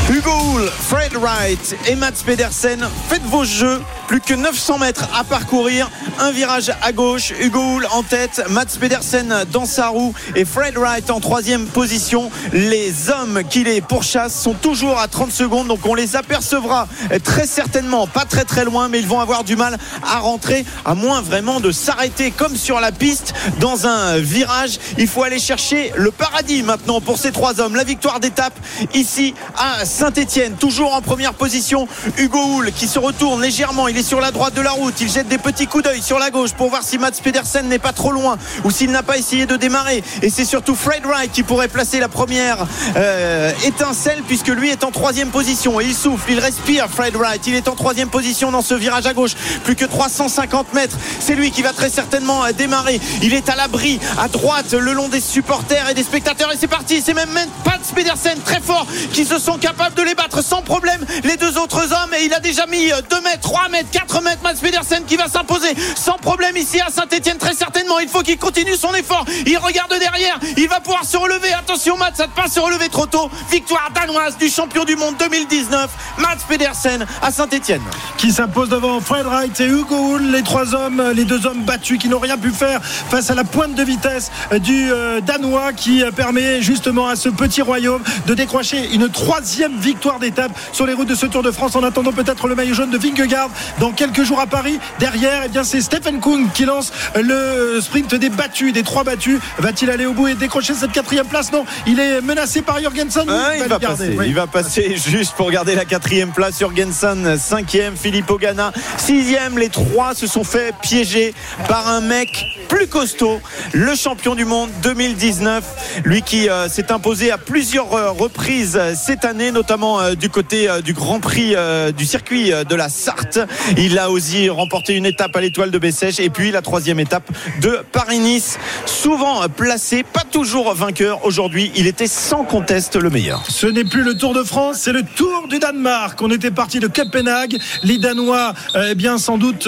Hugo 0.10 0.32
Hull, 0.32 0.68
Fred 0.68 1.14
Wright 1.16 1.76
et 1.88 1.96
Mats 1.96 2.24
Pedersen, 2.26 2.88
faites 3.10 3.24
vos 3.24 3.44
jeux. 3.44 3.80
Plus 4.08 4.22
que 4.22 4.34
900 4.34 4.80
mètres 4.80 5.08
à 5.16 5.24
parcourir. 5.24 5.88
Un 6.18 6.32
virage 6.32 6.72
à 6.82 6.92
gauche. 6.92 7.32
Hugo 7.40 7.60
Hull 7.60 7.88
en 7.92 8.02
tête. 8.02 8.44
Mats 8.50 8.66
Pedersen 8.80 9.46
dans 9.52 9.66
sa 9.66 9.90
roue. 9.90 10.16
Et 10.36 10.46
Fred 10.46 10.76
Wright 10.80 11.12
en 11.12 11.20
troisième 11.20 11.68
position. 11.68 12.32
Les 12.52 13.12
hommes 13.12 13.44
qui 13.48 13.64
les 13.64 13.82
pourchassent 13.82 14.34
sont 14.34 14.56
toujours 14.56 14.98
à 14.98 15.08
30 15.08 15.32
secondes. 15.32 15.68
Donc 15.68 15.86
on 15.86 15.94
les 15.94 16.16
apercevra 16.16 16.88
très 17.24 17.46
certainement. 17.46 18.08
Pas 18.08 18.26
très 18.26 18.46
très 18.46 18.66
loin. 18.66 18.88
Mais 18.88 18.98
ils 18.98 19.08
vont 19.08 19.20
avoir 19.20 19.44
du 19.44 19.56
mal 19.56 19.78
à 20.04 20.18
rentrer. 20.18 20.66
À 20.86 20.96
moins 20.96 21.22
vraiment 21.22 21.60
de 21.60 21.72
s'arrêter 21.72 22.32
comme 22.32 22.56
sur 22.56 22.80
la 22.80 22.92
piste 22.92 23.36
dans 23.60 23.86
un 23.86 24.18
virage. 24.18 24.80
Il 24.98 25.08
faut 25.08 25.22
aller 25.22 25.38
chercher 25.38 25.92
le 25.96 26.10
paradis 26.10 26.64
maintenant 26.64 27.00
pour 27.00 27.20
ces 27.20 27.32
trois 27.32 27.62
hommes. 27.62 27.76
La 27.76 27.84
victoire 27.84 28.20
d'étape 28.20 28.58
ici 28.96 29.36
à 29.56 29.79
Saint-Etienne. 29.86 30.54
Toujours 30.54 30.94
en 30.94 31.02
première 31.02 31.34
position. 31.34 31.88
Hugo 32.18 32.40
Hull 32.40 32.72
qui 32.72 32.88
se 32.88 33.00
retourne 33.00 33.42
légèrement. 33.42 33.88
Il 33.88 33.98
est 33.98 34.04
sur 34.04 34.20
la 34.20 34.32
droite 34.32 34.54
de 34.54 34.62
la 34.62 34.72
route. 34.72 35.00
Il 35.02 35.10
jette 35.10 35.28
des 35.28 35.38
petits 35.38 35.68
coups 35.68 35.84
d'œil 35.84 36.02
sur 36.02 36.20
la 36.20 36.30
gauche 36.32 36.54
pour 36.54 36.70
voir 36.70 36.84
si 36.84 36.98
Mats 36.98 37.12
Pedersen 37.24 37.68
n'est 37.68 37.80
pas 37.80 37.94
trop 37.94 38.12
loin 38.12 38.38
ou 38.64 38.72
s'il 38.72 38.92
n'a 38.92 39.04
pas 39.04 39.18
essayé 39.18 39.46
de 39.46 39.56
démarrer. 39.56 40.04
Et 40.22 40.30
c'est 40.30 40.46
surtout 40.46 40.76
Fred 40.76 41.06
Wright 41.06 41.32
qui 41.32 41.44
pourrait 41.44 41.68
placer 41.68 42.00
la 42.00 42.08
première 42.08 42.66
euh, 42.96 43.52
étincelle 43.66 44.24
puisque 44.28 44.48
lui 44.48 44.70
est 44.70 44.84
en 44.84 44.92
troisième 44.92 45.30
position. 45.30 45.80
Et 45.80 45.86
il 45.86 45.96
souffle, 45.96 46.32
il 46.32 46.40
respire 46.40 46.88
Fred 46.90 47.16
Wright. 47.16 47.46
Il 47.48 47.56
est 47.56 47.68
en 47.68 47.76
troisième 47.76 48.10
position 48.10 48.52
dans 48.52 48.62
ce 48.62 48.74
virage 48.74 49.06
à 49.06 49.14
gauche. 49.14 49.36
Plus 49.64 49.76
que 49.76 49.86
350 49.86 50.74
mètres. 50.74 50.98
C'est 51.20 51.36
lui 51.36 51.52
qui 51.52 51.62
va 51.62 51.74
très 51.74 51.90
certainement 51.90 52.46
euh, 52.46 52.52
démarrer. 52.52 53.00
Il 53.22 53.34
est 53.34 53.50
à 53.50 53.56
l'abri 53.56 54.00
à 54.18 54.28
droite 54.28 54.74
le 54.74 54.94
long 54.94 55.10
des 55.10 55.22
supporters 55.22 55.90
et 55.90 55.94
des 55.94 56.04
spectateurs. 56.04 56.52
Et 56.52 56.58
c'est 56.60 56.68
parti. 56.68 57.02
C'est 57.06 57.14
même 57.14 57.30
Mats 57.34 57.94
Pedersen 57.94 58.38
très 58.46 58.62
fort 58.62 58.88
qui 59.14 59.26
se 59.26 59.40
sont 59.40 59.58
capables 59.60 59.96
de 59.96 60.02
les 60.02 60.16
battre 60.16 60.44
sans 60.44 60.62
problème. 60.62 61.06
Les 61.24 61.38
deux 61.38 61.58
autres 61.58 61.92
hommes. 61.94 62.14
Et 62.20 62.26
il 62.26 62.34
a 62.34 62.40
déjà 62.40 62.66
mis 62.66 62.88
2 62.88 63.22
mètres, 63.22 63.42
3 63.42 63.70
mètres, 63.70 63.90
4 63.92 64.22
mètres. 64.22 64.42
Mats 64.44 64.56
Pedersen 64.62 65.04
qui 65.06 65.18
va 65.18 65.28
s'imposer 65.28 65.70
sans 65.96 66.18
problème 66.18 66.56
ici 66.58 66.80
à 66.80 66.90
Saint-Etienne 66.90 67.38
très 67.38 67.54
certainement. 67.54 68.00
Il 68.00 68.08
faut 68.08 68.22
qu'il 68.22 68.38
continue 68.38 68.76
son 68.76 68.94
effort. 68.94 69.26
Il 69.46 69.58
regarde 69.58 69.94
derrière. 70.00 70.40
Il 70.58 70.68
va 70.68 70.80
pouvoir 70.80 71.06
se 71.06 71.18
relever. 71.18 71.54
Attention 71.54 71.98
Mats, 71.98 72.12
ça 72.16 72.28
ne 72.28 72.32
pas 72.32 72.48
se 72.48 72.60
relever 72.60 72.90
trop 72.90 73.06
tôt. 73.06 73.30
Victoire 73.52 73.90
danoise 73.94 74.38
du 74.38 74.50
champion 74.50 74.86
du 74.86 74.96
monde 74.96 75.16
2019. 75.20 75.90
Mats 76.18 76.38
Pedersen 76.48 77.06
à 77.22 77.32
Saint-Etienne. 77.32 77.82
qui 78.18 78.32
s'impose 78.32 78.70
devant 78.70 79.00
Fred 79.00 79.26
Wright 79.26 79.60
et 79.60 79.66
Hugo 79.66 80.16
Hull, 80.16 80.32
les 80.32 80.44
trois 80.44 80.76
hommes, 80.76 81.12
les 81.16 81.26
deux 81.26 81.46
hommes 81.46 81.64
battus 81.64 82.00
qui 82.00 82.10
n'ont 82.10 82.20
rien 82.20 82.38
pu 82.38 82.52
faire 82.52 82.82
face 82.84 83.30
à 83.30 83.36
la 83.36 83.44
pointe 83.44 83.76
de 83.76 83.84
vitesse 83.84 84.32
du 84.62 84.92
euh, 84.92 85.22
Danois 85.22 85.74
qui 85.74 86.04
euh, 86.04 86.12
permet 86.12 86.62
justement 86.62 87.08
à 87.08 87.16
ce 87.16 87.30
petit 87.30 87.62
royaume 87.62 88.02
de 88.28 88.34
décrocher 88.34 88.94
une 88.94 89.10
troisième 89.10 89.49
victoire 89.80 90.20
d'étape 90.20 90.52
sur 90.72 90.86
les 90.86 90.94
routes 90.94 91.08
de 91.08 91.16
ce 91.16 91.26
Tour 91.26 91.44
de 91.44 91.52
France 91.52 91.76
en 91.76 91.84
attendant 91.84 92.12
peut-être 92.12 92.48
le 92.48 92.56
maillot 92.56 92.74
jaune 92.74 92.92
de 92.92 92.98
Vingegaard 92.98 93.50
dans 93.80 93.92
quelques 93.92 94.24
jours 94.24 94.40
à 94.40 94.48
Paris. 94.48 94.80
Derrière, 95.00 95.44
eh 95.46 95.50
bien 95.50 95.64
c'est 95.64 95.82
Stephen 95.82 96.20
Kung 96.20 96.52
qui 96.54 96.66
lance 96.66 96.92
le 97.16 97.80
sprint 97.82 98.16
des 98.16 98.30
battus, 98.30 98.74
des 98.74 98.84
trois 98.84 99.04
battus. 99.04 99.40
Va-t-il 99.60 99.90
aller 99.92 100.06
au 100.06 100.14
bout 100.14 100.28
et 100.28 100.36
décrocher 100.36 100.74
cette 100.74 100.92
quatrième 100.92 101.26
place? 101.26 101.52
Non, 101.52 101.66
il 101.88 102.00
est 102.00 102.22
menacé 102.22 102.62
par 102.62 102.82
Jorgensen. 102.82 103.26
Ah, 103.28 103.58
il, 103.58 103.64
va 103.64 103.80
passer. 103.80 104.16
oui. 104.18 104.26
il 104.28 104.36
va 104.36 104.48
passer 104.48 104.96
juste 105.08 105.34
pour 105.36 105.50
garder 105.52 105.76
la 105.76 105.86
quatrième 105.86 106.32
place. 106.32 106.60
Jorgensen, 106.60 107.38
cinquième. 107.38 107.96
Philippe 107.96 108.30
Ogana, 108.30 108.72
sixième. 108.98 109.58
Les 109.58 109.70
trois 109.70 110.14
se 110.16 110.28
sont 110.28 110.44
fait 110.44 110.74
piéger 110.82 111.34
par 111.68 111.88
un 111.88 112.02
mec 112.02 112.46
plus 112.68 112.88
costaud, 112.88 113.42
le 113.74 113.96
champion 113.96 114.36
du 114.36 114.46
monde 114.46 114.70
2019. 114.84 116.02
Lui 116.06 116.22
qui 116.22 116.50
euh, 116.50 116.70
s'est 116.70 116.92
imposé 116.92 117.32
à 117.32 117.38
plusieurs 117.38 117.94
euh, 117.94 118.12
reprises 118.12 118.78
euh, 118.80 118.94
cette 118.96 119.26
année, 119.26 119.39
notamment 119.52 120.02
euh, 120.02 120.16
du 120.16 120.30
côté 120.30 120.70
euh, 120.70 120.82
du 120.82 120.94
Grand 120.94 121.20
Prix 121.20 121.54
euh, 121.56 121.92
du 121.92 122.06
circuit 122.06 122.52
de 122.52 122.76
la 122.76 122.90
Sarthe. 122.90 123.40
Il 123.78 123.98
a 123.98 124.12
aussi 124.12 124.50
remporté 124.50 124.96
une 124.96 125.06
étape 125.06 125.36
à 125.36 125.42
l'étoile 125.42 125.72
de 125.72 125.78
Bessèges 125.78 126.20
et 126.20 126.30
puis 126.30 126.52
la 126.52 126.62
troisième 126.62 127.00
étape 127.00 127.32
de 127.62 127.80
Paris-Nice. 127.92 128.60
Souvent 128.86 129.48
placé, 129.50 130.04
pas 130.04 130.24
toujours 130.30 130.74
vainqueur. 130.74 131.26
Aujourd'hui, 131.26 131.72
il 131.76 131.88
était 131.88 132.08
sans 132.08 132.44
conteste 132.44 132.96
le 132.96 133.10
meilleur. 133.10 133.44
Ce 133.50 133.68
n'est 133.68 133.84
plus 133.84 134.04
le 134.04 134.18
Tour 134.18 134.34
de 134.34 134.44
France, 134.44 134.78
c'est 134.82 134.92
le 134.92 135.04
Tour 135.04 135.48
du 135.50 135.60
Danemark. 135.60 136.22
On 136.22 136.30
était 136.32 136.52
parti 136.52 136.80
de 136.80 136.88
Copenhague. 136.88 137.58
Les 137.84 137.98
Danois, 137.98 138.54
eh 138.90 138.96
bien, 138.96 139.18
sans 139.18 139.38
doute 139.38 139.68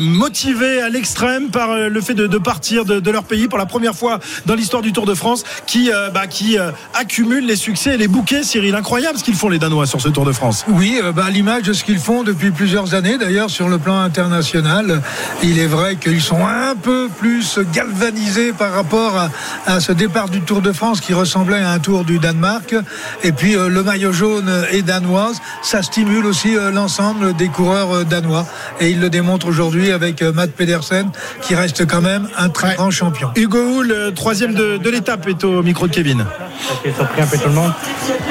motivés 0.00 0.80
à 0.80 0.88
l'extrême 0.88 1.50
par 1.50 1.74
le 1.76 2.00
fait 2.00 2.14
de, 2.14 2.38
partir 2.38 2.84
de, 2.84 3.10
leur 3.10 3.24
pays 3.24 3.48
pour 3.48 3.58
la 3.58 3.66
première 3.66 3.94
fois 3.94 4.20
dans 4.46 4.54
l'histoire 4.54 4.82
du 4.82 4.92
Tour 4.92 5.06
de 5.06 5.14
France, 5.14 5.44
qui, 5.66 5.90
euh, 5.90 6.10
bah, 6.10 6.26
qui 6.26 6.56
accumulent 6.94 7.46
les 7.46 7.56
succès 7.56 7.94
et 7.94 7.96
les 7.96 8.08
bouquets. 8.08 8.42
Cyril, 8.42 8.74
incroyable 8.84 9.18
ce 9.18 9.24
qu'ils 9.24 9.34
font 9.34 9.48
les 9.48 9.58
Danois 9.58 9.86
sur 9.86 9.98
ce 9.98 10.10
Tour 10.10 10.26
de 10.26 10.32
France. 10.32 10.66
Oui, 10.68 11.00
euh, 11.02 11.10
bah, 11.10 11.24
à 11.24 11.30
l'image 11.30 11.62
de 11.62 11.72
ce 11.72 11.84
qu'ils 11.84 11.98
font 11.98 12.22
depuis 12.22 12.50
plusieurs 12.50 12.92
années, 12.92 13.16
d'ailleurs 13.16 13.48
sur 13.48 13.70
le 13.70 13.78
plan 13.78 13.98
international, 13.98 15.00
il 15.42 15.58
est 15.58 15.66
vrai 15.66 15.96
qu'ils 15.96 16.20
sont 16.20 16.44
un 16.46 16.76
peu 16.76 17.08
plus 17.18 17.58
galvanisés 17.72 18.52
par 18.52 18.72
rapport 18.74 19.16
à, 19.16 19.30
à 19.64 19.80
ce 19.80 19.92
départ 19.92 20.28
du 20.28 20.42
Tour 20.42 20.60
de 20.60 20.70
France 20.70 21.00
qui 21.00 21.14
ressemblait 21.14 21.60
à 21.60 21.70
un 21.70 21.78
Tour 21.78 22.04
du 22.04 22.18
Danemark. 22.18 22.74
Et 23.22 23.32
puis 23.32 23.56
euh, 23.56 23.70
le 23.70 23.82
maillot 23.82 24.12
jaune 24.12 24.52
est 24.70 24.82
danoise, 24.82 25.36
ça 25.62 25.80
stimule 25.82 26.26
aussi 26.26 26.54
euh, 26.54 26.70
l'ensemble 26.70 27.34
des 27.34 27.48
coureurs 27.48 27.90
euh, 27.96 28.04
danois. 28.04 28.44
Et 28.80 28.90
il 28.90 29.00
le 29.00 29.08
démontre 29.08 29.46
aujourd'hui 29.48 29.92
avec 29.92 30.20
euh, 30.20 30.30
Matt 30.30 30.50
Pedersen 30.50 31.08
qui 31.40 31.54
reste 31.54 31.86
quand 31.86 32.02
même 32.02 32.28
un 32.36 32.50
très 32.50 32.64
Ouais. 32.64 32.76
grand 32.76 32.90
champion. 32.90 33.30
Hugo 33.36 33.58
Hull, 33.58 33.90
euh, 33.92 34.10
troisième 34.10 34.54
de, 34.54 34.76
de 34.78 34.90
l'étape, 34.90 35.26
est 35.28 35.42
au 35.44 35.62
micro 35.62 35.86
de 35.86 35.92
Kevin. 35.92 36.24
Ça 36.66 36.74
a 36.90 36.94
surpris 36.94 37.20
un 37.22 37.26
peu 37.26 37.36
tout 37.38 37.48
le 37.48 37.54
monde. 37.54 37.72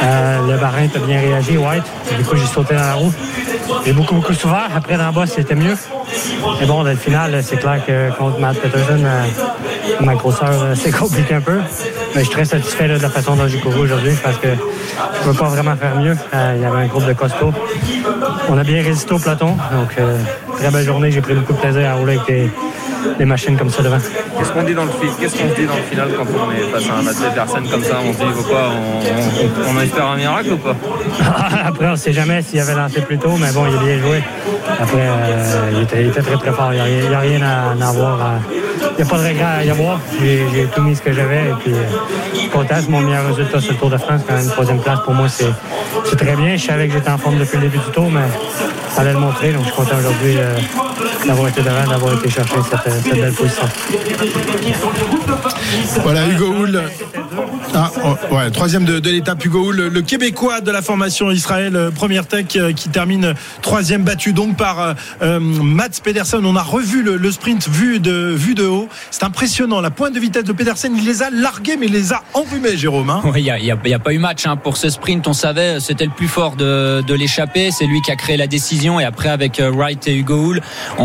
Euh, 0.02 0.43
le 0.48 0.58
Barin 0.58 0.88
a 0.96 1.00
bien 1.00 1.20
réagi, 1.20 1.58
White. 1.58 1.84
Du 2.18 2.24
coup, 2.24 2.36
j'ai 2.36 2.46
sauté 2.46 2.76
dans 2.76 2.82
la 2.82 2.94
roue. 2.94 3.14
J'ai 3.86 3.94
beaucoup, 3.94 4.16
beaucoup 4.16 4.34
souffert. 4.34 4.70
Après, 4.76 4.98
dans 4.98 5.08
le 5.08 5.12
bas, 5.14 5.26
c'était 5.26 5.56
mieux. 5.56 5.76
Mais 6.60 6.66
bon, 6.66 6.84
dans 6.84 6.90
le 6.90 6.96
final, 6.96 7.42
c'est 7.44 7.58
clair 7.58 7.82
que 7.86 8.12
contre 8.18 8.40
Matt 8.40 8.58
Peterson, 8.60 9.04
euh, 9.04 9.24
ma 10.02 10.16
grosseur, 10.16 10.50
euh, 10.52 10.76
c'est 10.76 10.92
compliqué 10.92 11.36
un 11.36 11.42
peu. 11.42 11.60
Mais 12.16 12.22
je 12.22 12.26
suis 12.26 12.34
très 12.34 12.46
satisfait 12.46 12.88
de 12.88 12.98
la 12.98 13.10
façon 13.10 13.36
dont 13.36 13.48
j'ai 13.48 13.60
couru 13.60 13.82
aujourd'hui 13.82 14.14
parce 14.22 14.38
que 14.38 14.48
je 14.48 15.28
ne 15.28 15.34
peux 15.34 15.38
pas 15.38 15.50
vraiment 15.50 15.76
faire 15.76 15.96
mieux. 15.96 16.16
Euh, 16.34 16.54
il 16.56 16.62
y 16.62 16.66
avait 16.66 16.84
un 16.84 16.88
groupe 16.88 17.06
de 17.06 17.14
costauds. 17.14 17.54
On 18.50 18.58
a 18.58 18.64
bien 18.64 18.84
résisté 18.84 19.14
au 19.14 19.20
peloton. 19.20 19.58
Donc, 19.72 19.96
euh, 20.00 20.18
très 20.58 20.70
belle 20.70 20.86
journée. 20.86 21.12
J'ai 21.12 21.22
pris 21.22 21.34
beaucoup 21.34 21.54
de 21.54 21.60
plaisir 21.60 21.90
à 21.90 21.96
rouler 21.96 22.14
avec 22.18 22.28
des, 22.28 22.52
des 23.18 23.26
machines 23.26 23.58
comme 23.58 23.70
ça 23.70 23.84
devant. 23.84 23.98
Qu'est-ce 24.38 24.52
qu'on 24.52 24.63
dit 24.63 24.74
dans 24.74 24.86
le 24.86 24.92
Qu'est-ce 25.20 25.38
qu'on 25.38 25.50
se 25.50 25.56
dit 25.56 25.66
dans 25.66 25.76
le 25.76 25.84
final 25.84 26.10
quand 26.16 26.26
on 26.26 26.52
est 26.52 26.72
face 26.72 26.89
à 26.89 27.00
un 27.00 27.02
Matt 27.02 27.16
Pedersen 27.16 27.68
comme 27.70 27.84
ça 27.84 28.00
On 28.06 28.13
se 28.13 28.18
dit 28.18 28.44
quoi 28.48 28.72
on, 28.72 29.78
on, 29.78 29.82
espère 29.82 30.08
un 30.08 30.18
miracle 30.18 30.54
ou 30.54 30.58
pas? 30.58 30.76
Après, 31.66 31.88
on 31.88 31.92
ne 31.92 31.96
sait 31.96 32.13
jamais 32.13 32.42
s'il 32.42 32.60
avait 32.60 32.76
lancé 32.76 33.02
plus 33.02 33.18
tôt, 33.18 33.34
mais 33.39 33.52
bon, 33.52 33.66
il 33.68 33.76
a 33.76 33.80
bien 33.80 34.00
joué. 34.00 34.24
Après, 34.80 34.98
euh, 35.00 35.72
il, 35.74 36.08
était, 36.08 36.22
très 36.22 36.38
très 36.38 36.52
fort. 36.52 36.74
Il 36.74 37.08
n'y 37.08 37.13
a, 37.13 37.20
rien 37.20 37.42
à, 37.42 37.88
avoir. 37.88 38.20
Il 38.98 39.04
n'y 39.04 39.10
a 39.10 39.12
pas 39.12 39.18
de 39.18 39.28
regret 39.28 39.44
à 39.44 39.63
y 39.63 39.70
avoir. 39.70 40.00
J'ai 40.22 40.66
tout 40.74 40.82
mis 40.82 40.96
ce 40.96 41.02
que 41.02 41.13
j'avais. 41.13 41.50
Et 41.50 41.54
puis, 41.60 41.74
je 42.34 42.39
suis 42.39 42.50
content. 42.50 42.76
C'est 42.80 42.89
mon 42.89 43.02
meilleur 43.02 43.28
résultat 43.28 43.60
sur 43.60 43.74
le 43.74 43.80
Tour 43.80 43.89
de 43.89 43.98
France. 43.98 44.22
Quand 44.28 44.36
même, 44.36 44.48
troisième 44.48 44.80
place, 44.80 45.00
pour 45.04 45.13
moi, 45.13 45.28
c'est 45.28 46.16
très 46.16 46.36
bien. 46.36 46.56
Je 46.56 46.66
savais 46.66 46.88
que 46.88 46.94
j'étais 46.94 47.10
en 47.10 47.18
forme 47.18 47.38
depuis 47.38 47.58
le 47.58 47.63
début 47.63 47.80
du 47.80 47.92
tour, 47.92 48.10
mais 48.10 48.22
fallait 48.89 49.13
le 49.13 49.20
montrer. 49.20 49.52
Donc, 49.52 49.63
je 49.63 49.68
suis 49.68 49.76
content 49.76 49.98
aujourd'hui 50.00 50.38
euh, 50.38 50.58
d'avoir 51.26 51.48
été 51.48 51.62
devant, 51.62 51.88
d'avoir 51.88 52.14
été 52.14 52.30
chercher 52.30 52.56
cette, 52.70 53.04
cette, 53.04 53.14
belle 53.14 53.34
position. 53.34 53.64
Voilà, 56.04 56.28
Hugo 56.28 56.54
Hull. 56.54 56.84
Ah, 57.74 57.92
oh, 58.04 58.36
ouais, 58.36 58.52
troisième 58.52 58.86
de, 58.86 59.10
l'étape, 59.10 59.44
Hugo 59.44 59.70
Hull, 59.70 59.88
le 59.88 60.02
Québécois 60.02 60.62
de 60.62 60.72
la 60.72 60.82
formation 60.82 61.32
Israël, 61.32 61.76
euh, 61.76 61.92
première 61.92 62.28
tech 62.28 62.46
euh, 62.56 62.74
qui 62.74 62.90
termine 62.90 63.34
troisième, 63.62 64.04
battu 64.04 64.34
donc 64.34 64.58
par 64.58 64.96
euh, 65.22 65.40
Mats 65.40 65.90
Pedersen. 66.04 66.46
On 66.46 66.56
a 66.56 66.62
revu 66.62 67.02
le, 67.02 67.32
sprint 67.32 67.68
vu 67.70 68.00
de, 68.00 68.34
vu 68.36 68.54
de 68.54 68.66
haut. 68.66 68.90
C'est 69.12 69.24
impressionnant. 69.24 69.82
La 69.82 69.90
pointe 69.90 70.14
de 70.14 70.20
vitesse 70.20 70.44
de 70.44 70.54
Pedersen, 70.54 70.94
il 70.96 71.06
les 71.06 71.24
a 71.24 71.30
largués, 71.30 71.78
mais 71.78 71.88
il 71.88 71.94
les 71.94 72.14
a 72.14 72.22
enrhumés, 72.34 72.78
Jérôme. 72.78 73.10
Hein. 73.10 73.22
Oui, 73.24 73.44
il 73.44 73.64
n'y 73.64 73.94
a, 73.94 74.00
pas 74.00 74.14
eu 74.14 74.20
match 74.20 74.46
hein. 74.46 74.56
pour 74.56 74.78
ce 74.78 74.90
sprint. 74.90 75.28
On 75.28 75.34
savait, 75.34 75.80
c'était 75.80 76.06
le 76.06 76.12
plus 76.12 76.28
fort 76.28 76.56
de, 76.56 77.02
de 77.02 77.14
l'échapper. 77.14 77.72
C'est 77.72 77.86
lui 77.86 78.02
qui 78.02 78.12
a 78.12 78.16
créé 78.16 78.38
la 78.38 78.48
décision. 78.48 79.00
Et 79.00 79.04
après, 79.04 79.30
avec 79.30 79.60
Wright 79.60 80.08
et 80.08 80.16
Hugo 80.16 80.36
Hull, 80.36 80.62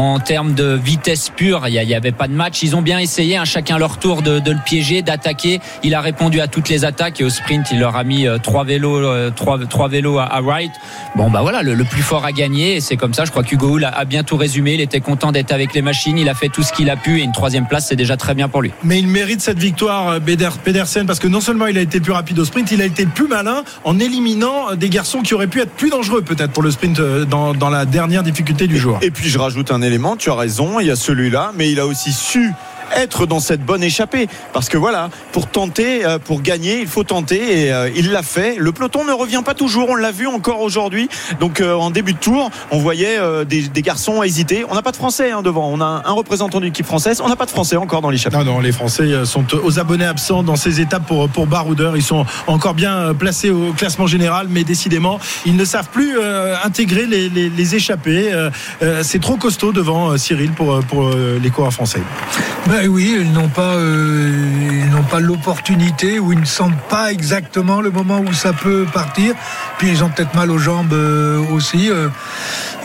en 0.08 0.18
termes 0.20 0.54
de 0.54 0.78
vitesse 0.82 1.30
pure, 1.34 1.68
il 1.68 1.86
n'y 1.86 1.94
avait 1.94 2.12
pas 2.12 2.28
de 2.28 2.32
match. 2.32 2.62
Ils 2.62 2.74
ont 2.76 2.82
bien 2.82 2.98
essayé, 2.98 3.36
hein, 3.36 3.44
chacun 3.44 3.78
leur 3.78 3.98
tour, 3.98 4.22
de, 4.22 4.38
de 4.38 4.50
le 4.50 4.58
piéger, 4.64 5.02
d'attaquer. 5.02 5.60
Il 5.82 5.94
a 5.94 6.00
répondu 6.00 6.40
à 6.40 6.48
toutes 6.48 6.68
les 6.68 6.84
attaques 6.84 7.20
et 7.20 7.24
au 7.24 7.30
sprint, 7.30 7.66
il 7.70 7.80
leur 7.80 7.96
a 7.96 8.04
mis 8.04 8.26
euh, 8.26 8.38
trois 8.38 8.64
vélos, 8.64 8.96
euh, 8.96 9.30
trois, 9.30 9.58
trois 9.66 9.88
vélos 9.88 10.18
à, 10.18 10.40
Wright. 10.40 10.72
Bon, 11.16 11.30
bah 11.30 11.40
voilà, 11.42 11.62
le, 11.62 11.84
plus 11.84 12.02
fort 12.02 12.24
a 12.24 12.32
gagné 12.32 12.76
et 12.76 12.80
c'est 12.80 12.96
comme 12.96 13.14
ça. 13.14 13.24
Je 13.24 13.30
crois 13.30 13.42
qu'Hugo 13.42 13.76
Hull 13.76 13.84
a, 13.84 14.04
bien 14.04 14.22
tout 14.22 14.36
résumé. 14.36 14.74
Il 14.74 14.80
était 14.80 15.00
content 15.00 15.32
d'être 15.32 15.52
avec 15.52 15.74
les 15.74 15.82
machines. 15.82 16.18
Il 16.18 16.28
a 16.28 16.34
fait 16.34 16.48
tout 16.48 16.62
ce 16.62 16.72
qu'il 16.72 16.90
a 16.90 16.96
pu 16.96 17.20
et 17.20 17.22
une 17.22 17.32
troisième 17.32 17.66
place, 17.66 17.88
c'est 17.88 17.96
déjà 17.96 18.16
très 18.16 18.34
bien 18.34 18.48
pour 18.48 18.62
lui. 18.62 18.72
Mais 18.82 18.98
il 18.98 19.08
mérite 19.08 19.40
cette 19.40 19.58
victoire, 19.58 20.08
euh, 20.08 20.20
Pedersen, 20.64 21.06
parce 21.06 21.18
que 21.18 21.28
non 21.28 21.40
seulement 21.40 21.66
il 21.66 21.78
a 21.78 21.80
été 21.80 22.00
plus 22.00 22.12
rapide 22.12 22.38
au 22.38 22.44
sprint, 22.44 22.70
il 22.72 22.82
a 22.82 22.84
été 22.84 23.06
plus 23.06 23.28
malin 23.28 23.62
en 23.84 23.98
éliminant 23.98 24.74
des 24.74 24.88
garçons 24.88 25.20
qui 25.20 25.34
auraient 25.34 25.46
pu 25.46 25.60
être 25.60 25.72
plus 25.72 25.90
dangereux 25.90 26.22
peut-être 26.22 26.52
pour 26.52 26.62
le 26.62 26.70
sprint 26.70 27.00
dans, 27.28 27.54
dans 27.54 27.70
la 27.70 27.84
dernière 27.84 28.22
difficulté 28.22 28.66
du 28.66 28.78
jour. 28.78 28.98
Et 29.02 29.10
puis 29.10 29.28
je 29.28 29.38
rajoute 29.38 29.70
un 29.70 29.82
élément, 29.82 29.97
tu 30.16 30.30
as 30.30 30.34
raison, 30.34 30.80
il 30.80 30.86
y 30.86 30.90
a 30.90 30.96
celui-là, 30.96 31.52
mais 31.54 31.70
il 31.70 31.80
a 31.80 31.86
aussi 31.86 32.12
su 32.12 32.52
être 32.96 33.26
dans 33.26 33.40
cette 33.40 33.64
bonne 33.64 33.82
échappée. 33.82 34.28
Parce 34.52 34.68
que 34.68 34.76
voilà, 34.76 35.10
pour 35.32 35.46
tenter, 35.46 36.04
euh, 36.04 36.18
pour 36.18 36.42
gagner, 36.42 36.80
il 36.80 36.86
faut 36.86 37.04
tenter 37.04 37.64
et 37.64 37.72
euh, 37.72 37.90
il 37.94 38.10
l'a 38.10 38.22
fait. 38.22 38.56
Le 38.58 38.72
peloton 38.72 39.04
ne 39.04 39.12
revient 39.12 39.42
pas 39.44 39.54
toujours, 39.54 39.90
on 39.90 39.94
l'a 39.94 40.10
vu 40.10 40.26
encore 40.26 40.60
aujourd'hui. 40.60 41.08
Donc 41.40 41.60
euh, 41.60 41.74
en 41.74 41.90
début 41.90 42.12
de 42.12 42.18
tour, 42.18 42.50
on 42.70 42.78
voyait 42.78 43.18
des, 43.46 43.82
garçons 43.82 44.22
hésiter. 44.22 44.64
On 44.68 44.74
n'a 44.74 44.82
pas 44.82 44.90
de 44.90 44.96
Français 44.96 45.30
hein, 45.30 45.42
devant, 45.42 45.68
on 45.68 45.80
a 45.80 46.02
un 46.04 46.12
représentant 46.12 46.60
de 46.60 46.64
l'équipe 46.64 46.86
française, 46.86 47.20
on 47.24 47.28
n'a 47.28 47.36
pas 47.36 47.46
de 47.46 47.50
Français 47.50 47.76
encore 47.76 48.02
dans 48.02 48.10
l'échappée. 48.10 48.36
Non, 48.36 48.44
non, 48.44 48.60
les 48.60 48.72
Français 48.72 49.24
sont 49.24 49.44
aux 49.54 49.78
abonnés 49.78 50.04
absents 50.04 50.42
dans 50.42 50.56
ces 50.56 50.80
étapes 50.80 51.06
pour, 51.06 51.28
pour 51.28 51.46
Baroudeur. 51.46 51.96
Ils 51.96 52.02
sont 52.02 52.26
encore 52.46 52.74
bien 52.74 53.14
placés 53.14 53.50
au 53.50 53.72
classement 53.72 54.06
général, 54.06 54.48
mais 54.50 54.64
décidément, 54.64 55.18
ils 55.46 55.56
ne 55.56 55.64
savent 55.64 55.88
plus 55.88 56.18
intégrer 56.64 57.06
les, 57.06 57.28
les, 57.28 57.74
échappées. 57.74 58.32
C'est 59.02 59.20
trop 59.20 59.36
costaud 59.36 59.72
devant 59.72 60.16
Cyril 60.16 60.52
pour, 60.52 60.80
pour 60.80 61.10
les 61.10 61.50
coureurs 61.50 61.72
français. 61.72 62.00
Ben 62.80 62.86
oui, 62.86 63.16
ils 63.18 63.32
n'ont 63.32 63.48
pas, 63.48 63.74
euh, 63.74 64.30
ils 64.84 64.90
n'ont 64.90 65.02
pas 65.02 65.18
l'opportunité 65.18 66.20
ou 66.20 66.32
ils 66.32 66.38
ne 66.38 66.44
sentent 66.44 66.80
pas 66.88 67.10
exactement 67.10 67.80
le 67.80 67.90
moment 67.90 68.20
où 68.20 68.32
ça 68.32 68.52
peut 68.52 68.86
partir. 68.92 69.34
Puis 69.78 69.88
ils 69.88 70.04
ont 70.04 70.10
peut-être 70.10 70.32
mal 70.36 70.48
aux 70.52 70.58
jambes 70.58 70.92
euh, 70.92 71.40
aussi. 71.52 71.90
Euh. 71.90 72.06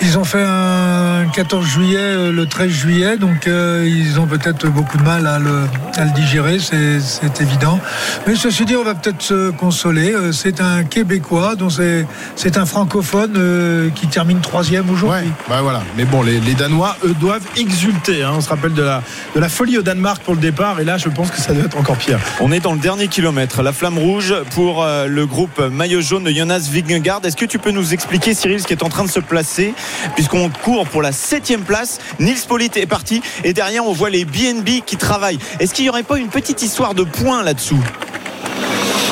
Ils 0.02 0.18
ont 0.18 0.24
fait 0.24 0.44
un 0.44 1.28
14 1.32 1.64
juillet, 1.64 2.32
le 2.32 2.46
13 2.48 2.70
juillet, 2.70 3.18
donc 3.18 3.46
ils 3.46 4.20
ont 4.20 4.26
peut-être 4.26 4.68
beaucoup 4.68 4.98
de 4.98 5.04
mal 5.04 5.28
à 5.28 5.40
le, 5.40 5.68
digérer, 6.14 6.58
c'est 6.60 7.40
évident. 7.40 7.80
Mais 8.28 8.36
ceci 8.36 8.66
dit, 8.66 8.76
on 8.76 8.84
va 8.84 8.96
peut-être 8.96 9.22
se 9.22 9.52
consoler. 9.52 10.14
C'est 10.34 10.60
un 10.60 10.84
Québécois, 10.84 11.56
dont 11.56 11.70
c'est 11.70 12.58
un 12.58 12.66
francophone 12.66 13.92
qui 13.96 14.08
termine 14.08 14.42
troisième 14.42 14.90
aujourd'hui. 14.90 15.30
Ouais, 15.30 15.34
bah 15.48 15.62
voilà. 15.62 15.84
Mais 15.96 16.04
bon, 16.04 16.22
les, 16.22 16.42
les, 16.42 16.56
Danois, 16.56 16.98
eux, 17.06 17.16
doivent 17.22 17.48
exulter. 17.56 18.24
Hein. 18.24 18.34
On 18.36 18.42
se 18.42 18.50
rappelle 18.50 18.74
de 18.74 18.84
la, 18.84 19.04
de 19.36 19.40
la 19.40 19.48
folie 19.48 19.78
au 19.84 19.86
Danemark 19.86 20.24
pour 20.24 20.34
le 20.34 20.40
départ 20.40 20.80
et 20.80 20.86
là 20.86 20.98
je 20.98 21.10
pense 21.10 21.30
que 21.30 21.40
ça 21.40 21.54
doit 21.54 21.66
être 21.66 21.78
encore 21.78 21.98
pire. 21.98 22.20
On 22.40 22.52
est 22.52 22.60
dans 22.60 22.74
le 22.74 22.80
dernier 22.80 23.08
kilomètre, 23.08 23.62
la 23.62 23.74
flamme 23.74 23.98
rouge 23.98 24.34
pour 24.52 24.82
euh, 24.82 25.08
le 25.08 25.26
groupe 25.26 25.60
maillot 25.60 26.02
jaune 26.02 26.24
de 26.24 26.32
Jonas 26.32 26.70
Vingegaard. 26.72 27.22
Est-ce 27.24 27.36
que 27.36 27.46
tu 27.46 27.60
peux 27.60 27.72
nous 27.72 27.94
expliquer 27.94 28.34
Cyril 28.34 28.62
ce 28.62 28.68
qui 28.68 28.74
est 28.74 28.84
en 28.84 28.90
train 28.90 29.04
de 29.04 29.10
se 29.10 29.20
placer? 29.20 29.74
Puisqu'on 30.16 30.50
court 30.50 30.88
pour 30.88 31.02
la 31.02 31.12
septième 31.12 31.64
place. 31.64 32.00
Nils 32.20 32.38
Polit 32.48 32.72
est 32.76 32.86
parti 32.86 33.22
et 33.44 33.54
derrière 33.54 33.86
on 33.86 33.94
voit 33.94 34.10
les 34.10 34.26
BNB 34.26 34.84
qui 34.86 34.96
travaillent. 34.96 35.40
Est-ce 35.60 35.74
qu'il 35.74 35.84
n'y 35.84 35.90
aurait 35.90 36.04
pas 36.04 36.18
une 36.18 36.30
petite 36.30 36.62
histoire 36.62 36.94
de 36.94 37.04
points 37.04 37.44
là-dessous? 37.44 37.84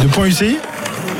De 0.01 0.07
points 0.07 0.27
UCI 0.27 0.57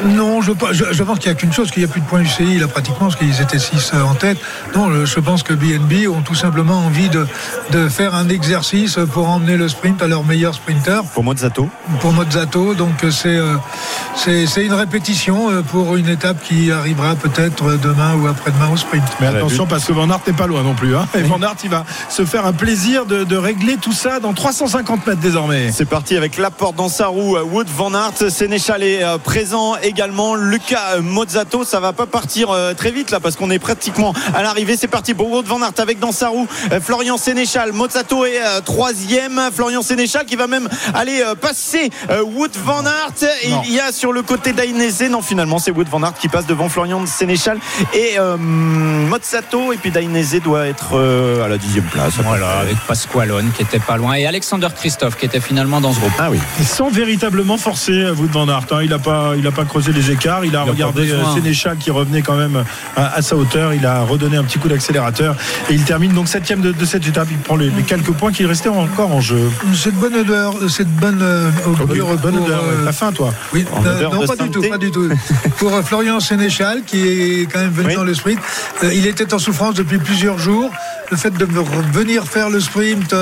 non, 0.06 0.42
je, 0.42 0.52
je, 0.92 1.04
pense 1.04 1.20
qu'il 1.20 1.32
n'y 1.32 1.38
a 1.38 1.40
qu'une 1.40 1.54
chose, 1.54 1.72
qu'il 1.72 1.84
n'y 1.84 1.90
a 1.90 1.92
plus 1.92 2.02
de 2.02 2.06
points 2.06 2.22
UCI 2.22 2.60
là 2.60 2.68
pratiquement, 2.68 3.08
parce 3.08 3.16
qu'ils 3.16 3.42
étaient 3.42 3.60
6 3.60 3.94
en 3.94 4.16
tête. 4.16 4.38
Non, 4.76 5.06
je 5.06 5.20
pense 5.20 5.44
que 5.44 5.54
BNB 5.54 6.08
ont 6.10 6.22
tout 6.22 6.36
simplement 6.36 6.86
envie 6.86 7.10
de, 7.10 7.28
de 7.72 7.90
faire 7.90 8.16
un 8.16 8.30
exercice 8.30 8.98
pour 9.14 9.30
emmener 9.30 9.58
le 9.58 9.68
sprint 9.70 10.02
à 10.02 10.08
leur 10.08 10.24
meilleur 10.24 10.54
sprinter. 10.56 11.04
Pour 11.14 11.24
Mozzato 11.24 11.70
Pour 12.00 12.14
Mozzato, 12.14 12.74
donc 12.74 13.04
euh, 13.04 13.12
c'est 13.12 14.46
c'est 14.46 14.66
une 14.66 14.74
répétition 14.74 15.50
euh, 15.50 15.62
pour 15.62 15.96
une 15.96 16.10
étape 16.10 16.42
qui 16.44 16.72
arrivera 16.72 17.16
peut-être 17.16 17.78
demain 17.78 18.16
ou 18.16 18.28
après-demain 18.28 18.70
au 18.74 18.78
sprint. 18.78 19.04
Mais 19.20 19.28
attention 19.28 19.66
parce 19.66 19.86
que 19.86 19.94
Van 19.94 20.10
Aert 20.10 20.22
n'est 20.28 20.34
pas 20.34 20.48
loin 20.48 20.64
non 20.64 20.74
plus. 20.74 20.96
Hein. 20.96 21.08
Et 21.16 21.22
Van 21.22 21.42
Aert, 21.42 21.56
il 21.64 21.70
va 21.70 21.86
se 22.10 22.26
faire 22.26 22.46
un 22.46 22.54
plaisir 22.54 23.06
de, 23.06 23.24
de 23.24 23.38
régler 23.38 23.78
tout 23.78 23.94
ça 23.94 24.20
dans 24.20 24.34
350 24.34 25.08
mètres 25.08 25.22
désormais. 25.22 25.72
C'est 25.72 25.86
parti 25.86 26.18
avec 26.18 26.38
la 26.38 26.52
porte 26.52 26.76
dans 26.76 26.90
sa 26.90 27.08
roue. 27.08 27.38
Wood 27.38 27.68
Van 27.68 27.94
Aert, 27.94 28.30
Sénéchal 28.30 28.84
est 28.84 29.04
euh, 29.04 29.18
présent 29.18 29.76
et 29.82 29.91
également 29.92 30.36
Lucas 30.36 31.02
Mozzato. 31.02 31.66
Ça 31.66 31.82
va 31.82 31.92
pas 31.92 32.06
partir 32.06 32.50
euh, 32.50 32.74
très 32.74 32.92
vite 32.92 33.12
là 33.12 33.20
parce 33.20 33.36
qu'on 33.36 33.52
est 33.52 33.60
pratiquement 33.60 34.14
à 34.34 34.42
l'arrivée. 34.42 34.78
C'est 34.78 34.88
parti 34.88 35.14
pour 35.14 35.30
Wout 35.30 35.44
Van 35.44 35.62
Aert 35.62 35.74
avec 35.80 36.00
dans 36.00 36.14
sa 36.14 36.30
roue 36.30 36.48
euh, 36.72 36.80
Florian 36.80 37.18
Sénéchal. 37.18 37.74
Mozzato 37.74 38.26
est 38.26 38.42
euh, 38.42 38.62
troisième. 38.62 39.50
Florian 39.54 39.82
Sénéchal 39.82 40.26
qui 40.26 40.38
va 40.38 40.48
même 40.48 40.70
aller 40.94 41.22
passer 41.42 41.90
Wout 42.10 42.52
Van 42.64 42.86
Aert. 42.86 43.30
Et 43.44 43.52
il 43.66 43.74
y 43.74 43.82
a 43.82 43.92
sur 43.92 44.14
le 44.14 44.22
côté 44.22 44.54
d'Ainese. 44.54 45.04
Non, 45.12 45.22
finalement, 45.22 45.60
c'est 45.60 45.72
Wout 45.72 45.90
Van 45.90 46.02
Aert 46.04 46.14
qui 46.14 46.30
passe 46.30 46.46
devant 46.46 46.70
Florian 46.70 47.06
Sénéchal 47.06 47.60
et 47.94 48.18
Mozzato. 48.40 49.74
Et 49.74 49.78
puis 49.78 49.92
d'Ainese 49.92 50.40
doit 50.42 50.68
être 50.68 50.98
à 51.44 51.50
la 51.50 51.58
dixième 51.58 51.86
place. 51.86 52.14
Voilà, 52.24 52.60
avec 52.60 52.78
Pasqualone 52.88 53.52
qui 53.52 53.64
était 53.64 53.80
pas 53.80 53.98
loin 53.98 54.14
et 54.14 54.26
Alexander 54.26 54.70
Christophe 54.74 55.18
qui 55.18 55.26
était 55.26 55.42
finalement 55.42 55.82
dans 55.82 55.92
ce 55.92 56.00
groupe. 56.00 56.14
Ah 56.18 56.30
oui. 56.32 56.40
Sans 56.66 56.90
véritablement 56.90 57.58
forcer 57.58 58.10
Wout 58.12 58.32
Van 58.32 58.48
Aert. 58.48 58.68
Hein. 58.72 58.82
Il 58.84 58.94
a 58.94 59.00
pas, 59.00 59.34
il 59.38 59.46
a 59.46 59.52
pas 59.52 59.66
creusé 59.66 59.81
les 59.90 60.12
écarts. 60.12 60.46
Il 60.46 60.56
a 60.56 60.64
regardé 60.64 61.12
euh, 61.12 61.24
Sénéchal 61.34 61.78
qui 61.78 61.92
revenait 61.92 62.22
quand 62.22 62.36
même 62.36 62.64
à, 62.96 63.22
sa 63.22 63.36
hauteur. 63.36 63.74
Il 63.74 63.86
a 63.86 64.02
redonné 64.02 64.38
un 64.38 64.44
petit 64.44 64.60
coup 64.60 64.68
d'accélérateur 64.68 65.36
et 65.70 65.74
il 65.74 65.84
termine 65.84 66.14
donc 66.14 66.28
septième 66.28 66.62
de, 66.62 66.72
de 66.72 66.86
cette 66.86 67.08
étape. 67.08 67.28
Il 67.32 67.38
prend 67.38 67.56
les, 67.56 67.70
quelques 67.88 68.12
points 68.12 68.32
qui 68.32 68.46
restaient 68.46 68.70
encore 68.70 69.14
en 69.14 69.22
jeu. 69.22 69.50
Cette 69.74 69.96
bonne 69.96 70.16
odeur, 70.16 70.56
cette 70.70 70.90
bonne 70.90 71.22
euh, 71.22 71.50
odeur. 71.66 72.18
bonne 72.18 72.38
odeur. 72.38 72.64
Euh, 72.64 72.86
la 72.86 72.92
fin, 72.92 73.12
toi. 73.12 73.34
Oui, 73.54 73.66
non, 74.02 74.26
pas 74.26 74.36
du 74.36 74.50
tout, 74.50 74.62
pas 74.62 74.78
du 74.78 74.92
tout. 74.92 75.10
pour 75.58 75.72
Florian 75.84 76.20
Sénéchal 76.20 76.84
qui 76.86 77.08
est 77.08 77.52
quand 77.52 77.60
même 77.60 77.72
venu 77.72 77.96
dans 77.96 78.04
le 78.04 78.14
sprint, 78.14 78.40
il 78.84 79.08
était 79.08 79.34
en 79.34 79.40
souffrance 79.40 79.76
depuis 79.76 79.98
plusieurs 79.98 80.38
jours. 80.38 80.72
Le 81.10 81.18
fait 81.18 81.32
de 81.32 81.46
venir 81.46 82.26
faire 82.26 82.50
le 82.50 82.62
sprint 82.62 83.14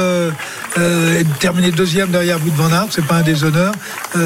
et 0.78 1.24
de 1.24 1.34
terminer 1.40 1.72
deuxième 1.72 2.10
derrière 2.10 2.38
Wout 2.44 2.54
van 2.56 2.72
Aert, 2.72 2.88
c'est 2.92 3.06
pas 3.06 3.16
un 3.16 3.22
déshonneur. 3.22 3.74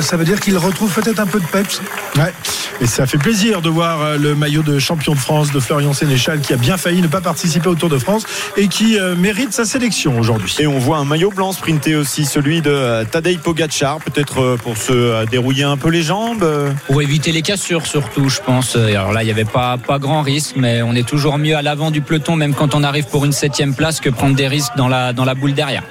ça 0.01 0.17
veut 0.17 0.25
dire 0.25 0.39
qu'il 0.39 0.58
retrouve 0.58 0.91
peut-être 0.93 1.19
un 1.19 1.27
peu 1.27 1.39
de 1.39 1.45
peps. 1.45 1.82
Ouais. 2.17 2.34
Et 2.82 2.88
ça 2.88 3.06
fait 3.06 3.17
plaisir 3.17 3.62
de 3.62 3.69
voir 3.69 4.01
euh, 4.01 4.17
le 4.17 4.36
maillot 4.36 4.63
de 4.63 4.79
champion 4.79 5.13
de 5.13 5.19
France 5.19 5.51
de 5.51 5.60
Florian 5.60 5.93
Sénéchal 5.93 6.41
qui 6.41 6.53
a 6.53 6.58
bien 6.58 6.77
failli 6.77 7.01
ne 7.01 7.08
pas 7.08 7.21
participer 7.21 7.69
au 7.69 7.75
Tour 7.75 7.89
de 7.89 7.97
France 7.97 8.25
et 8.58 8.67
qui 8.67 8.99
euh, 8.99 9.15
mérite 9.15 9.53
sa 9.53 9.65
sélection 9.65 10.19
aujourd'hui. 10.19 10.53
Et 10.60 10.67
on 10.67 10.79
voit 10.79 10.97
un 10.97 11.06
maillot 11.06 11.29
blanc 11.29 11.51
sprinté 11.51 11.95
aussi, 11.95 12.25
celui 12.25 12.62
de 12.62 12.71
euh, 12.71 13.06
Tadej 13.06 13.39
Pogacar, 13.39 13.99
peut-être 13.99 14.58
pour 14.63 14.77
se 14.77 15.25
dérouiller 15.27 15.63
un 15.63 15.77
peu 15.77 15.89
les 15.89 16.01
jambes. 16.01 16.45
Pour 16.88 17.01
éviter 17.01 17.32
les 17.32 17.41
cassures 17.41 17.86
surtout, 17.86 18.29
je 18.29 18.39
pense. 18.41 18.75
Alors 18.75 19.13
là, 19.13 19.23
il 19.23 19.25
n'y 19.25 19.32
avait 19.32 19.45
pas, 19.45 19.77
pas 19.77 19.99
grand 19.99 20.21
risque, 20.21 20.56
mais 20.58 20.82
on 20.82 20.93
est 20.93 21.08
toujours 21.08 21.38
mieux 21.38 21.56
à 21.56 21.62
l'avant 21.62 21.91
du 21.91 22.01
peloton, 22.01 22.36
même 22.36 22.53
quand 22.53 22.75
on 22.75 22.84
arrive 22.84 23.06
pour 23.06 23.25
une 23.25 23.32
septième 23.32 23.75
place, 23.75 23.99
que 23.99 24.10
prendre 24.10 24.36
des 24.36 24.47
risques 24.47 24.75
dans 24.75 24.88
la, 24.88 25.13
dans 25.13 25.25
la 25.25 25.36
boule 25.36 25.53
derrière. 25.53 25.84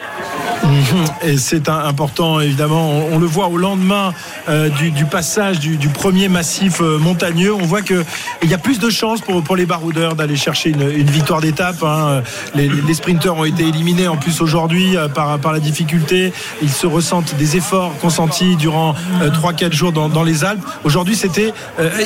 Et 1.25 1.37
c'est 1.39 1.69
important, 1.69 2.41
évidemment. 2.41 2.91
On, 3.13 3.19
le 3.19 3.27
voit 3.27 3.49
au 3.49 3.57
lendemain 3.57 4.13
euh, 4.49 4.69
du, 4.69 5.05
passage 5.05 5.59
du, 5.61 5.89
premier 5.89 6.29
massif 6.29 6.81
euh, 6.81 6.99
montagneux. 6.99 7.55
On 7.55 7.65
voit 7.65 7.83
qu'il 7.83 8.05
y 8.45 8.55
a 8.55 8.59
plus 8.59 8.79
de 8.79 8.91
chances 8.91 9.21
pour, 9.21 9.57
les 9.57 9.67
baroudeurs 9.67 10.15
d'aller 10.15 10.37
chercher 10.37 10.71
une, 10.71 11.11
victoire 11.11 11.41
d'étape. 11.41 11.83
hein. 11.83 12.23
Les, 12.55 12.95
sprinteurs 12.95 13.37
ont 13.37 13.45
été 13.45 13.67
éliminés 13.67 14.09
en 14.09 14.17
plus 14.17 14.41
aujourd'hui 14.41 14.97
euh, 14.97 15.09
par, 15.09 15.53
la 15.53 15.61
difficulté. 15.61 16.33
Ils 16.63 16.71
se 16.71 16.87
ressentent 16.87 17.35
des 17.37 17.57
efforts 17.57 17.93
consentis 18.01 18.57
durant 18.57 18.95
3-4 19.21 19.73
jours 19.73 19.93
dans, 19.93 20.23
les 20.23 20.45
Alpes. 20.45 20.65
Aujourd'hui, 20.85 21.17
c'était 21.17 21.53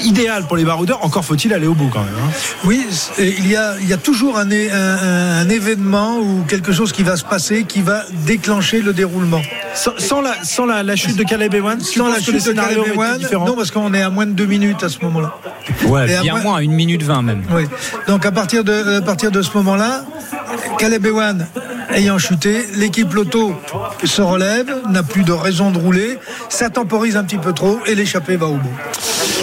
idéal 0.04 0.46
pour 0.46 0.56
les 0.56 0.64
baroudeurs. 0.64 1.04
Encore 1.04 1.24
faut-il 1.24 1.52
aller 1.52 1.66
au 1.66 1.74
bout 1.74 1.88
quand 1.88 2.00
même. 2.00 2.08
hein. 2.18 2.30
Oui, 2.64 2.86
il 3.18 3.46
y, 3.46 3.56
a, 3.56 3.96
toujours 3.96 4.38
un 4.38 5.48
événement 5.48 6.18
ou 6.18 6.44
quelque 6.48 6.72
chose 6.72 6.92
qui 6.92 7.02
va 7.02 7.16
se 7.16 7.24
passer 7.24 7.64
qui 7.64 7.82
va 7.82 8.02
déclencher 8.24 8.45
le 8.48 8.92
déroulement. 8.92 9.42
Sans, 9.74 9.92
sans 9.98 10.20
la, 10.20 10.34
sans 10.44 10.66
la, 10.66 10.82
la 10.82 10.96
chute 10.96 11.16
de 11.16 11.24
Caleb 11.24 11.54
Ewan, 11.54 11.80
Sans 11.80 12.08
la 12.08 12.20
chute 12.20 12.46
de 12.46 12.52
Caleb 12.52 12.78
Ewan, 12.94 13.20
non, 13.32 13.54
parce 13.56 13.70
qu'on 13.70 13.92
est 13.92 14.02
à 14.02 14.10
moins 14.10 14.26
de 14.26 14.32
deux 14.32 14.46
minutes 14.46 14.82
à 14.82 14.88
ce 14.88 14.98
moment-là. 15.02 15.34
Ouais, 15.86 16.06
bien 16.06 16.34
moins- 16.34 16.42
moins, 16.42 16.58
une 16.60 16.72
minute 16.72 17.02
vingt 17.02 17.22
même. 17.22 17.42
Oui. 17.50 17.64
Donc 18.06 18.24
à 18.24 18.32
partir 18.32 18.62
de, 18.64 18.98
à 18.98 19.02
partir 19.02 19.30
de 19.30 19.42
ce 19.42 19.50
moment-là, 19.56 20.04
Caleb 20.78 21.04
Ewan 21.06 21.46
ayant 21.96 22.18
chuté, 22.18 22.66
l'équipe 22.76 23.12
Loto 23.14 23.54
se 24.04 24.22
relève, 24.22 24.70
n'a 24.90 25.02
plus 25.02 25.24
de 25.24 25.32
raison 25.32 25.70
de 25.70 25.78
rouler, 25.78 26.18
ça 26.48 26.70
temporise 26.70 27.16
un 27.16 27.24
petit 27.24 27.38
peu 27.38 27.52
trop 27.52 27.78
et 27.86 27.94
l'échappée 27.94 28.36
va 28.36 28.46
au 28.46 28.56
bout. 28.56 28.76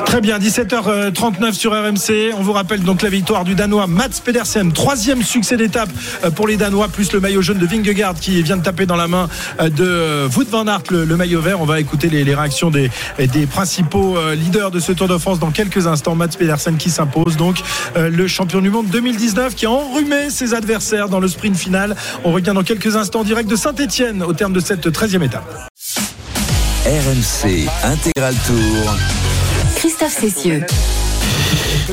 Très 0.05 0.21
bien, 0.21 0.37
17h39 0.37 1.53
sur 1.53 1.71
RMC. 1.71 2.33
On 2.37 2.41
vous 2.43 2.51
rappelle 2.51 2.81
donc 2.81 3.01
la 3.01 3.09
victoire 3.09 3.43
du 3.43 3.55
Danois 3.55 3.87
Mats 3.87 4.21
Pedersen. 4.23 4.71
Troisième 4.71 5.23
succès 5.23 5.58
d'étape 5.58 5.89
euh, 6.23 6.29
pour 6.29 6.47
les 6.47 6.58
Danois, 6.58 6.87
plus 6.87 7.12
le 7.13 7.19
maillot 7.19 7.41
jaune 7.41 7.58
de 7.58 7.65
Vingegaard 7.65 8.15
qui 8.15 8.41
vient 8.43 8.58
de 8.58 8.63
taper 8.63 8.85
dans 8.85 8.95
la 8.95 9.08
main 9.08 9.27
euh, 9.60 9.69
de 9.69 9.83
euh, 9.83 10.29
Wout 10.35 10.49
van 10.49 10.67
Aert, 10.67 10.83
le, 10.91 11.06
maillot 11.15 11.41
vert. 11.41 11.62
On 11.62 11.65
va 11.65 11.79
écouter 11.79 12.10
les, 12.10 12.35
réactions 12.35 12.69
des, 12.69 12.89
principaux 13.49 14.17
leaders 14.33 14.71
de 14.71 14.79
ce 14.79 14.91
Tour 14.91 15.08
de 15.08 15.17
France 15.17 15.39
dans 15.39 15.51
quelques 15.51 15.87
instants. 15.87 16.15
Mats 16.15 16.27
Pedersen 16.27 16.77
qui 16.77 16.89
s'impose 16.89 17.37
donc 17.37 17.58
le 17.95 18.27
champion 18.27 18.62
du 18.62 18.69
monde 18.69 18.87
2019 18.87 19.56
qui 19.56 19.65
a 19.65 19.71
enrhumé 19.71 20.29
ses 20.29 20.54
adversaires 20.54 21.10
dans 21.10 21.19
le 21.19 21.27
sprint 21.27 21.56
final. 21.56 21.95
On 22.23 22.31
revient 22.44 22.56
dans 22.56 22.63
quelques 22.63 22.96
instants 22.98 23.21
en 23.21 23.23
direct 23.23 23.50
de 23.50 23.56
Saint-Etienne 23.56 24.21
au 24.21 24.33
terme 24.33 24.52
de 24.52 24.60
cette 24.60 24.85
13e 24.87 25.23
étape. 25.23 25.69
RMC 26.85 27.69
Intégral 27.85 28.35
Tour. 28.46 28.96
Christophe 29.77 30.12
Cessieux. 30.19 30.65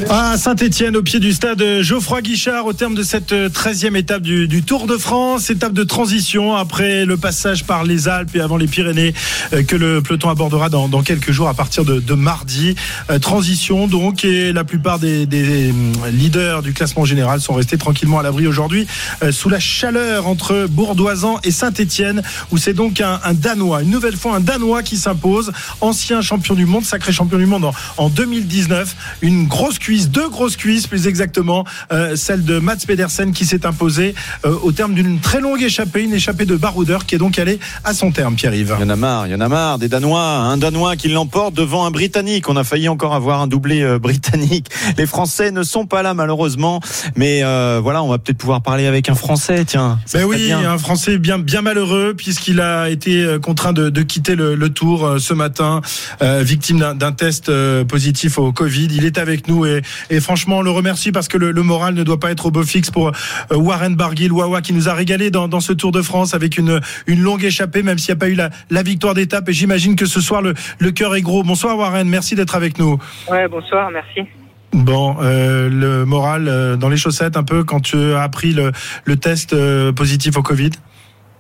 À 0.09 0.39
Saint-Etienne, 0.39 0.97
au 0.97 1.03
pied 1.03 1.19
du 1.19 1.33
stade 1.33 1.63
Geoffroy 1.81 2.23
Guichard, 2.23 2.67
au 2.67 2.73
terme 2.73 2.95
de 2.95 3.03
cette 3.03 3.33
13e 3.33 3.97
étape 3.97 4.23
du, 4.23 4.63
Tour 4.63 4.87
de 4.87 4.97
France, 4.97 5.51
étape 5.51 5.73
de 5.73 5.83
transition 5.83 6.55
après 6.55 7.05
le 7.05 7.17
passage 7.17 7.65
par 7.65 7.83
les 7.83 8.07
Alpes 8.07 8.37
et 8.37 8.41
avant 8.41 8.57
les 8.57 8.69
Pyrénées 8.69 9.15
euh, 9.53 9.65
que 9.65 9.75
le 9.75 10.01
peloton 10.01 10.29
abordera 10.29 10.69
dans, 10.69 11.03
quelques 11.03 11.33
jours 11.33 11.49
à 11.49 11.55
partir 11.55 11.85
de, 11.85 12.15
mardi. 12.15 12.77
Euh, 13.11 13.19
transition 13.19 13.89
donc 13.89 14.25
et 14.25 14.53
la 14.53 14.63
plupart 14.63 14.99
des, 14.99 15.27
hum, 15.71 15.93
leaders 16.13 16.63
du 16.63 16.73
classement 16.73 17.05
général 17.05 17.41
sont 17.41 17.55
restés 17.55 17.79
tranquillement 17.79 18.21
à 18.21 18.23
l'abri 18.23 18.47
aujourd'hui 18.47 18.87
euh, 19.23 19.33
sous 19.33 19.49
la 19.49 19.59
chaleur 19.59 20.29
entre 20.29 20.67
Bourdoisan 20.69 21.41
et 21.43 21.51
Saint-Etienne 21.51 22.23
où 22.53 22.59
c'est 22.59 22.75
donc 22.75 23.01
un, 23.01 23.21
un 23.25 23.35
Danois, 23.35 23.83
une 23.83 23.91
nouvelle 23.91 24.17
fois 24.17 24.37
un 24.37 24.41
Danois 24.41 24.83
qui 24.83 24.99
s'impose, 24.99 25.51
ancien 25.81 26.23
champion 26.23 26.55
du 26.55 26.67
monde, 26.67 26.85
sacré 26.85 27.13
champion 27.13 27.39
du 27.39 27.47
monde 27.47 27.65
en, 27.65 27.75
en 27.97 28.09
2019, 28.09 28.95
une 29.23 29.49
grosse 29.49 29.80
cuisse, 29.81 30.09
deux 30.11 30.29
grosses 30.29 30.57
cuisses 30.57 30.87
plus 30.87 31.09
exactement, 31.09 31.65
euh, 31.93 32.15
celle 32.15 32.45
de 32.45 32.59
Mats 32.61 32.77
Pedersen 32.87 33.33
qui 33.33 33.45
s'est 33.45 33.67
imposée 33.67 34.15
euh, 34.45 34.55
au 34.63 34.71
terme 34.73 34.95
d'une 34.95 35.19
très 35.19 35.41
longue 35.41 35.63
échappée, 35.63 36.03
une 36.05 36.15
échappée 36.15 36.45
de 36.47 36.55
baroudeur 36.57 37.07
qui 37.07 37.17
est 37.17 37.19
donc 37.19 37.39
allée 37.39 37.59
à 37.85 37.95
son 37.95 38.13
terme, 38.13 38.35
Pierre-Yves. 38.37 38.77
Il 38.79 38.83
y 38.83 38.87
en 38.87 38.91
a 38.91 38.97
marre, 38.97 39.27
il 39.27 39.33
y 39.33 39.35
en 39.35 39.41
a 39.41 39.49
marre 39.49 39.79
des 39.79 39.89
Danois. 39.89 40.23
Un 40.23 40.57
Danois 40.59 40.95
qui 40.97 41.09
l'emporte 41.09 41.55
devant 41.55 41.87
un 41.87 41.91
Britannique. 41.91 42.49
On 42.49 42.57
a 42.57 42.65
failli 42.65 42.89
encore 42.89 43.15
avoir 43.15 43.41
un 43.41 43.47
doublé 43.47 43.83
euh, 43.83 43.99
britannique. 44.21 44.67
Les 44.99 45.07
Français 45.07 45.51
ne 45.51 45.63
sont 45.63 45.87
pas 45.87 46.03
là 46.03 46.15
malheureusement, 46.15 46.81
mais 47.17 47.41
euh, 47.43 47.81
voilà, 47.83 48.03
on 48.03 48.09
va 48.09 48.19
peut-être 48.19 48.39
pouvoir 48.39 48.61
parler 48.63 48.87
avec 48.87 49.09
un 49.09 49.15
Français. 49.15 49.65
Tiens, 49.65 49.99
Ben 50.13 50.25
oui, 50.25 50.45
bien. 50.47 50.71
un 50.71 50.79
Français 50.79 51.19
bien 51.19 51.39
bien 51.39 51.63
malheureux 51.63 52.15
puisqu'il 52.17 52.61
a 52.61 52.91
été 52.91 53.23
euh, 53.23 53.39
contraint 53.39 53.73
de, 53.73 53.89
de 53.91 54.03
quitter 54.03 54.35
le, 54.37 54.55
le 54.55 54.69
Tour 54.71 55.05
euh, 55.07 55.19
ce 55.19 55.33
matin, 55.35 55.81
euh, 56.23 56.43
victime 56.45 56.79
d'un- 56.79 56.95
d'un 56.95 57.13
test 57.13 57.49
euh, 57.49 57.85
positif 57.85 58.39
au 58.39 58.53
Covid. 58.53 58.89
Il 58.93 59.05
est 59.05 59.19
avec 59.19 59.49
nous 59.49 59.65
et, 59.67 59.70
et 60.11 60.21
franchement, 60.21 60.59
on 60.59 60.63
le 60.63 60.71
remercie 60.71 61.13
parce 61.13 61.29
que 61.29 61.39
le, 61.39 61.53
le 61.53 61.63
moral 61.63 61.95
ne 61.95 62.03
doit 62.03 62.21
pas 62.21 62.31
être 62.31 62.47
au 62.47 62.51
beau 62.51 62.63
fixe 62.63 62.91
pour 62.91 63.09
euh, 63.09 63.57
Warren 63.57 63.95
Barguil, 63.95 64.33
Wawa 64.33 64.61
qui 64.61 64.73
nous 64.73 64.89
a 64.89 64.95
régalé 64.95 65.31
dans, 65.31 65.49
dans 65.49 65.61
ce 65.61 65.73
Tour 65.73 65.93
de 65.93 66.03
France 66.03 66.35
avec 66.35 66.59
une 66.59 66.81
une 67.07 67.23
longue 67.23 67.45
échappée, 67.45 67.83
même 67.83 67.99
s'il 67.99 68.15
n'y 68.15 68.19
a 68.19 68.21
pas 68.21 68.29
eu 68.29 68.35
la, 68.35 68.51
la 68.71 68.83
victoire 68.83 69.15
d'étape. 69.15 69.49
Et 69.49 69.53
j'imagine 69.53 69.97
que 69.97 70.07
ce 70.07 70.21
soir 70.21 70.43
le, 70.43 70.55
le 70.79 70.91
cœur 70.91 71.15
est 71.15 71.23
gros. 71.23 71.43
Bonsoir 71.43 71.77
Warren, 71.77 72.09
merci 72.09 72.35
d'être 72.35 72.55
avec 72.55 72.79
nous. 72.79 72.99
Ouais, 73.31 73.49
bonsoir, 73.49 73.91
merci. 73.91 74.29
Bon, 74.73 75.17
euh, 75.21 75.69
le 75.69 76.05
moral 76.05 76.47
euh, 76.47 76.77
dans 76.77 76.89
les 76.89 76.97
chaussettes 76.97 77.37
un 77.37 77.43
peu 77.43 77.65
quand 77.65 77.81
tu 77.81 77.97
as 78.13 78.23
appris 78.23 78.53
le, 78.53 78.71
le 79.05 79.17
test 79.17 79.53
euh, 79.53 79.93
positif 79.93 80.37
au 80.37 80.43
Covid? 80.43 80.71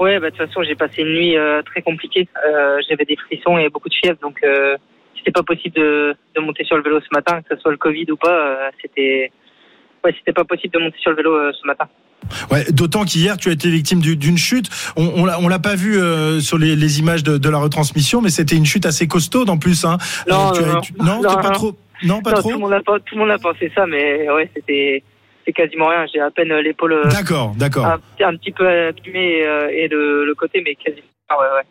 Ouais, 0.00 0.18
bah, 0.18 0.30
de 0.30 0.36
toute 0.36 0.46
façon, 0.46 0.62
j'ai 0.66 0.74
passé 0.74 1.02
une 1.02 1.12
nuit 1.14 1.36
très 1.66 1.82
compliquée. 1.82 2.26
J'avais 2.88 3.04
des 3.04 3.16
frissons 3.16 3.58
et 3.58 3.68
beaucoup 3.68 3.90
de 3.90 3.94
fièvre, 3.94 4.18
donc 4.22 4.40
c'était 5.20 5.30
pas 5.32 5.42
possible 5.44 5.76
de, 5.76 6.14
de 6.34 6.40
monter 6.40 6.64
sur 6.64 6.76
le 6.76 6.82
vélo 6.82 6.98
ce 7.00 7.14
matin, 7.14 7.40
que 7.42 7.54
ce 7.54 7.60
soit 7.62 7.70
le 7.70 7.76
Covid 7.78 8.06
ou 8.10 8.16
pas. 8.16 8.28
euh, 8.34 8.70
c'était 8.82 9.30
ouais, 10.04 10.14
c'était 10.18 10.32
pas 10.32 10.44
possible 10.44 10.74
de 10.74 10.80
monter 10.80 10.98
sur 10.98 11.10
le 11.10 11.16
vélo 11.16 11.34
euh, 11.34 11.52
ce 11.60 11.66
matin. 11.66 11.86
Ouais, 12.50 12.64
d'autant 12.70 13.04
qu'hier 13.04 13.36
tu 13.38 13.48
as 13.48 13.52
été 13.52 13.70
victime 13.70 14.00
du- 14.00 14.16
d'une 14.16 14.36
chute. 14.38 14.68
On, 14.96 15.24
on 15.42 15.48
l'a- 15.48 15.58
pas 15.58 15.74
vu 15.74 15.98
euh, 15.98 16.40
sur 16.40 16.58
les, 16.58 16.76
les 16.76 16.98
images 17.00 17.22
de, 17.22 17.38
de 17.38 17.48
la 17.48 17.58
retransmission, 17.58 18.20
mais 18.20 18.30
c'était 18.30 18.56
une 18.56 18.66
chute 18.66 18.86
assez 18.86 19.06
costaude 19.08 19.48
en 19.50 19.58
plus. 19.58 19.84
Hein. 19.84 19.98
Non, 20.28 20.52
pas 21.22 21.50
trop. 21.50 21.76
Non, 22.02 22.22
pas 22.22 22.32
trop. 22.32 22.50
Tout 22.50 22.54
le 22.56 22.60
monde 22.60 22.72
a, 22.72 22.80
pas- 22.82 22.98
tout 23.00 23.14
le 23.14 23.20
monde 23.20 23.30
a 23.30 23.38
pensé 23.38 23.70
ça, 23.74 23.86
mais 23.86 24.30
ouais, 24.30 24.50
c'était 24.54 25.02
c'est 25.44 25.52
quasiment 25.52 25.88
rien. 25.88 26.06
J'ai 26.12 26.20
à 26.20 26.30
peine 26.30 26.52
l'épaule 26.60 27.00
D'accord, 27.10 27.54
d'accord. 27.56 27.86
un, 27.86 27.98
un 28.22 28.36
petit 28.36 28.52
peu 28.52 28.66
abîmée 28.68 29.42
euh, 29.46 29.68
et 29.72 29.88
le, 29.88 30.24
le 30.24 30.34
côté, 30.34 30.62
mais 30.64 30.74
quasiment. 30.76 31.06
Ah 31.28 31.36
ouais, 31.40 31.46
ouais. 31.56 31.66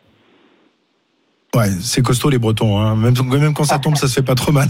Ouais, 1.56 1.66
c'est 1.82 2.04
costaud 2.04 2.30
les 2.30 2.38
Bretons. 2.38 2.78
Hein. 2.78 2.95
Même, 2.95 3.16
même 3.28 3.54
quand 3.56 3.64
ça 3.64 3.80
tombe, 3.80 3.95
ça 3.95 4.08
se 4.08 4.14
fait 4.14 4.26
pas 4.26 4.36
trop 4.36 4.52
mal. 4.52 4.68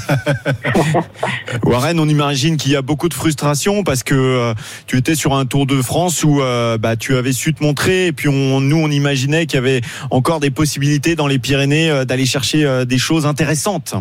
Warren, 1.64 2.00
on 2.00 2.08
imagine 2.08 2.56
qu'il 2.56 2.72
y 2.72 2.78
a 2.78 2.82
beaucoup 2.82 3.10
de 3.10 3.14
frustration 3.14 3.84
parce 3.84 4.02
que 4.02 4.16
euh, 4.16 4.54
tu 4.88 4.96
étais 4.96 5.16
sur 5.16 5.34
un 5.34 5.46
Tour 5.46 5.66
de 5.66 5.82
France 5.82 6.24
où 6.24 6.42
euh, 6.42 6.78
bah, 6.78 6.96
tu 6.96 7.18
avais 7.18 7.34
su 7.34 7.54
te 7.54 7.62
montrer 7.62 8.08
et 8.08 8.12
puis 8.14 8.30
on, 8.30 8.62
nous 8.62 8.78
on 8.78 8.90
imaginait 8.90 9.46
qu'il 9.46 9.56
y 9.56 9.58
avait 9.58 9.82
encore 10.10 10.40
des 10.40 10.52
possibilités 10.52 11.16
dans 11.16 11.28
les 11.28 11.38
Pyrénées 11.38 11.92
euh, 11.92 12.06
d'aller 12.06 12.26
chercher 12.26 12.66
euh, 12.66 12.86
des 12.86 12.98
choses 12.98 13.26
intéressantes. 13.26 13.94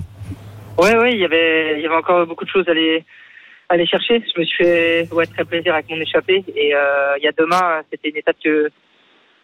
Ouais, 0.78 0.96
ouais, 0.96 1.12
il 1.14 1.18
y 1.18 1.24
avait, 1.24 1.78
il 1.78 1.82
y 1.82 1.86
avait 1.86 1.96
encore 1.96 2.26
beaucoup 2.26 2.44
de 2.44 2.50
choses 2.50 2.68
à 2.68 2.70
aller, 2.70 3.04
à 3.68 3.74
aller 3.74 3.86
chercher. 3.86 4.22
Je 4.34 4.40
me 4.40 4.44
suis 4.44 4.64
fait 4.64 5.08
ouais, 5.10 5.26
très 5.26 5.44
plaisir 5.44 5.74
avec 5.74 5.90
mon 5.90 5.96
échappée. 5.96 6.44
Et 6.54 6.72
euh, 6.74 7.16
il 7.18 7.24
y 7.24 7.28
a 7.28 7.32
demain, 7.36 7.82
c'était 7.90 8.10
une 8.10 8.16
étape 8.18 8.36
que 8.42 8.70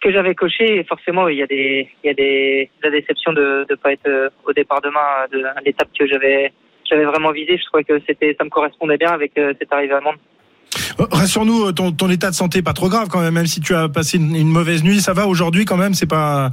que 0.04 0.12
j'avais 0.12 0.34
cochée. 0.34 0.76
Et 0.78 0.84
forcément, 0.84 1.26
il 1.28 1.38
y 1.38 1.42
a 1.42 1.46
des, 1.46 1.88
il 2.02 2.06
y 2.06 2.10
a 2.10 2.14
des, 2.14 2.70
de 2.82 2.88
la 2.90 3.00
déception 3.00 3.32
de 3.32 3.66
ne 3.68 3.74
pas 3.76 3.92
être 3.92 4.06
euh, 4.06 4.28
au 4.46 4.52
départ 4.52 4.80
demain 4.82 5.00
de 5.32 5.42
l'étape 5.64 5.88
que 5.98 6.06
j'avais 6.06 6.52
j'avais 6.88 7.04
vraiment 7.06 7.32
visée. 7.32 7.56
Je 7.56 7.64
trouvais 7.64 7.82
que 7.84 7.98
c'était, 8.06 8.36
ça 8.38 8.44
me 8.44 8.50
correspondait 8.50 8.98
bien 8.98 9.10
avec 9.10 9.32
euh, 9.38 9.54
cette 9.58 9.72
arrivée 9.72 9.94
allemande. 9.94 10.16
Euh, 11.00 11.04
Rassure-nous, 11.10 11.72
ton, 11.72 11.92
ton 11.92 12.10
état 12.10 12.28
de 12.30 12.34
santé 12.34 12.60
pas 12.62 12.74
trop 12.74 12.88
grave 12.90 13.08
quand 13.10 13.20
même, 13.22 13.34
même 13.34 13.46
si 13.46 13.60
tu 13.60 13.74
as 13.74 13.88
passé 13.88 14.18
une, 14.18 14.36
une 14.36 14.48
mauvaise 14.50 14.84
nuit. 14.84 15.00
Ça 15.00 15.12
va 15.14 15.26
aujourd'hui 15.26 15.64
quand 15.64 15.76
même, 15.78 15.94
c'est 15.94 16.08
pas. 16.08 16.50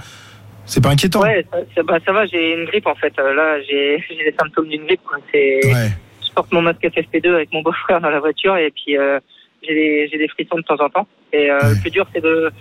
C'est 0.65 0.81
pas 0.81 0.89
inquiétant. 0.91 1.21
Ouais, 1.21 1.45
ça, 1.51 1.57
ça- 1.75 1.83
bah, 1.83 1.97
ça 2.05 2.13
va. 2.13 2.25
J'ai 2.27 2.53
une 2.53 2.65
grippe 2.65 2.87
en 2.87 2.95
fait. 2.95 3.13
Euh, 3.19 3.33
Là, 3.33 3.59
j'ai 3.61 4.01
j'ai 4.09 4.23
les 4.23 4.35
symptômes 4.39 4.69
d'une 4.69 4.85
grippe. 4.85 5.01
quoi. 5.05 5.17
C'est 5.33 5.59
Ouais. 5.65 5.89
je 6.25 6.31
porte 6.33 6.51
mon 6.53 6.61
masque 6.61 6.81
FFP2 6.83 7.33
avec 7.33 7.51
mon 7.51 7.61
beau-frère 7.61 7.99
dans 7.99 8.09
la 8.09 8.19
voiture 8.19 8.55
et 8.55 8.71
puis 8.71 8.97
euh, 8.97 9.19
j'ai 9.67 9.73
des, 9.73 10.09
j'ai 10.11 10.17
des 10.17 10.27
frissons 10.29 10.55
de 10.57 10.61
temps 10.61 10.79
en 10.79 10.89
temps. 10.89 11.07
Et 11.33 11.49
euh, 11.51 11.57
le 11.75 11.81
plus 11.81 11.89
dur, 11.91 12.05
c'est 12.13 12.21
de, 12.21 12.51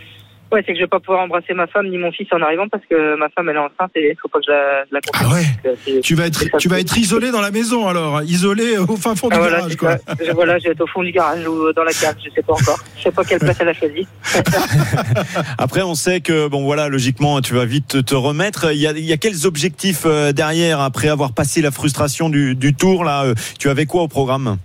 ouais, 0.52 0.62
c'est 0.66 0.72
que 0.72 0.78
je 0.78 0.82
vais 0.84 0.88
pas 0.88 1.00
pouvoir 1.00 1.22
embrasser 1.22 1.54
ma 1.54 1.66
femme 1.66 1.88
ni 1.88 1.98
mon 1.98 2.10
fils 2.12 2.26
en 2.32 2.40
arrivant 2.42 2.68
parce 2.68 2.84
que 2.88 3.16
ma 3.16 3.28
femme 3.30 3.48
elle 3.48 3.56
est 3.56 3.58
enceinte 3.58 3.90
et 3.94 4.10
il 4.10 4.16
faut 4.20 4.28
pas 4.28 4.38
que 4.40 4.44
je 4.46 4.50
la, 4.52 4.84
je 4.84 4.94
la 4.94 5.00
Ah 5.14 5.28
ouais. 5.34 5.44
Euh, 5.66 6.00
Tu 6.02 6.14
vas 6.14 6.26
être, 6.26 6.56
tu 6.58 6.68
vas 6.68 6.80
être 6.80 6.96
isolé 6.96 7.30
dans 7.30 7.40
la 7.40 7.50
maison 7.50 7.86
alors, 7.88 8.22
isolé 8.22 8.76
au 8.78 8.96
fin 8.96 9.14
fond 9.14 9.28
Ah, 9.30 9.34
du 9.34 9.40
voilà, 9.40 9.56
garage 9.58 9.76
quoi. 9.76 9.96
Je- 10.24 10.32
voilà, 10.32 10.58
je 10.58 10.64
vais 10.64 10.70
être 10.72 10.80
au 10.80 10.86
fond 10.86 11.02
du 11.02 11.12
garage 11.12 11.46
ou 11.46 11.72
dans 11.72 11.84
la 11.84 11.92
cave, 11.92 12.16
je 12.24 12.30
sais 12.30 12.42
pas 12.42 12.52
encore. 12.54 12.78
Je 12.96 13.02
sais 13.02 13.10
pas 13.12 13.24
quelle 13.24 13.38
place 13.40 13.56
elle 13.60 13.68
a 13.68 13.74
choisi. 13.74 14.06
Après, 15.58 15.82
on 15.82 15.94
sait 15.94 16.20
que 16.20 16.48
bon 16.48 16.62
voilà, 16.64 16.88
logiquement, 16.88 17.40
tu 17.40 17.54
vas 17.54 17.64
vite 17.64 18.04
te- 18.04 18.14
remettre. 18.14 18.72
Il 18.72 18.78
y 18.78 18.86
a, 18.86 18.90
il 18.92 19.04
y 19.04 19.12
a 19.12 19.16
quels 19.16 19.46
objectifs 19.46 20.02
euh, 20.04 20.32
derrière 20.32 20.80
après 20.80 21.08
avoir 21.08 21.32
passé 21.32 21.62
la 21.62 21.70
frustration 21.70 22.28
du, 22.28 22.54
du 22.54 22.74
Tour 22.74 23.04
là 23.04 23.24
euh, 23.24 23.34
Tu 23.58 23.68
avais 23.68 23.86
quoi 23.86 24.02
au 24.02 24.08
programme? 24.08 24.58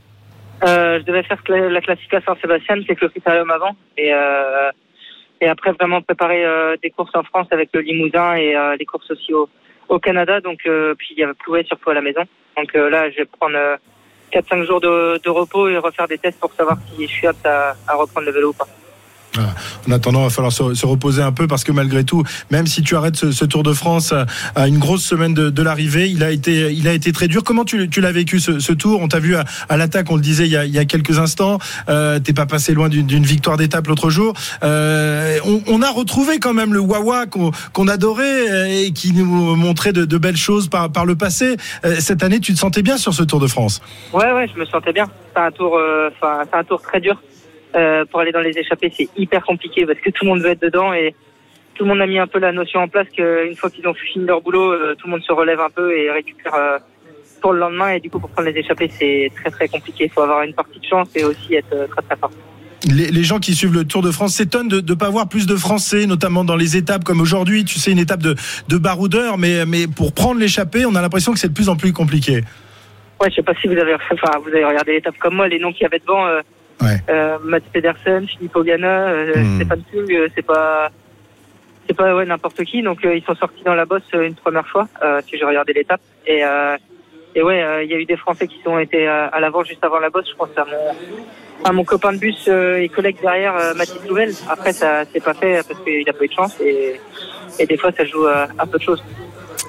Euh, 0.64 1.00
je 1.00 1.06
devais 1.06 1.24
faire 1.24 1.42
cla- 1.48 1.68
la 1.70 1.82
Classica 1.82 2.20
Saint-Sébastien, 2.26 2.76
c'est 2.88 2.96
que 2.96 3.06
le 3.06 3.10
critérium 3.10 3.52
avant. 3.52 3.76
Et, 3.98 4.14
euh, 4.14 4.70
et 5.46 5.48
après, 5.48 5.74
vraiment 5.74 6.02
préparer 6.02 6.44
euh, 6.44 6.76
des 6.82 6.90
courses 6.90 7.14
en 7.14 7.22
France 7.22 7.48
avec 7.52 7.70
le 7.72 7.82
Limousin 7.82 8.34
et 8.36 8.56
euh, 8.56 8.76
des 8.78 8.86
courses 8.86 9.12
aussi 9.12 9.32
au, 9.32 9.48
au 9.90 10.00
Canada. 10.00 10.42
Donc, 10.42 10.62
euh, 10.66 10.96
puis 10.98 11.10
il 11.12 11.20
y 11.20 11.24
avait 11.24 11.36
ploué 11.36 11.64
surtout 11.66 11.92
à 11.92 11.94
la 11.94 12.02
maison. 12.02 12.24
Donc 12.58 12.74
là, 12.74 13.12
je 13.12 13.18
vais 13.18 13.26
prendre 13.26 13.56
euh, 13.56 13.78
4-5 14.34 14.64
jours 14.66 14.82
de, 14.82 15.22
de 15.24 15.30
repos 15.30 15.68
et 15.68 15.78
refaire 15.78 16.08
des 16.08 16.18
tests 16.18 16.40
pour 16.40 16.52
savoir 16.54 16.78
si 16.88 17.04
je 17.04 17.12
suis 17.12 17.28
apte 17.28 17.46
à, 17.46 17.76
à 17.88 17.94
reprendre 17.94 18.26
le 18.26 18.32
vélo 18.32 18.50
ou 18.50 18.54
pas. 18.54 18.66
En 19.88 19.92
attendant, 19.92 20.22
il 20.22 20.24
va 20.26 20.30
falloir 20.30 20.52
se, 20.52 20.74
se, 20.74 20.86
reposer 20.86 21.22
un 21.22 21.32
peu 21.32 21.48
parce 21.48 21.64
que 21.64 21.72
malgré 21.72 22.04
tout, 22.04 22.24
même 22.52 22.68
si 22.68 22.82
tu 22.82 22.96
arrêtes 22.96 23.16
ce, 23.16 23.32
ce 23.32 23.46
Tour 23.46 23.64
de 23.64 23.74
France 23.74 24.14
à, 24.56 24.68
une 24.68 24.80
grosse 24.80 25.04
semaine 25.04 25.34
de, 25.34 25.50
de 25.50 25.62
l'arrivée, 25.62 26.10
il 26.10 26.24
a 26.24 26.32
été, 26.32 26.72
il 26.72 26.88
a 26.88 26.94
été 26.94 27.12
très 27.12 27.28
dur. 27.28 27.44
Comment 27.44 27.66
tu, 27.66 27.90
tu 27.90 28.02
l'as 28.02 28.12
vécu 28.12 28.40
ce, 28.40 28.60
ce, 28.60 28.74
Tour? 28.74 29.02
On 29.02 29.08
t'a 29.08 29.20
vu 29.20 29.36
à, 29.36 29.46
à 29.70 29.78
l'attaque, 29.78 30.12
on 30.12 30.16
le 30.16 30.22
disait 30.22 30.46
il 30.46 30.52
y 30.52 30.58
a, 30.58 30.66
il 30.66 30.74
y 30.74 30.80
a 30.80 30.86
quelques 30.86 31.20
instants. 31.20 31.60
Euh, 31.90 32.20
T'es 32.20 32.34
pas 32.34 32.46
passé 32.46 32.74
loin 32.74 32.90
d'une 32.90 33.26
victoire 33.26 33.58
d'étape 33.58 33.88
l'autre 33.88 34.10
jour. 34.10 34.34
Euh, 34.64 35.38
on, 35.46 35.62
on, 35.68 35.82
a 35.82 35.90
retrouvé 35.90 36.40
quand 36.40 36.54
même 36.54 36.74
le 36.74 36.80
Wawa 36.80 37.26
qu'on 37.26 37.52
qu 37.52 37.90
adorait 37.90 38.86
et 38.86 38.92
qui 38.92 39.14
nous 39.14 39.56
montrait 39.56 39.94
de, 39.94 40.06
de, 40.06 40.18
belles 40.18 40.38
choses 40.38 40.68
par, 40.68 40.92
par 40.92 41.06
le 41.06 41.16
passé. 41.16 41.58
Euh, 41.86 41.96
cette 42.00 42.24
année, 42.24 42.40
tu 42.40 42.54
te 42.54 42.60
sentais 42.60 42.82
bien 42.82 42.98
sur 42.98 43.14
ce 43.14 43.24
Tour 43.24 43.40
de 43.40 43.48
France? 43.48 43.82
Ouais, 44.14 44.32
ouais, 44.32 44.48
je 44.54 44.60
me 44.60 44.66
sentais 44.66 44.94
bien. 44.94 45.06
C'est 45.34 45.42
un 45.42 45.52
tour, 45.52 45.78
euh, 45.78 46.10
c'est 46.22 46.56
un 46.56 46.64
tour 46.64 46.82
très 46.82 47.00
dur. 47.00 47.18
Euh, 47.76 48.06
pour 48.06 48.22
aller 48.22 48.32
dans 48.32 48.42
les 48.42 48.58
échappées, 48.58 48.92
c'est 48.96 49.10
hyper 49.18 49.44
compliqué 49.44 49.86
parce 49.86 50.00
que 50.00 50.10
tout 50.10 50.24
le 50.24 50.30
monde 50.30 50.42
veut 50.42 50.52
être 50.52 50.62
dedans 50.62 50.94
et 50.94 51.14
tout 51.74 51.84
le 51.84 51.90
monde 51.90 52.02
a 52.02 52.08
mis 52.08 52.20
un 52.20 52.28
peu 52.28 52.40
la 52.40 52.54
notion 52.54 52.80
en 52.80 52.88
place 52.88 53.08
qu'une 53.10 53.56
fois 53.56 53.70
qu'ils 53.70 53.86
ont 53.88 53.94
fini 53.94 54.26
leur 54.26 54.42
boulot, 54.42 54.72
euh, 54.72 54.96
tout 54.96 55.08
le 55.08 55.12
monde 55.12 55.24
se 55.24 55.34
relève 55.34 55.60
un 55.60 55.70
peu 55.70 55.98
et 55.98 56.10
récupère 56.10 56.54
euh, 56.56 56.78
pour 57.42 57.52
le 57.52 57.60
lendemain. 57.60 57.90
Et 57.90 58.00
du 58.00 58.10
coup, 58.10 58.20
pour 58.20 58.30
prendre 58.30 58.50
les 58.50 58.58
échappées, 58.58 58.90
c'est 58.90 59.30
très 59.36 59.52
très 59.52 59.68
compliqué. 59.68 60.06
Il 60.06 60.10
faut 60.10 60.22
avoir 60.22 60.44
une 60.44 60.54
partie 60.54 60.80
de 60.80 60.86
chance 60.86 61.10
et 61.16 61.26
aussi 61.26 61.56
être 61.56 61.90
très 61.90 62.02
très 62.02 62.16
fort. 62.16 62.32
Les, 62.88 63.08
les, 63.08 63.24
gens 63.24 63.40
qui 63.40 63.56
suivent 63.56 63.74
le 63.74 63.84
Tour 63.84 64.04
de 64.04 64.12
France 64.12 64.36
s'étonnent 64.36 64.68
de 64.68 64.80
ne 64.80 64.98
pas 64.98 65.10
voir 65.10 65.28
plus 65.28 65.48
de 65.48 65.56
Français, 65.56 66.06
notamment 66.06 66.46
dans 66.46 66.56
les 66.56 66.78
étapes 66.78 67.04
comme 67.04 67.20
aujourd'hui. 67.20 67.66
Tu 67.66 67.80
sais, 67.80 67.92
une 67.92 68.00
étape 68.00 68.22
de, 68.22 68.36
de 68.70 68.78
baroudeur, 68.78 69.38
mais, 69.38 69.66
mais 69.66 69.88
pour 69.88 70.14
prendre 70.14 70.40
l'échappée, 70.40 70.86
on 70.86 70.96
a 70.96 71.02
l'impression 71.02 71.34
que 71.34 71.40
c'est 71.40 71.50
de 71.50 71.54
plus 71.54 71.68
en 71.68 71.76
plus 71.76 71.94
compliqué. 71.94 72.42
Ouais, 73.20 73.30
je 73.30 73.36
sais 73.36 73.44
pas 73.44 73.54
si 73.56 73.68
vous 73.68 73.78
avez, 73.78 73.96
enfin, 73.96 74.40
vous 74.44 74.50
avez 74.50 74.66
regardé 74.66 74.94
l'étape 74.94 75.18
comme 75.18 75.36
moi, 75.36 75.48
les 75.48 75.60
noms 75.60 75.74
qu'il 75.74 75.84
y 75.84 75.86
avait 75.86 76.00
devant. 76.00 76.26
Euh, 76.28 76.42
Ouais. 76.82 76.98
Euh, 77.10 77.38
Mats 77.44 77.62
Pedersen, 77.72 78.28
Philippe 78.28 78.56
Ogana, 78.56 79.08
euh, 79.08 79.34
Hmm. 79.36 79.56
Stéphane 79.56 79.84
Kung, 79.92 80.12
euh, 80.12 80.28
c'est 80.36 80.46
pas 80.46 80.92
c'est 81.88 81.96
pas 81.96 82.16
ouais 82.16 82.26
n'importe 82.26 82.64
qui. 82.64 82.82
Donc 82.82 83.06
euh, 83.06 83.16
ils 83.16 83.24
sont 83.24 83.36
sortis 83.36 83.64
dans 83.64 83.76
la 83.76 83.86
bosse 83.86 84.04
euh, 84.14 84.28
une 84.28 84.36
première 84.36 84.68
fois, 84.68 84.88
euh, 85.04 85.22
si 85.28 85.38
j'ai 85.38 85.46
regardé 85.46 85.74
l'étape. 85.74 86.02
Et 86.26 86.44
euh, 86.44 86.78
et 87.36 87.44
ouais, 87.44 87.62
euh, 87.62 87.84
il 87.84 87.90
y 87.90 87.94
a 87.94 87.98
eu 87.98 88.06
des 88.06 88.18
Français 88.18 88.48
qui 88.48 88.60
sont 88.64 88.80
été 88.80 89.08
à, 89.08 89.40
l'avant 89.40 89.64
juste 89.64 89.84
avant 89.84 90.00
la 90.00 90.10
bosse. 90.10 90.30
Je 90.30 90.36
pense 90.36 90.50
à 90.58 90.66
mon 90.66 90.96
à 91.64 91.72
mon 91.72 91.84
copain 91.84 92.14
de 92.14 92.18
bus 92.18 92.46
euh, 92.48 92.78
et 92.78 92.90
collègue 92.90 93.18
derrière, 93.22 93.56
euh, 93.56 93.74
Mathis 93.74 94.06
Louvel. 94.08 94.34
Après 94.50 94.74
ça 94.74 95.04
c'est 95.12 95.24
pas 95.24 95.34
fait 95.34 95.62
parce 95.68 95.80
qu'il 95.82 96.08
a 96.10 96.14
pas 96.14 96.26
eu 96.26 96.28
de 96.28 96.34
chance 96.34 96.60
et 96.60 97.00
et 97.60 97.66
des 97.66 97.78
fois 97.78 97.92
ça 97.92 98.04
joue 98.06 98.26
à 98.26 98.66
peu 98.66 98.78
de 98.78 98.84
choses. 98.84 99.04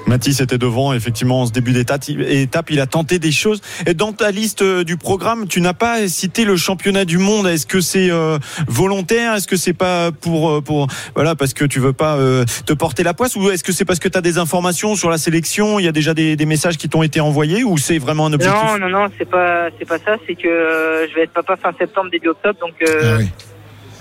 Mathis 0.06 0.40
était 0.40 0.58
devant, 0.58 0.92
effectivement, 0.92 1.42
en 1.42 1.46
ce 1.46 1.52
début 1.52 1.72
d'étape. 1.72 2.02
Étape, 2.08 2.70
il 2.70 2.80
a 2.80 2.86
tenté 2.86 3.18
des 3.18 3.32
choses. 3.32 3.60
Et 3.86 3.94
dans 3.94 4.12
ta 4.12 4.30
liste 4.30 4.62
euh, 4.62 4.84
du 4.84 4.96
programme, 4.96 5.48
tu 5.48 5.60
n'as 5.60 5.72
pas 5.74 6.06
cité 6.08 6.44
le 6.44 6.56
championnat 6.56 7.04
du 7.04 7.18
monde. 7.18 7.46
Est-ce 7.46 7.66
que 7.66 7.80
c'est 7.80 8.10
euh, 8.10 8.38
volontaire? 8.68 9.34
Est-ce 9.34 9.46
que 9.46 9.56
c'est 9.56 9.72
pas 9.72 10.12
pour, 10.12 10.50
euh, 10.50 10.60
pour, 10.60 10.86
voilà, 11.14 11.34
parce 11.34 11.54
que 11.54 11.64
tu 11.64 11.80
veux 11.80 11.92
pas 11.92 12.16
euh, 12.16 12.44
te 12.66 12.72
porter 12.72 13.02
la 13.02 13.14
poisse? 13.14 13.34
Ou 13.36 13.50
est-ce 13.50 13.64
que 13.64 13.72
c'est 13.72 13.84
parce 13.84 13.98
que 13.98 14.08
tu 14.08 14.16
as 14.16 14.20
des 14.20 14.38
informations 14.38 14.94
sur 14.94 15.10
la 15.10 15.18
sélection? 15.18 15.78
Il 15.78 15.84
y 15.84 15.88
a 15.88 15.92
déjà 15.92 16.14
des, 16.14 16.36
des 16.36 16.46
messages 16.46 16.76
qui 16.76 16.88
t'ont 16.88 17.02
été 17.02 17.20
envoyés? 17.20 17.64
Ou 17.64 17.76
c'est 17.78 17.98
vraiment 17.98 18.26
un 18.26 18.32
objectif? 18.32 18.62
Non, 18.62 18.78
non, 18.78 18.88
non, 18.88 19.08
c'est 19.18 19.28
pas, 19.28 19.68
c'est 19.78 19.88
pas 19.88 19.98
ça. 19.98 20.16
C'est 20.26 20.34
que 20.34 20.48
euh, 20.48 21.08
je 21.08 21.14
vais 21.14 21.22
être 21.22 21.32
papa 21.32 21.56
fin 21.56 21.72
septembre, 21.78 22.10
début 22.10 22.28
octobre, 22.28 22.58
donc 22.60 22.74
euh, 22.82 23.14
Ah 23.14 23.16
oui. 23.18 23.28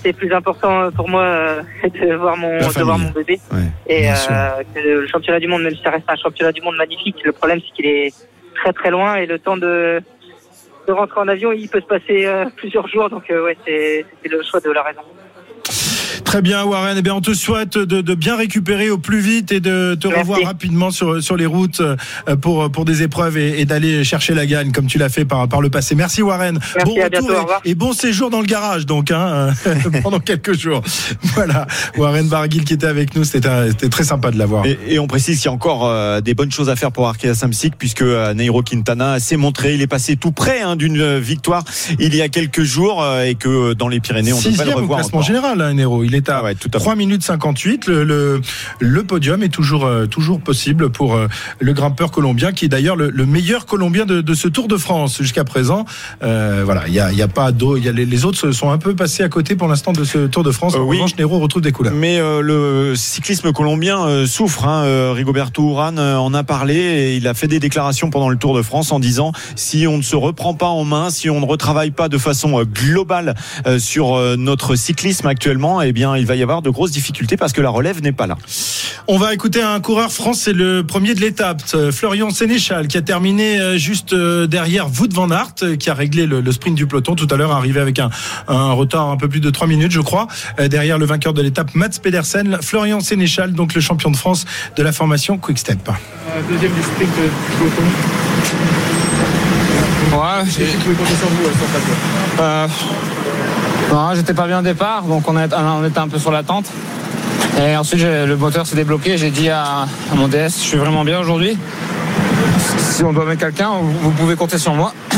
C'est 0.06 0.12
plus 0.12 0.32
important 0.32 0.90
pour 0.92 1.08
moi 1.08 1.22
euh, 1.22 1.62
de 2.00 2.14
voir 2.14 2.36
mon, 2.36 2.58
de 2.58 2.82
voir 2.82 2.98
mon 2.98 3.10
bébé. 3.10 3.40
Ouais, 3.52 3.58
Et 3.88 4.08
euh, 4.08 4.14
que 4.72 4.78
le 4.80 5.06
championnat 5.08 5.40
du 5.40 5.48
monde, 5.48 5.62
même 5.62 5.74
si 5.74 5.82
ça 5.82 5.90
reste 5.90 6.08
un 6.08 6.16
championnat 6.16 6.52
du 6.52 6.62
monde 6.62 6.76
magnifique, 6.76 7.16
le 7.24 7.32
problème 7.32 7.60
c'est 7.60 7.72
qu'il 7.74 7.86
est 7.86 8.14
très 8.54 8.72
très 8.72 8.90
loin 8.90 9.16
et 9.16 9.26
le 9.26 9.38
temps 9.38 9.56
de 9.56 10.00
de 10.86 10.92
rentrer 10.92 11.18
en 11.18 11.26
avion, 11.26 11.50
il 11.50 11.68
peut 11.68 11.80
se 11.80 11.86
passer 11.86 12.26
euh, 12.26 12.44
plusieurs 12.54 12.86
jours. 12.86 13.10
Donc 13.10 13.24
ouais, 13.28 13.56
c'est 13.66 14.04
le 14.24 14.42
choix 14.44 14.60
de 14.60 14.70
la 14.70 14.82
raison. 14.84 15.02
Très 16.36 16.42
bien, 16.42 16.64
Warren. 16.66 16.96
Eh 16.98 17.00
bien, 17.00 17.14
on 17.14 17.22
te 17.22 17.32
souhaite 17.32 17.78
de, 17.78 18.02
de 18.02 18.14
bien 18.14 18.36
récupérer 18.36 18.90
au 18.90 18.98
plus 18.98 19.20
vite 19.20 19.52
et 19.52 19.60
de 19.60 19.94
te 19.98 20.06
Merci. 20.06 20.20
revoir 20.20 20.40
rapidement 20.44 20.90
sur, 20.90 21.22
sur 21.22 21.34
les 21.34 21.46
routes 21.46 21.80
euh, 21.80 22.36
pour, 22.36 22.70
pour 22.70 22.84
des 22.84 23.02
épreuves 23.02 23.38
et, 23.38 23.58
et 23.58 23.64
d'aller 23.64 24.04
chercher 24.04 24.34
la 24.34 24.44
gagne 24.44 24.70
comme 24.70 24.86
tu 24.86 24.98
l'as 24.98 25.08
fait 25.08 25.24
par, 25.24 25.48
par 25.48 25.62
le 25.62 25.70
passé. 25.70 25.94
Merci, 25.94 26.20
Warren. 26.20 26.58
Merci, 26.76 26.94
bon 26.94 27.00
à 27.00 27.04
retour 27.06 27.30
au 27.30 27.66
et, 27.66 27.70
et 27.70 27.74
bon 27.74 27.94
séjour 27.94 28.28
dans 28.28 28.42
le 28.42 28.46
garage, 28.46 28.84
donc, 28.84 29.12
hein, 29.12 29.48
pendant 30.02 30.20
quelques 30.20 30.52
jours. 30.58 30.82
Voilà. 31.36 31.66
Warren 31.96 32.28
Barguil 32.28 32.64
qui 32.64 32.74
était 32.74 32.86
avec 32.86 33.16
nous. 33.16 33.24
C'était 33.24 33.72
très 33.88 34.04
sympa 34.04 34.30
de 34.30 34.38
l'avoir. 34.38 34.66
Et, 34.66 34.78
et 34.88 34.98
on 34.98 35.06
précise 35.06 35.36
qu'il 35.38 35.46
y 35.46 35.48
a 35.48 35.52
encore 35.52 35.86
euh, 35.86 36.20
des 36.20 36.34
bonnes 36.34 36.52
choses 36.52 36.68
à 36.68 36.76
faire 36.76 36.92
pour 36.92 37.08
Arkea 37.08 37.32
Samsic 37.34 37.76
puisque 37.78 38.02
euh, 38.02 38.34
Nairo 38.34 38.62
Quintana 38.62 39.20
s'est 39.20 39.38
montré, 39.38 39.74
il 39.74 39.80
est 39.80 39.86
passé 39.86 40.16
tout 40.16 40.32
près 40.32 40.60
hein, 40.60 40.76
d'une 40.76 41.00
euh, 41.00 41.18
victoire 41.18 41.64
il 41.98 42.14
y 42.14 42.20
a 42.20 42.28
quelques 42.28 42.62
jours 42.62 43.02
euh, 43.02 43.24
et 43.24 43.36
que 43.36 43.48
euh, 43.48 43.74
dans 43.74 43.88
les 43.88 44.00
Pyrénées 44.00 44.34
on 44.34 44.36
devrait 44.36 44.50
le 44.50 44.56
Sixième 44.56 44.76
au 44.76 44.80
revoir. 44.82 44.98
classement 45.00 45.18
encore. 45.20 45.26
général, 45.26 45.60
hein. 45.62 45.74
Il 46.04 46.14
est 46.14 46.25
à 46.28 46.38
Ah 46.38 46.42
ouais, 46.44 46.54
tout 46.54 46.68
à 46.72 46.78
fait. 46.78 46.84
3 46.84 46.96
minutes 46.96 47.22
58. 47.22 47.86
Le, 47.86 48.04
le, 48.04 48.40
le 48.80 49.02
podium 49.04 49.42
est 49.42 49.48
toujours, 49.48 49.84
euh, 49.84 50.06
toujours 50.06 50.40
possible 50.40 50.90
pour 50.90 51.14
euh, 51.14 51.28
le 51.60 51.72
grimpeur 51.72 52.10
colombien, 52.10 52.52
qui 52.52 52.64
est 52.64 52.68
d'ailleurs 52.68 52.96
le, 52.96 53.10
le 53.10 53.26
meilleur 53.26 53.66
colombien 53.66 54.06
de, 54.06 54.20
de 54.20 54.34
ce 54.34 54.48
Tour 54.48 54.68
de 54.68 54.76
France 54.76 55.18
jusqu'à 55.18 55.44
présent. 55.44 55.84
Euh, 56.22 56.62
voilà, 56.64 56.84
il 56.88 56.94
y 56.94 57.00
a, 57.00 57.12
il 57.12 57.18
y 57.18 57.22
a 57.22 57.28
pas 57.28 57.52
d'eau. 57.52 57.76
Les, 57.76 57.92
les 57.92 58.24
autres 58.24 58.38
se 58.38 58.52
sont 58.52 58.70
un 58.70 58.78
peu 58.78 58.94
passés 58.94 59.22
à 59.22 59.28
côté 59.28 59.56
pour 59.56 59.68
l'instant 59.68 59.92
de 59.92 60.04
ce 60.04 60.26
Tour 60.26 60.42
de 60.42 60.50
France. 60.50 60.74
Euh, 60.74 60.78
en 60.78 60.84
oui. 60.84 60.96
revanche, 60.96 61.16
Nero 61.16 61.38
retrouve 61.38 61.62
des 61.62 61.72
couleurs. 61.72 61.92
Mais 61.94 62.18
euh, 62.18 62.40
le 62.40 62.94
cyclisme 62.96 63.52
colombien 63.52 64.26
souffre. 64.26 64.66
Hein. 64.66 65.12
Rigoberto 65.12 65.70
Urán 65.70 65.98
en 65.98 66.34
a 66.34 66.42
parlé 66.44 66.74
et 66.74 67.16
il 67.16 67.26
a 67.28 67.34
fait 67.34 67.48
des 67.48 67.58
déclarations 67.58 68.10
pendant 68.10 68.28
le 68.28 68.36
Tour 68.36 68.56
de 68.56 68.62
France 68.62 68.92
en 68.92 68.98
disant 69.00 69.32
si 69.54 69.86
on 69.86 69.98
ne 69.98 70.02
se 70.02 70.16
reprend 70.16 70.54
pas 70.54 70.66
en 70.66 70.84
main, 70.84 71.10
si 71.10 71.30
on 71.30 71.40
ne 71.40 71.46
retravaille 71.46 71.90
pas 71.90 72.08
de 72.08 72.18
façon 72.18 72.62
globale 72.62 73.34
sur 73.78 74.18
notre 74.36 74.74
cyclisme 74.76 75.26
actuellement, 75.26 75.80
eh 75.82 75.92
bien 75.92 76.05
il 76.14 76.26
va 76.26 76.36
y 76.36 76.42
avoir 76.42 76.62
de 76.62 76.70
grosses 76.70 76.90
difficultés 76.90 77.36
parce 77.36 77.52
que 77.52 77.60
la 77.60 77.70
relève 77.70 78.02
n'est 78.02 78.12
pas 78.12 78.26
là. 78.26 78.36
On 79.08 79.18
va 79.18 79.34
écouter 79.34 79.62
un 79.62 79.80
coureur 79.80 80.12
français, 80.12 80.52
le 80.52 80.82
premier 80.84 81.14
de 81.14 81.20
l'étape, 81.20 81.62
euh, 81.74 81.92
Florian 81.92 82.30
Sénéchal, 82.30 82.88
qui 82.88 82.96
a 82.96 83.02
terminé 83.02 83.60
euh, 83.60 83.76
juste 83.76 84.12
euh, 84.12 84.46
derrière 84.46 84.88
Wout 84.88 85.12
van 85.12 85.30
Aert, 85.30 85.76
qui 85.78 85.90
a 85.90 85.94
réglé 85.94 86.26
le, 86.26 86.40
le 86.40 86.52
sprint 86.52 86.76
du 86.76 86.86
peloton 86.86 87.14
tout 87.14 87.28
à 87.30 87.36
l'heure, 87.36 87.52
arrivé 87.52 87.80
avec 87.80 87.98
un, 87.98 88.10
un 88.48 88.72
retard 88.72 89.10
un 89.10 89.16
peu 89.16 89.28
plus 89.28 89.40
de 89.40 89.50
3 89.50 89.66
minutes, 89.66 89.92
je 89.92 90.00
crois. 90.00 90.26
Derrière 90.58 90.98
le 90.98 91.06
vainqueur 91.06 91.32
de 91.34 91.42
l'étape, 91.42 91.74
Mats 91.74 92.00
Pedersen, 92.02 92.58
Florian 92.62 93.00
Sénéchal, 93.00 93.52
donc 93.52 93.74
le 93.74 93.80
champion 93.80 94.10
de 94.10 94.16
France 94.16 94.44
de 94.76 94.82
la 94.82 94.92
formation 94.92 95.38
Quick 95.38 95.58
Step. 95.58 95.90
Deuxième 96.48 96.72
du 96.72 96.82
sprint 96.82 97.10
du 97.10 97.56
peloton. 97.58 97.82
Ouais, 100.12 100.44
tu 100.44 100.94
compter 100.94 101.14
sur 101.14 101.28
vous 101.28 101.44
euh, 101.44 101.48
sur 102.38 102.44
euh, 102.44 102.68
non, 103.92 104.14
j'étais 104.14 104.34
pas 104.34 104.46
bien 104.46 104.58
au 104.58 104.62
départ, 104.62 105.02
donc 105.02 105.28
on, 105.28 105.36
était 105.38 105.98
un 105.98 106.08
peu 106.08 106.18
sur 106.18 106.30
l'attente. 106.30 106.66
Et 107.58 107.76
ensuite, 107.76 108.02
le 108.02 108.36
moteur 108.36 108.66
s'est 108.66 108.76
débloqué. 108.76 109.16
J'ai 109.16 109.30
dit 109.30 109.48
à, 109.48 109.86
mon 110.14 110.28
DS, 110.28 110.48
je 110.48 110.64
suis 110.64 110.76
vraiment 110.76 111.04
bien 111.04 111.18
aujourd'hui. 111.18 111.56
Si 112.78 113.04
on 113.04 113.12
doit 113.12 113.24
mettre 113.24 113.40
quelqu'un, 113.40 113.70
vous, 113.80 114.10
pouvez 114.10 114.36
compter 114.36 114.58
sur 114.58 114.74
moi. 114.74 114.92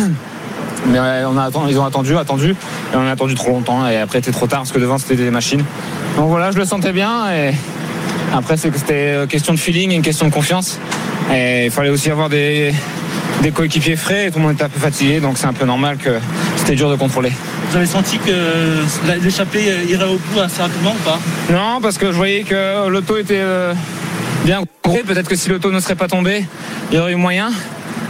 Mais 0.87 0.99
ils 1.69 1.79
ont 1.79 1.85
attendu, 1.85 2.17
attendu, 2.17 2.51
et 2.51 2.97
on 2.97 3.07
a 3.07 3.11
attendu 3.11 3.35
trop 3.35 3.51
longtemps. 3.51 3.89
Et 3.89 3.97
après, 3.97 4.19
c'était 4.19 4.33
trop 4.33 4.47
tard 4.47 4.61
parce 4.61 4.73
que 4.73 4.79
devant, 4.79 4.99
c'était 4.99 5.17
des 5.17 5.31
machines. 5.31 5.65
Donc 6.17 6.29
voilà, 6.29 6.51
je 6.51 6.59
le 6.59 6.65
sentais 6.65 6.93
bien. 6.93 7.33
Et 7.33 7.55
après, 8.33 8.57
c'était 8.57 8.93
euh, 8.93 9.27
question 9.27 9.53
de 9.53 9.59
feeling 9.59 9.93
une 9.93 10.03
question 10.03 10.27
de 10.27 10.33
confiance. 10.33 10.79
Et 11.33 11.67
il 11.67 11.71
fallait 11.71 11.91
aussi 11.91 12.11
avoir 12.11 12.29
des, 12.29 12.73
des 13.43 13.51
coéquipiers 13.51 13.97
frais. 13.97 14.27
Et 14.27 14.31
tout 14.31 14.39
le 14.39 14.45
monde 14.45 14.55
était 14.55 14.65
un 14.65 14.69
peu 14.69 14.81
fatigué, 14.81 15.21
donc 15.21 15.39
c'est 15.39 15.47
un 15.47 15.53
peu 15.53 15.67
normal 15.67 15.97
que 15.97 16.11
c'était 16.69 16.77
dur 16.77 16.91
de 16.91 16.97
contrôler. 16.97 17.33
Vous 17.71 17.77
avez 17.79 17.87
senti 17.87 18.19
que 18.19 18.31
la- 19.07 19.17
l'échappée 19.17 19.73
irait 19.89 20.05
au 20.05 20.19
bout 20.19 20.41
assez 20.41 20.61
rapidement 20.61 20.91
ou 20.93 21.03
pas? 21.03 21.19
Non, 21.51 21.81
parce 21.81 21.97
que 21.97 22.09
je 22.13 22.17
voyais 22.17 22.43
que 22.43 22.87
l'auto 22.91 23.17
était 23.17 23.41
euh, 23.41 23.73
bien 24.45 24.61
couré. 24.83 24.99
Peut-être 25.03 25.31
que 25.31 25.35
si 25.35 25.49
l'auto 25.49 25.73
ne 25.73 25.81
serait 25.81 25.95
pas 25.95 26.09
tombée, 26.09 26.45
il 26.93 26.99
y 26.99 27.01
aurait 27.01 27.13
eu 27.13 27.17
moyen. 27.17 27.49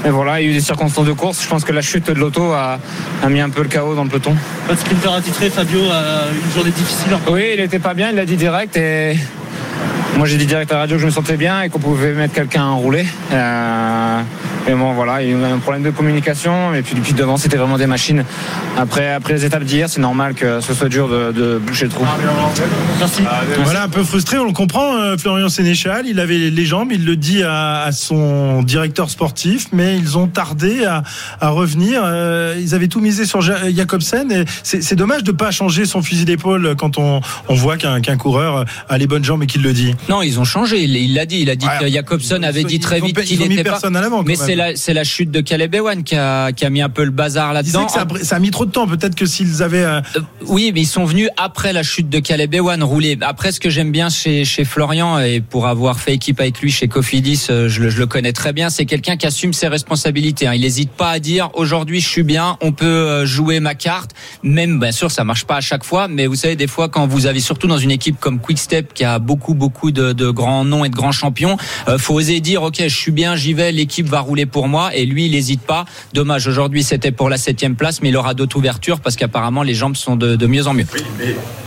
Mais 0.02 0.11
voilà, 0.11 0.40
il 0.40 0.46
y 0.46 0.48
a 0.48 0.50
eu 0.50 0.54
des 0.54 0.61
circonstances 0.61 1.06
de 1.06 1.12
course. 1.12 1.40
Je 1.40 1.48
pense 1.48 1.62
que 1.64 1.70
la 1.72 1.82
chute 1.82 2.09
de 2.09 2.14
l'auto 2.14 2.50
a, 2.50 2.80
a 3.22 3.28
mis 3.28 3.38
un 3.40 3.48
peu 3.50 3.62
le 3.62 3.68
chaos 3.68 3.94
dans 3.94 4.02
le 4.02 4.11
peloton. 4.11 4.34
Votre 4.66 4.80
sprinter 4.80 5.12
attitré, 5.12 5.50
Fabio, 5.50 5.78
a 5.92 6.24
une 6.32 6.52
journée 6.52 6.72
difficile. 6.72 7.16
Oui, 7.30 7.50
il 7.54 7.61
était 7.61 7.78
pas 7.78 7.94
bien, 7.94 8.11
il 8.11 8.16
l'a 8.16 8.26
dit 8.26 8.34
direct. 8.36 8.76
Et 8.76 9.16
moi, 10.16 10.26
j'ai 10.26 10.36
dit 10.36 10.46
direct 10.46 10.72
à 10.72 10.74
la 10.74 10.80
radio 10.80 10.96
que 10.96 11.02
je 11.02 11.06
me 11.06 11.12
sentais 11.12 11.36
bien 11.36 11.62
et 11.62 11.68
qu'on 11.68 11.78
pouvait 11.78 12.12
mettre 12.12 12.34
quelqu'un 12.34 12.62
à 12.64 12.72
rouler. 12.72 13.06
Euh, 13.32 14.20
mais 14.68 14.74
bon, 14.74 14.92
voilà, 14.92 15.22
il 15.22 15.30
y 15.30 15.32
a 15.32 15.36
eu 15.38 15.44
un 15.44 15.58
problème 15.58 15.82
de 15.82 15.90
communication. 15.90 16.74
Et 16.74 16.82
puis, 16.82 16.94
depuis 16.94 17.14
devant, 17.14 17.36
c'était 17.38 17.56
vraiment 17.56 17.78
des 17.78 17.86
machines. 17.86 18.24
Après, 18.76 19.12
après 19.12 19.32
les 19.34 19.44
étapes 19.44 19.64
d'hier, 19.64 19.88
c'est 19.88 20.00
normal 20.00 20.34
que 20.34 20.60
ce 20.60 20.74
soit 20.74 20.88
dur 20.88 21.08
de, 21.08 21.32
de 21.32 21.58
boucher 21.58 21.84
le 21.86 21.90
trou. 21.90 22.04
Merci. 22.98 23.22
Voilà, 23.64 23.84
un 23.84 23.88
peu 23.88 24.02
frustré, 24.04 24.38
on 24.38 24.44
le 24.44 24.52
comprend, 24.52 24.96
euh, 24.96 25.16
Florian 25.16 25.48
Sénéchal. 25.48 26.06
Il 26.06 26.20
avait 26.20 26.36
les 26.50 26.64
jambes, 26.66 26.90
il 26.92 27.04
le 27.04 27.16
dit 27.16 27.42
à, 27.42 27.82
à 27.82 27.92
son 27.92 28.62
directeur 28.62 29.08
sportif, 29.10 29.68
mais 29.72 29.96
ils 29.96 30.18
ont 30.18 30.26
tardé 30.26 30.84
à, 30.84 31.02
à 31.40 31.48
revenir. 31.50 32.02
Euh, 32.04 32.54
ils 32.60 32.74
avaient 32.74 32.88
tout 32.88 33.00
misé 33.00 33.24
sur 33.24 33.40
Ja- 33.40 33.70
Jacobsen. 33.74 34.30
et 34.32 34.44
C'est 34.62 34.82
c'est 34.82 34.96
dommage 34.96 35.22
de 35.24 35.32
pas 35.32 35.50
changer 35.50 35.86
son 35.86 36.02
fusil 36.02 36.24
d'épaule 36.24 36.74
quand 36.76 36.98
on, 36.98 37.20
on 37.48 37.54
voit 37.54 37.76
qu'un 37.78 38.00
qu'un 38.00 38.16
coureur 38.16 38.64
a 38.88 38.98
les 38.98 39.06
bonnes 39.06 39.24
jambes 39.24 39.42
et 39.42 39.46
qu'il 39.46 39.62
le 39.62 39.72
dit. 39.72 39.94
Non, 40.08 40.22
ils 40.22 40.38
ont 40.38 40.44
changé. 40.44 40.82
Il 40.82 40.94
il 40.96 41.14
l'a 41.14 41.24
dit. 41.26 41.40
Il 41.40 41.50
a 41.50 41.56
dit 41.56 41.66
Ouais. 41.66 41.86
que 41.86 41.92
Jacobson 41.92 42.42
avait 42.42 42.64
dit 42.64 42.80
très 42.80 43.00
vite 43.00 43.20
qu'il 43.22 43.36
ils 43.36 43.42
ont 43.42 43.48
mis 43.48 43.50
n'était 43.56 43.64
pas. 43.64 43.70
personne 43.72 43.96
à 43.96 44.00
l'avant. 44.00 44.18
quand 44.18 44.24
Mais 44.26 44.36
même. 44.36 44.46
c'est 44.46 44.54
la, 44.59 44.76
c'est 44.76 44.92
la 44.92 45.04
chute 45.04 45.30
de 45.30 45.40
Caleb 45.40 45.74
Ewan 45.74 46.04
qui 46.04 46.16
a, 46.16 46.52
qui 46.52 46.64
a 46.64 46.70
mis 46.70 46.82
un 46.82 46.88
peu 46.88 47.04
le 47.04 47.11
bazar 47.11 47.52
là-dedans. 47.52 47.86
Que 47.86 47.92
ça, 47.92 48.02
a, 48.02 48.24
ça, 48.24 48.36
a, 48.36 48.38
mis 48.38 48.50
trop 48.50 48.66
de 48.66 48.70
temps. 48.70 48.86
Peut-être 48.86 49.14
que 49.14 49.26
s'ils 49.26 49.62
avaient. 49.62 49.84
Euh... 49.84 50.00
oui, 50.46 50.70
mais 50.74 50.82
ils 50.82 50.86
sont 50.86 51.04
venus 51.04 51.28
après 51.36 51.72
la 51.72 51.82
chute 51.82 52.11
de 52.11 52.18
Caleb 52.18 52.54
Ewan 52.54 52.82
rouler. 52.82 53.16
Après, 53.22 53.52
ce 53.52 53.61
que 53.61 53.70
j'aime 53.70 53.92
bien 53.92 54.11
chez, 54.11 54.44
chez 54.44 54.64
Florian, 54.64 55.18
et 55.18 55.40
pour 55.40 55.66
avoir 55.66 56.00
fait 56.00 56.14
équipe 56.14 56.40
avec 56.40 56.61
lui 56.61 56.70
chez 56.70 56.88
Cofidis, 56.88 57.46
je, 57.48 57.68
je 57.68 57.98
le 57.98 58.06
connais 58.06 58.32
très 58.32 58.52
bien, 58.52 58.68
c'est 58.68 58.84
quelqu'un 58.84 59.16
qui 59.16 59.26
assume 59.26 59.52
ses 59.52 59.68
responsabilités. 59.68 60.46
Hein. 60.46 60.54
Il 60.54 60.61
n'hésite 60.62 60.90
pas 60.90 61.11
à 61.11 61.18
dire 61.18 61.50
aujourd'hui 61.54 62.00
je 62.00 62.09
suis 62.09 62.22
bien, 62.22 62.59
on 62.61 62.72
peut 62.72 63.24
jouer 63.24 63.61
ma 63.61 63.74
carte. 63.74 64.11
Même, 64.42 64.78
bien 64.80 64.92
sûr, 64.92 65.11
ça 65.11 65.24
marche 65.24 65.44
pas 65.44 65.56
à 65.56 65.61
chaque 65.61 65.84
fois, 65.84 66.09
mais 66.09 66.26
vous 66.26 66.36
savez, 66.36 66.56
des 66.56 66.66
fois, 66.66 66.88
quand 66.88 67.06
vous 67.06 67.26
avez 67.26 67.40
surtout 67.40 67.66
dans 67.66 67.78
une 67.78 67.90
équipe 67.90 68.18
comme 68.20 68.40
Quickstep 68.40 68.92
qui 68.92 69.04
a 69.04 69.18
beaucoup, 69.18 69.54
beaucoup 69.54 69.90
de, 69.90 70.12
de 70.12 70.30
grands 70.30 70.64
noms 70.64 70.84
et 70.84 70.88
de 70.88 70.94
grands 70.94 71.12
champions, 71.12 71.56
euh, 71.88 71.98
faut 71.98 72.14
oser 72.14 72.40
dire 72.40 72.62
ok, 72.62 72.76
je 72.80 72.88
suis 72.88 73.12
bien, 73.12 73.36
j'y 73.36 73.52
vais, 73.52 73.72
l'équipe 73.72 74.06
va 74.06 74.20
rouler 74.20 74.38
pour 74.47 74.68
moi. 74.68 74.95
Et 74.95 75.07
lui, 75.07 75.26
il 75.26 75.32
n'hésite 75.32 75.62
pas. 75.62 75.84
Dommage, 76.12 76.47
aujourd'hui, 76.47 76.82
c'était 76.82 77.12
pour 77.12 77.28
la 77.28 77.36
septième 77.36 77.76
place, 77.76 78.03
mais 78.03 78.11
il 78.11 78.16
aura 78.16 78.34
d'autres 78.34 78.57
ouvertures 78.57 79.01
parce 79.01 79.16
qu'apparemment, 79.16 79.62
les 79.62 79.74
jambes 79.74 79.97
sont 79.97 80.16
de, 80.16 80.36
de 80.36 80.47
mieux 80.47 80.66
en 80.66 80.74
mieux. 80.74 80.86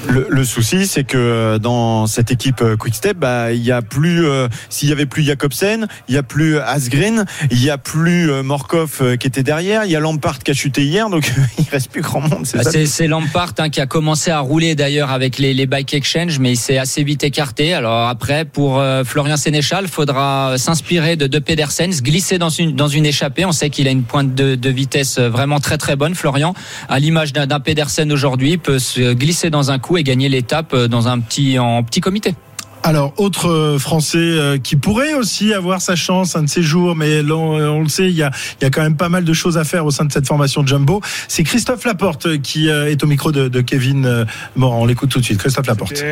Le, 0.07 0.27
le, 0.29 0.43
souci, 0.43 0.87
c'est 0.87 1.03
que 1.03 1.57
dans 1.59 2.07
cette 2.07 2.31
équipe 2.31 2.63
Quickstep, 2.79 3.17
bah, 3.17 3.51
il 3.51 3.63
y 3.63 3.71
a 3.71 3.81
plus, 3.81 4.25
euh, 4.25 4.47
s'il 4.69 4.89
y 4.89 4.91
avait 4.91 5.05
plus 5.05 5.23
Jacobsen, 5.23 5.87
il 6.07 6.15
y 6.15 6.17
a 6.17 6.23
plus 6.23 6.57
Asgreen, 6.57 7.25
il 7.51 7.63
y 7.63 7.69
a 7.69 7.77
plus 7.77 8.31
euh, 8.31 8.41
Morkov 8.41 9.17
qui 9.17 9.27
était 9.27 9.43
derrière, 9.43 9.85
il 9.85 9.91
y 9.91 9.95
a 9.95 9.99
Lampard 9.99 10.39
qui 10.39 10.51
a 10.51 10.53
chuté 10.53 10.83
hier, 10.83 11.09
donc 11.09 11.31
il 11.59 11.65
reste 11.69 11.91
plus 11.91 12.01
grand 12.01 12.21
monde. 12.21 12.45
C'est 12.45 12.57
bah, 12.57 13.07
Lampard 13.07 13.53
hein, 13.59 13.69
qui 13.69 13.81
a 13.81 13.85
commencé 13.85 14.31
à 14.31 14.39
rouler 14.39 14.75
d'ailleurs 14.75 15.11
avec 15.11 15.37
les, 15.37 15.53
les 15.53 15.65
bike 15.65 15.93
exchange, 15.93 16.39
mais 16.39 16.51
il 16.51 16.57
s'est 16.57 16.77
assez 16.77 17.03
vite 17.03 17.23
écarté. 17.23 17.73
Alors 17.73 18.07
après, 18.07 18.45
pour 18.45 18.79
euh, 18.79 19.03
Florian 19.03 19.37
Sénéchal, 19.37 19.87
faudra 19.87 20.57
s'inspirer 20.57 21.15
de, 21.15 21.27
de 21.27 21.39
Pedersen, 21.39 21.91
se 21.91 22.01
glisser 22.01 22.37
dans 22.37 22.49
une 22.49 22.60
dans 22.67 22.87
une 22.87 23.05
échappée. 23.05 23.45
On 23.45 23.51
sait 23.51 23.69
qu'il 23.69 23.87
a 23.87 23.91
une 23.91 24.03
pointe 24.03 24.33
de, 24.35 24.69
vitesse 24.69 25.19
vraiment 25.19 25.59
très 25.59 25.77
très 25.77 25.95
bonne. 25.95 26.15
Florian, 26.15 26.53
à 26.87 26.99
l'image 26.99 27.33
d'un 27.33 27.59
Pedersen 27.59 28.11
aujourd'hui, 28.11 28.57
peut 28.57 28.79
se 28.79 29.13
glisser 29.13 29.49
dans 29.49 29.71
un 29.71 29.79
coup 29.79 29.97
et 29.97 30.03
gagner 30.03 30.29
l'étape 30.29 30.75
dans 30.75 31.07
un 31.07 31.19
petit 31.19 31.59
en 31.59 31.83
petit 31.83 31.99
comité. 31.99 32.35
Alors, 32.83 33.13
autre 33.17 33.49
euh, 33.49 33.77
Français 33.77 34.17
euh, 34.17 34.57
qui 34.57 34.75
pourrait 34.75 35.13
aussi 35.13 35.53
avoir 35.53 35.81
sa 35.81 35.95
chance 35.95 36.35
un 36.35 36.43
de 36.43 36.49
ces 36.49 36.63
jours, 36.63 36.95
mais 36.95 37.21
là, 37.21 37.35
on, 37.35 37.81
le 37.81 37.89
sait, 37.89 38.09
il 38.09 38.15
y, 38.15 38.23
a, 38.23 38.31
quand 38.71 38.81
même 38.81 38.95
pas 38.95 39.09
mal 39.09 39.23
de 39.23 39.33
choses 39.33 39.57
à 39.57 39.63
faire 39.63 39.85
au 39.85 39.91
sein 39.91 40.05
de 40.05 40.11
cette 40.11 40.27
formation 40.27 40.65
Jumbo. 40.65 40.99
C'est 41.27 41.43
Christophe 41.43 41.85
Laporte 41.85 42.41
qui 42.41 42.69
euh, 42.69 42.89
est 42.89 43.03
au 43.03 43.07
micro 43.07 43.31
de, 43.31 43.49
de 43.49 43.61
Kevin 43.61 44.25
Morin. 44.55 44.77
On 44.77 44.85
l'écoute 44.85 45.09
tout 45.09 45.19
de 45.19 45.25
suite. 45.25 45.39
Christophe 45.39 45.67
Laporte. 45.67 46.03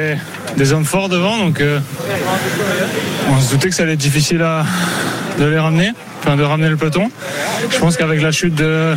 Des 0.57 0.73
hommes 0.73 0.85
forts 0.85 1.09
devant, 1.09 1.37
donc 1.37 1.59
euh, 1.59 1.79
on 3.29 3.41
se 3.41 3.51
doutait 3.51 3.69
que 3.69 3.75
ça 3.75 3.83
allait 3.83 3.93
être 3.93 3.99
difficile 3.99 4.45
de 5.39 5.45
les 5.45 5.59
ramener, 5.59 5.91
enfin 6.19 6.35
de 6.35 6.43
ramener 6.43 6.69
le 6.69 6.77
peloton. 6.77 7.09
Je 7.71 7.79
pense 7.79 7.97
qu'avec 7.97 8.21
la 8.21 8.31
chute 8.31 8.53
de, 8.53 8.95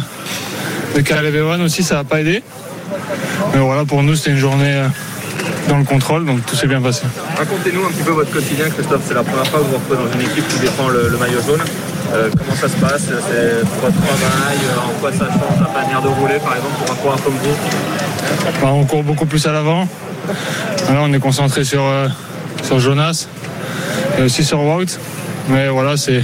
de 0.94 1.00
Caleb 1.00 1.34
aussi, 1.62 1.82
ça 1.82 1.96
n'a 1.96 2.04
pas 2.04 2.20
aidé. 2.20 2.42
Mais 3.54 3.60
voilà, 3.60 3.84
pour 3.84 4.02
nous, 4.02 4.14
c'était 4.14 4.32
une 4.32 4.36
journée 4.36 4.82
dans 5.72 5.78
le 5.78 5.84
contrôle, 5.84 6.26
donc 6.26 6.44
tout 6.44 6.54
s'est 6.54 6.66
bien 6.66 6.82
passé. 6.82 7.04
Racontez-nous 7.34 7.86
un 7.86 7.88
petit 7.88 8.02
peu 8.02 8.10
votre 8.10 8.30
quotidien, 8.30 8.68
Christophe. 8.68 9.04
C'est 9.08 9.14
la 9.14 9.22
première 9.22 9.46
fois 9.46 9.60
que 9.60 9.64
vous 9.64 9.70
vous 9.70 9.78
retrouvez 9.78 10.04
dans 10.04 10.12
une 10.12 10.20
équipe 10.20 10.46
qui 10.48 10.58
défend 10.58 10.88
le, 10.88 11.08
le 11.08 11.16
maillot 11.16 11.40
jaune. 11.46 11.62
Euh, 12.12 12.28
comment 12.36 12.54
ça 12.54 12.68
se 12.68 12.76
passe? 12.76 13.04
C'est 13.06 13.62
votre 13.80 13.96
travail? 13.96 14.58
En 14.76 15.00
quoi 15.00 15.10
ça 15.12 15.26
change 15.32 15.60
la 15.66 15.80
manière 15.80 16.02
de 16.02 16.08
rouler, 16.08 16.38
par 16.44 16.56
exemple, 16.56 16.74
pour 16.78 16.92
un 16.92 16.96
coureur 16.96 17.22
comme 17.24 17.32
vous? 17.32 17.56
Bah, 18.60 18.68
On 18.70 18.84
court 18.84 19.02
beaucoup 19.02 19.24
plus 19.24 19.46
à 19.46 19.52
l'avant. 19.52 19.88
On 20.90 21.12
est 21.14 21.18
concentré 21.18 21.64
sur, 21.64 21.82
euh, 21.82 22.06
sur 22.62 22.78
Jonas 22.78 23.28
et 24.18 24.22
aussi 24.22 24.44
sur 24.44 24.60
Wout. 24.60 24.98
Mais 25.48 25.68
voilà, 25.68 25.96
c'est 25.96 26.22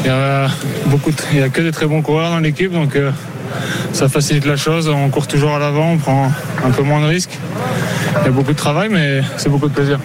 il 0.00 0.06
y 0.06 0.08
a 0.08 0.46
beaucoup, 0.86 1.10
de... 1.10 1.16
il 1.32 1.38
y 1.40 1.42
a 1.42 1.48
que 1.48 1.62
des 1.62 1.72
très 1.72 1.86
bons 1.86 2.00
coureurs 2.00 2.30
dans 2.30 2.38
l'équipe, 2.38 2.72
donc 2.72 2.94
euh, 2.94 3.10
ça 3.92 4.08
facilite 4.08 4.46
la 4.46 4.56
chose. 4.56 4.88
On 4.88 5.10
court 5.10 5.26
toujours 5.26 5.52
à 5.56 5.58
l'avant, 5.58 5.90
on 5.90 5.98
prend 5.98 6.30
un 6.64 6.70
peu 6.70 6.82
moins 6.84 7.00
de 7.00 7.06
risques. 7.06 7.36
Il 8.26 8.30
y 8.30 8.32
a 8.32 8.34
beaucoup 8.34 8.52
de 8.52 8.56
travail, 8.56 8.88
mais 8.90 9.20
c'est 9.36 9.48
beaucoup 9.48 9.68
de 9.68 9.72
plaisir. 9.72 10.00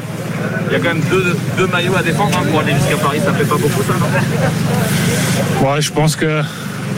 Il 0.68 0.74
y 0.74 0.76
a 0.76 0.80
quand 0.80 0.94
même 0.94 1.02
deux, 1.10 1.36
deux 1.58 1.66
maillots 1.66 1.96
à 1.96 2.04
défendre 2.04 2.38
hein, 2.38 2.46
pour 2.52 2.60
aller 2.60 2.74
jusqu'à 2.74 2.98
Paris, 2.98 3.20
ça 3.26 3.34
fait 3.34 3.46
pas 3.46 3.56
beaucoup 3.56 3.82
ça, 3.82 3.94
non? 4.00 5.68
Ouais, 5.68 5.82
je 5.82 5.92
pense 5.92 6.16
que 6.16 6.44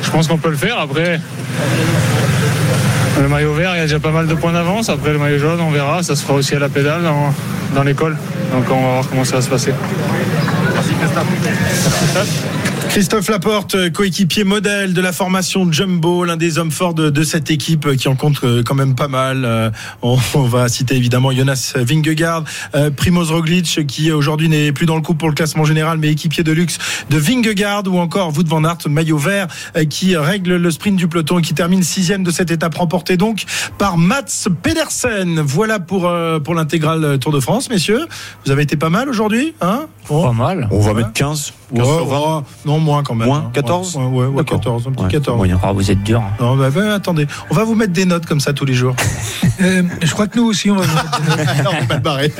je 0.01 0.11
pense 0.11 0.27
qu'on 0.27 0.37
peut 0.37 0.49
le 0.49 0.57
faire. 0.57 0.77
Après, 0.77 1.21
le 3.21 3.27
maillot 3.29 3.53
vert, 3.53 3.71
il 3.73 3.77
y 3.77 3.79
a 3.79 3.83
déjà 3.83 4.01
pas 4.01 4.11
mal 4.11 4.27
de 4.27 4.33
points 4.33 4.51
d'avance. 4.51 4.89
Après, 4.89 5.13
le 5.13 5.17
maillot 5.17 5.39
jaune, 5.39 5.61
on 5.61 5.71
verra. 5.71 6.03
Ça 6.03 6.17
se 6.17 6.23
fera 6.23 6.33
aussi 6.33 6.55
à 6.55 6.59
la 6.59 6.67
pédale 6.67 7.03
dans, 7.03 7.33
dans 7.73 7.83
l'école. 7.83 8.17
Donc, 8.51 8.65
on 8.69 8.81
va 8.81 8.91
voir 8.95 9.09
comment 9.09 9.23
ça 9.23 9.37
va 9.37 9.41
se 9.41 9.49
passer. 9.49 9.71
Merci, 10.73 10.91
Christophe. 10.99 11.27
Christophe 11.99 12.62
Laporte, 13.29 13.91
coéquipier 13.91 14.43
modèle 14.43 14.93
de 14.93 15.01
la 15.01 15.11
formation 15.11 15.71
Jumbo, 15.71 16.25
l'un 16.25 16.37
des 16.37 16.59
hommes 16.59 16.69
forts 16.69 16.93
de, 16.93 17.09
de, 17.09 17.23
cette 17.23 17.49
équipe 17.49 17.95
qui 17.95 18.07
en 18.07 18.15
compte 18.15 18.41
quand 18.63 18.75
même 18.75 18.93
pas 18.93 19.07
mal. 19.07 19.73
On, 20.03 20.17
on 20.35 20.43
va 20.43 20.69
citer 20.69 20.95
évidemment 20.95 21.31
Jonas 21.31 21.73
Vingegaard, 21.75 22.43
euh, 22.75 22.91
Primoz 22.91 23.31
Roglic 23.31 23.87
qui 23.87 24.11
aujourd'hui 24.11 24.47
n'est 24.47 24.71
plus 24.71 24.85
dans 24.85 24.95
le 24.95 25.01
coup 25.01 25.15
pour 25.15 25.27
le 25.27 25.33
classement 25.33 25.65
général 25.65 25.97
mais 25.97 26.09
équipier 26.09 26.43
de 26.43 26.51
luxe 26.51 26.77
de 27.09 27.17
Vingegaard 27.17 27.83
ou 27.87 27.97
encore 27.97 28.31
Wout 28.37 28.47
van 28.47 28.63
Aert, 28.63 28.77
maillot 28.87 29.17
vert 29.17 29.47
qui 29.89 30.15
règle 30.15 30.57
le 30.57 30.71
sprint 30.71 30.95
du 30.95 31.07
peloton 31.07 31.39
et 31.39 31.41
qui 31.41 31.55
termine 31.55 31.81
sixième 31.81 32.23
de 32.23 32.29
cette 32.29 32.51
étape 32.51 32.75
remportée 32.75 33.17
donc 33.17 33.45
par 33.79 33.97
Mats 33.97 34.47
Pedersen. 34.61 35.39
Voilà 35.39 35.79
pour, 35.79 36.07
euh, 36.07 36.39
pour 36.39 36.53
l'intégrale 36.53 37.17
Tour 37.19 37.31
de 37.31 37.39
France, 37.39 37.71
messieurs. 37.71 38.05
Vous 38.45 38.51
avez 38.51 38.61
été 38.61 38.75
pas 38.75 38.89
mal 38.89 39.09
aujourd'hui 39.09 39.55
hein? 39.61 39.87
Bon. 40.07 40.23
Pas 40.23 40.33
mal. 40.33 40.67
On 40.69 40.79
va 40.79 40.93
mettre 40.93 41.13
15. 41.13 41.53
15 41.75 41.87
ouais, 41.87 42.01
ouais, 42.01 42.41
non, 42.65 42.79
moins 42.83 43.03
quand 43.03 43.15
même. 43.15 43.27
Moins 43.27 43.49
14 43.53 43.95
Ouais, 43.95 44.05
ouais, 44.05 44.25
ouais 44.27 44.43
14, 44.43 44.87
un 44.87 44.91
petit 44.91 45.07
14. 45.07 45.49
Oh, 45.63 45.73
vous 45.73 45.91
êtes 45.91 46.03
dur. 46.03 46.21
Non, 46.39 46.55
bah, 46.55 46.69
bah, 46.69 46.93
attendez, 46.93 47.27
on 47.49 47.55
va 47.55 47.63
vous 47.63 47.75
mettre 47.75 47.93
des 47.93 48.05
notes 48.05 48.25
comme 48.25 48.39
ça 48.39 48.53
tous 48.53 48.65
les 48.65 48.73
jours. 48.73 48.95
euh, 49.61 49.83
je 50.01 50.11
crois 50.11 50.27
que 50.27 50.37
nous 50.37 50.45
aussi, 50.45 50.69
on 50.69 50.75
va 50.75 50.85
vous 50.85 50.95
mettre 50.95 51.21
des 51.21 51.43
notes. 51.43 51.47
non, 51.63 51.71
on 51.81 51.85
va 51.85 51.97
barrer. 51.97 52.31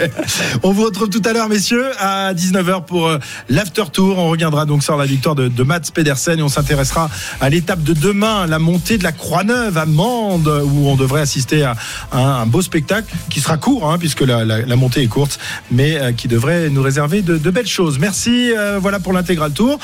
On 0.64 0.72
vous 0.72 0.84
retrouve 0.84 1.10
tout 1.10 1.22
à 1.26 1.34
l'heure, 1.34 1.50
messieurs, 1.50 1.86
à 2.00 2.34
19h 2.34 2.86
pour 2.86 3.08
euh, 3.08 3.20
l'after 3.50 3.84
tour. 3.92 4.18
On 4.20 4.30
reviendra 4.30 4.66
donc 4.66 4.84
sur 4.84 4.98
la 4.98 5.06
victoire 5.06 5.36
de, 5.36 5.48
de 5.48 5.64
Mats 5.64 5.80
Pedersen 5.94 6.40
et 6.40 6.44
on 6.44 6.50
s'intéressera 6.50 7.10
à 7.42 7.50
l'étape 7.50 7.84
de 7.84 7.94
demain, 7.94 8.48
la 8.48 8.60
montée 8.60 8.98
de 8.98 9.04
la 9.04 9.12
Croix-Neuve 9.12 9.78
à 9.78 9.86
Mende, 9.86 10.48
où 10.66 10.88
on 10.88 10.96
devrait 10.96 11.22
assister 11.22 11.64
à, 11.64 11.76
à 12.12 12.42
un 12.42 12.46
beau 12.46 12.62
spectacle 12.62 13.14
qui 13.30 13.40
sera 13.40 13.58
court, 13.58 13.90
hein, 13.90 13.98
puisque 13.98 14.22
la, 14.22 14.46
la, 14.46 14.62
la, 14.62 14.76
montée 14.76 15.02
est 15.02 15.08
courte, 15.08 15.40
mais 15.72 15.98
euh, 15.98 16.12
qui 16.12 16.28
devrait 16.28 16.70
nous 16.70 16.82
réserver 16.82 17.22
de, 17.22 17.38
de 17.38 17.52
belles 17.52 17.68
choses. 17.68 18.00
Merci, 18.00 18.52
euh, 18.56 18.80
voilà 18.80 19.00
pour 19.00 19.14
l'intégral 19.14 19.52
tour. 19.52 19.80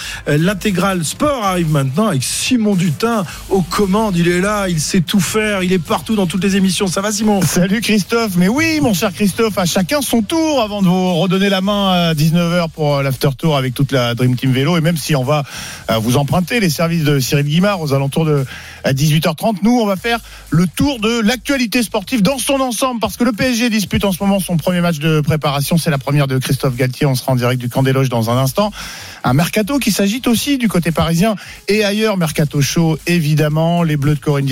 L'intégral 0.50 1.06
sport 1.06 1.45
arrive 1.45 1.70
maintenant 1.70 2.08
avec 2.08 2.24
Simon 2.24 2.74
Dutin 2.74 3.24
aux 3.52 3.62
commandes. 3.62 4.18
Il 4.18 4.28
est 4.28 4.41
là, 4.41 4.68
il 4.68 4.80
sait 4.80 5.02
tout 5.02 5.20
faire, 5.20 5.62
il 5.62 5.72
est 5.72 5.78
partout 5.78 6.16
dans 6.16 6.26
toutes 6.26 6.43
les 6.43 6.56
émissions. 6.56 6.88
Ça 6.88 7.02
va, 7.02 7.12
Simon? 7.12 7.43
Salut 7.43 7.82
Christophe. 7.82 8.32
Mais 8.36 8.47
oui, 8.47 8.80
mon 8.82 8.95
cher 8.95 9.14
Christophe, 9.14 9.60
à 9.60 9.66
chacun 9.66 10.02
son 10.02 10.24
tour 10.24 10.64
avant 10.64 10.82
de 10.82 10.88
vous 10.88 11.14
redonner 11.18 11.50
la 11.50 11.62
main 11.62 11.91
à 11.91 12.14
19h 12.16 12.70
pour 12.72 13.04
l'after 13.04 13.30
tour 13.38 13.58
avec 13.58 13.76
toute 13.76 13.91
la 13.91 14.16
Dream 14.16 14.36
Team 14.36 14.52
Vélo. 14.52 14.76
Et 14.76 14.82
même 14.82 14.97
si 14.97 15.16
on 15.16 15.24
va 15.24 15.43
vous 16.00 16.18
emprunter 16.18 16.60
les 16.60 16.72
services 16.72 17.04
de 17.04 17.20
Cyril 17.20 17.45
Guimard 17.45 17.80
aux 17.80 17.93
alentours 17.93 18.26
de 18.26 18.43
à 18.86 18.93
18h30, 18.93 19.58
nous, 19.62 19.78
on 19.78 19.86
va 19.86 19.97
faire 19.97 20.20
le 20.50 20.66
tour 20.66 21.00
de 21.00 21.20
l'actualité 21.20 21.84
sportive 21.84 22.24
dans 22.24 22.39
son 22.39 22.62
ensemble 22.62 23.02
parce 23.02 23.18
que 23.18 23.26
le 23.26 23.34
PSG 23.34 23.70
dispute 23.70 24.04
en 24.06 24.14
ce 24.14 24.24
moment 24.24 24.39
son 24.39 24.58
premier 24.58 24.82
match 24.82 24.97
de 24.97 25.22
préparation. 25.22 25.78
C'est 25.78 25.91
la 25.91 26.00
première 26.00 26.26
de 26.26 26.39
Christophe 26.39 26.76
Galtier. 26.76 27.06
On 27.06 27.14
sera 27.14 27.34
en 27.34 27.36
direct 27.36 27.62
du 27.62 27.70
camp 27.70 27.84
des 27.84 27.93
loges 27.93 28.10
dans 28.10 28.32
un 28.32 28.38
instant. 28.38 28.72
Un 29.24 29.34
mercato 29.34 29.80
qui 29.80 29.91
s'agite 29.91 30.26
aussi 30.28 30.38
du 30.47 30.67
côté 30.67 30.91
parisien 30.91 31.35
et 31.67 31.83
ailleurs. 31.83 32.17
Mercato 32.17 32.61
chaud, 32.61 32.97
évidemment. 33.07 33.83
Les 33.83 33.97
Bleus 33.97 34.15
de 34.15 34.19
Corinne 34.19 34.47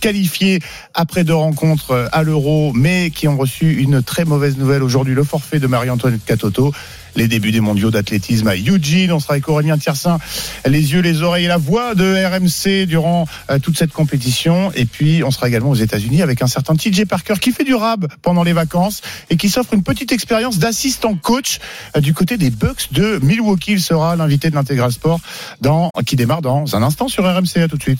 qualifiés 0.00 0.60
après 0.94 1.24
deux 1.24 1.34
rencontres 1.34 2.08
à 2.12 2.22
l'Euro, 2.22 2.72
mais 2.74 3.10
qui 3.10 3.28
ont 3.28 3.36
reçu 3.36 3.74
une 3.80 4.02
très 4.02 4.24
mauvaise 4.24 4.56
nouvelle 4.56 4.82
aujourd'hui, 4.82 5.14
le 5.14 5.24
forfait 5.24 5.60
de 5.60 5.66
Marie-Antoinette 5.66 6.24
Catoto 6.24 6.72
les 7.16 7.28
débuts 7.28 7.52
des 7.52 7.60
mondiaux 7.60 7.90
d'athlétisme 7.90 8.48
à 8.48 8.56
Eugene. 8.56 9.12
On 9.12 9.20
sera 9.20 9.34
avec 9.34 9.48
Aurélien 9.48 9.78
Tiersin, 9.78 10.18
les 10.66 10.92
yeux, 10.92 11.00
les 11.00 11.22
oreilles 11.22 11.44
et 11.44 11.48
la 11.48 11.56
voix 11.56 11.94
de 11.94 12.04
RMC 12.04 12.86
durant 12.86 13.26
euh, 13.50 13.58
toute 13.58 13.76
cette 13.76 13.92
compétition. 13.92 14.72
Et 14.74 14.84
puis, 14.84 15.22
on 15.24 15.30
sera 15.30 15.48
également 15.48 15.70
aux 15.70 15.74
États-Unis 15.74 16.22
avec 16.22 16.42
un 16.42 16.46
certain 16.46 16.74
TJ 16.74 17.04
Parker 17.06 17.34
qui 17.40 17.52
fait 17.52 17.64
du 17.64 17.74
rab 17.74 18.06
pendant 18.22 18.42
les 18.42 18.52
vacances 18.52 19.00
et 19.30 19.36
qui 19.36 19.48
s'offre 19.48 19.74
une 19.74 19.82
petite 19.82 20.12
expérience 20.12 20.58
d'assistant 20.58 21.14
coach 21.14 21.58
euh, 21.96 22.00
du 22.00 22.14
côté 22.14 22.36
des 22.36 22.50
Bucks 22.50 22.92
de 22.92 23.18
Milwaukee. 23.22 23.72
Il 23.72 23.80
sera 23.80 24.16
l'invité 24.16 24.50
de 24.50 24.54
l'intégral 24.54 24.92
sport 24.92 25.20
dans, 25.60 25.90
qui 26.06 26.16
démarre 26.16 26.42
dans 26.42 26.76
un 26.76 26.82
instant 26.82 27.08
sur 27.08 27.24
RMC. 27.24 27.58
À 27.60 27.68
tout 27.68 27.76
de 27.76 27.82
suite. 27.82 27.88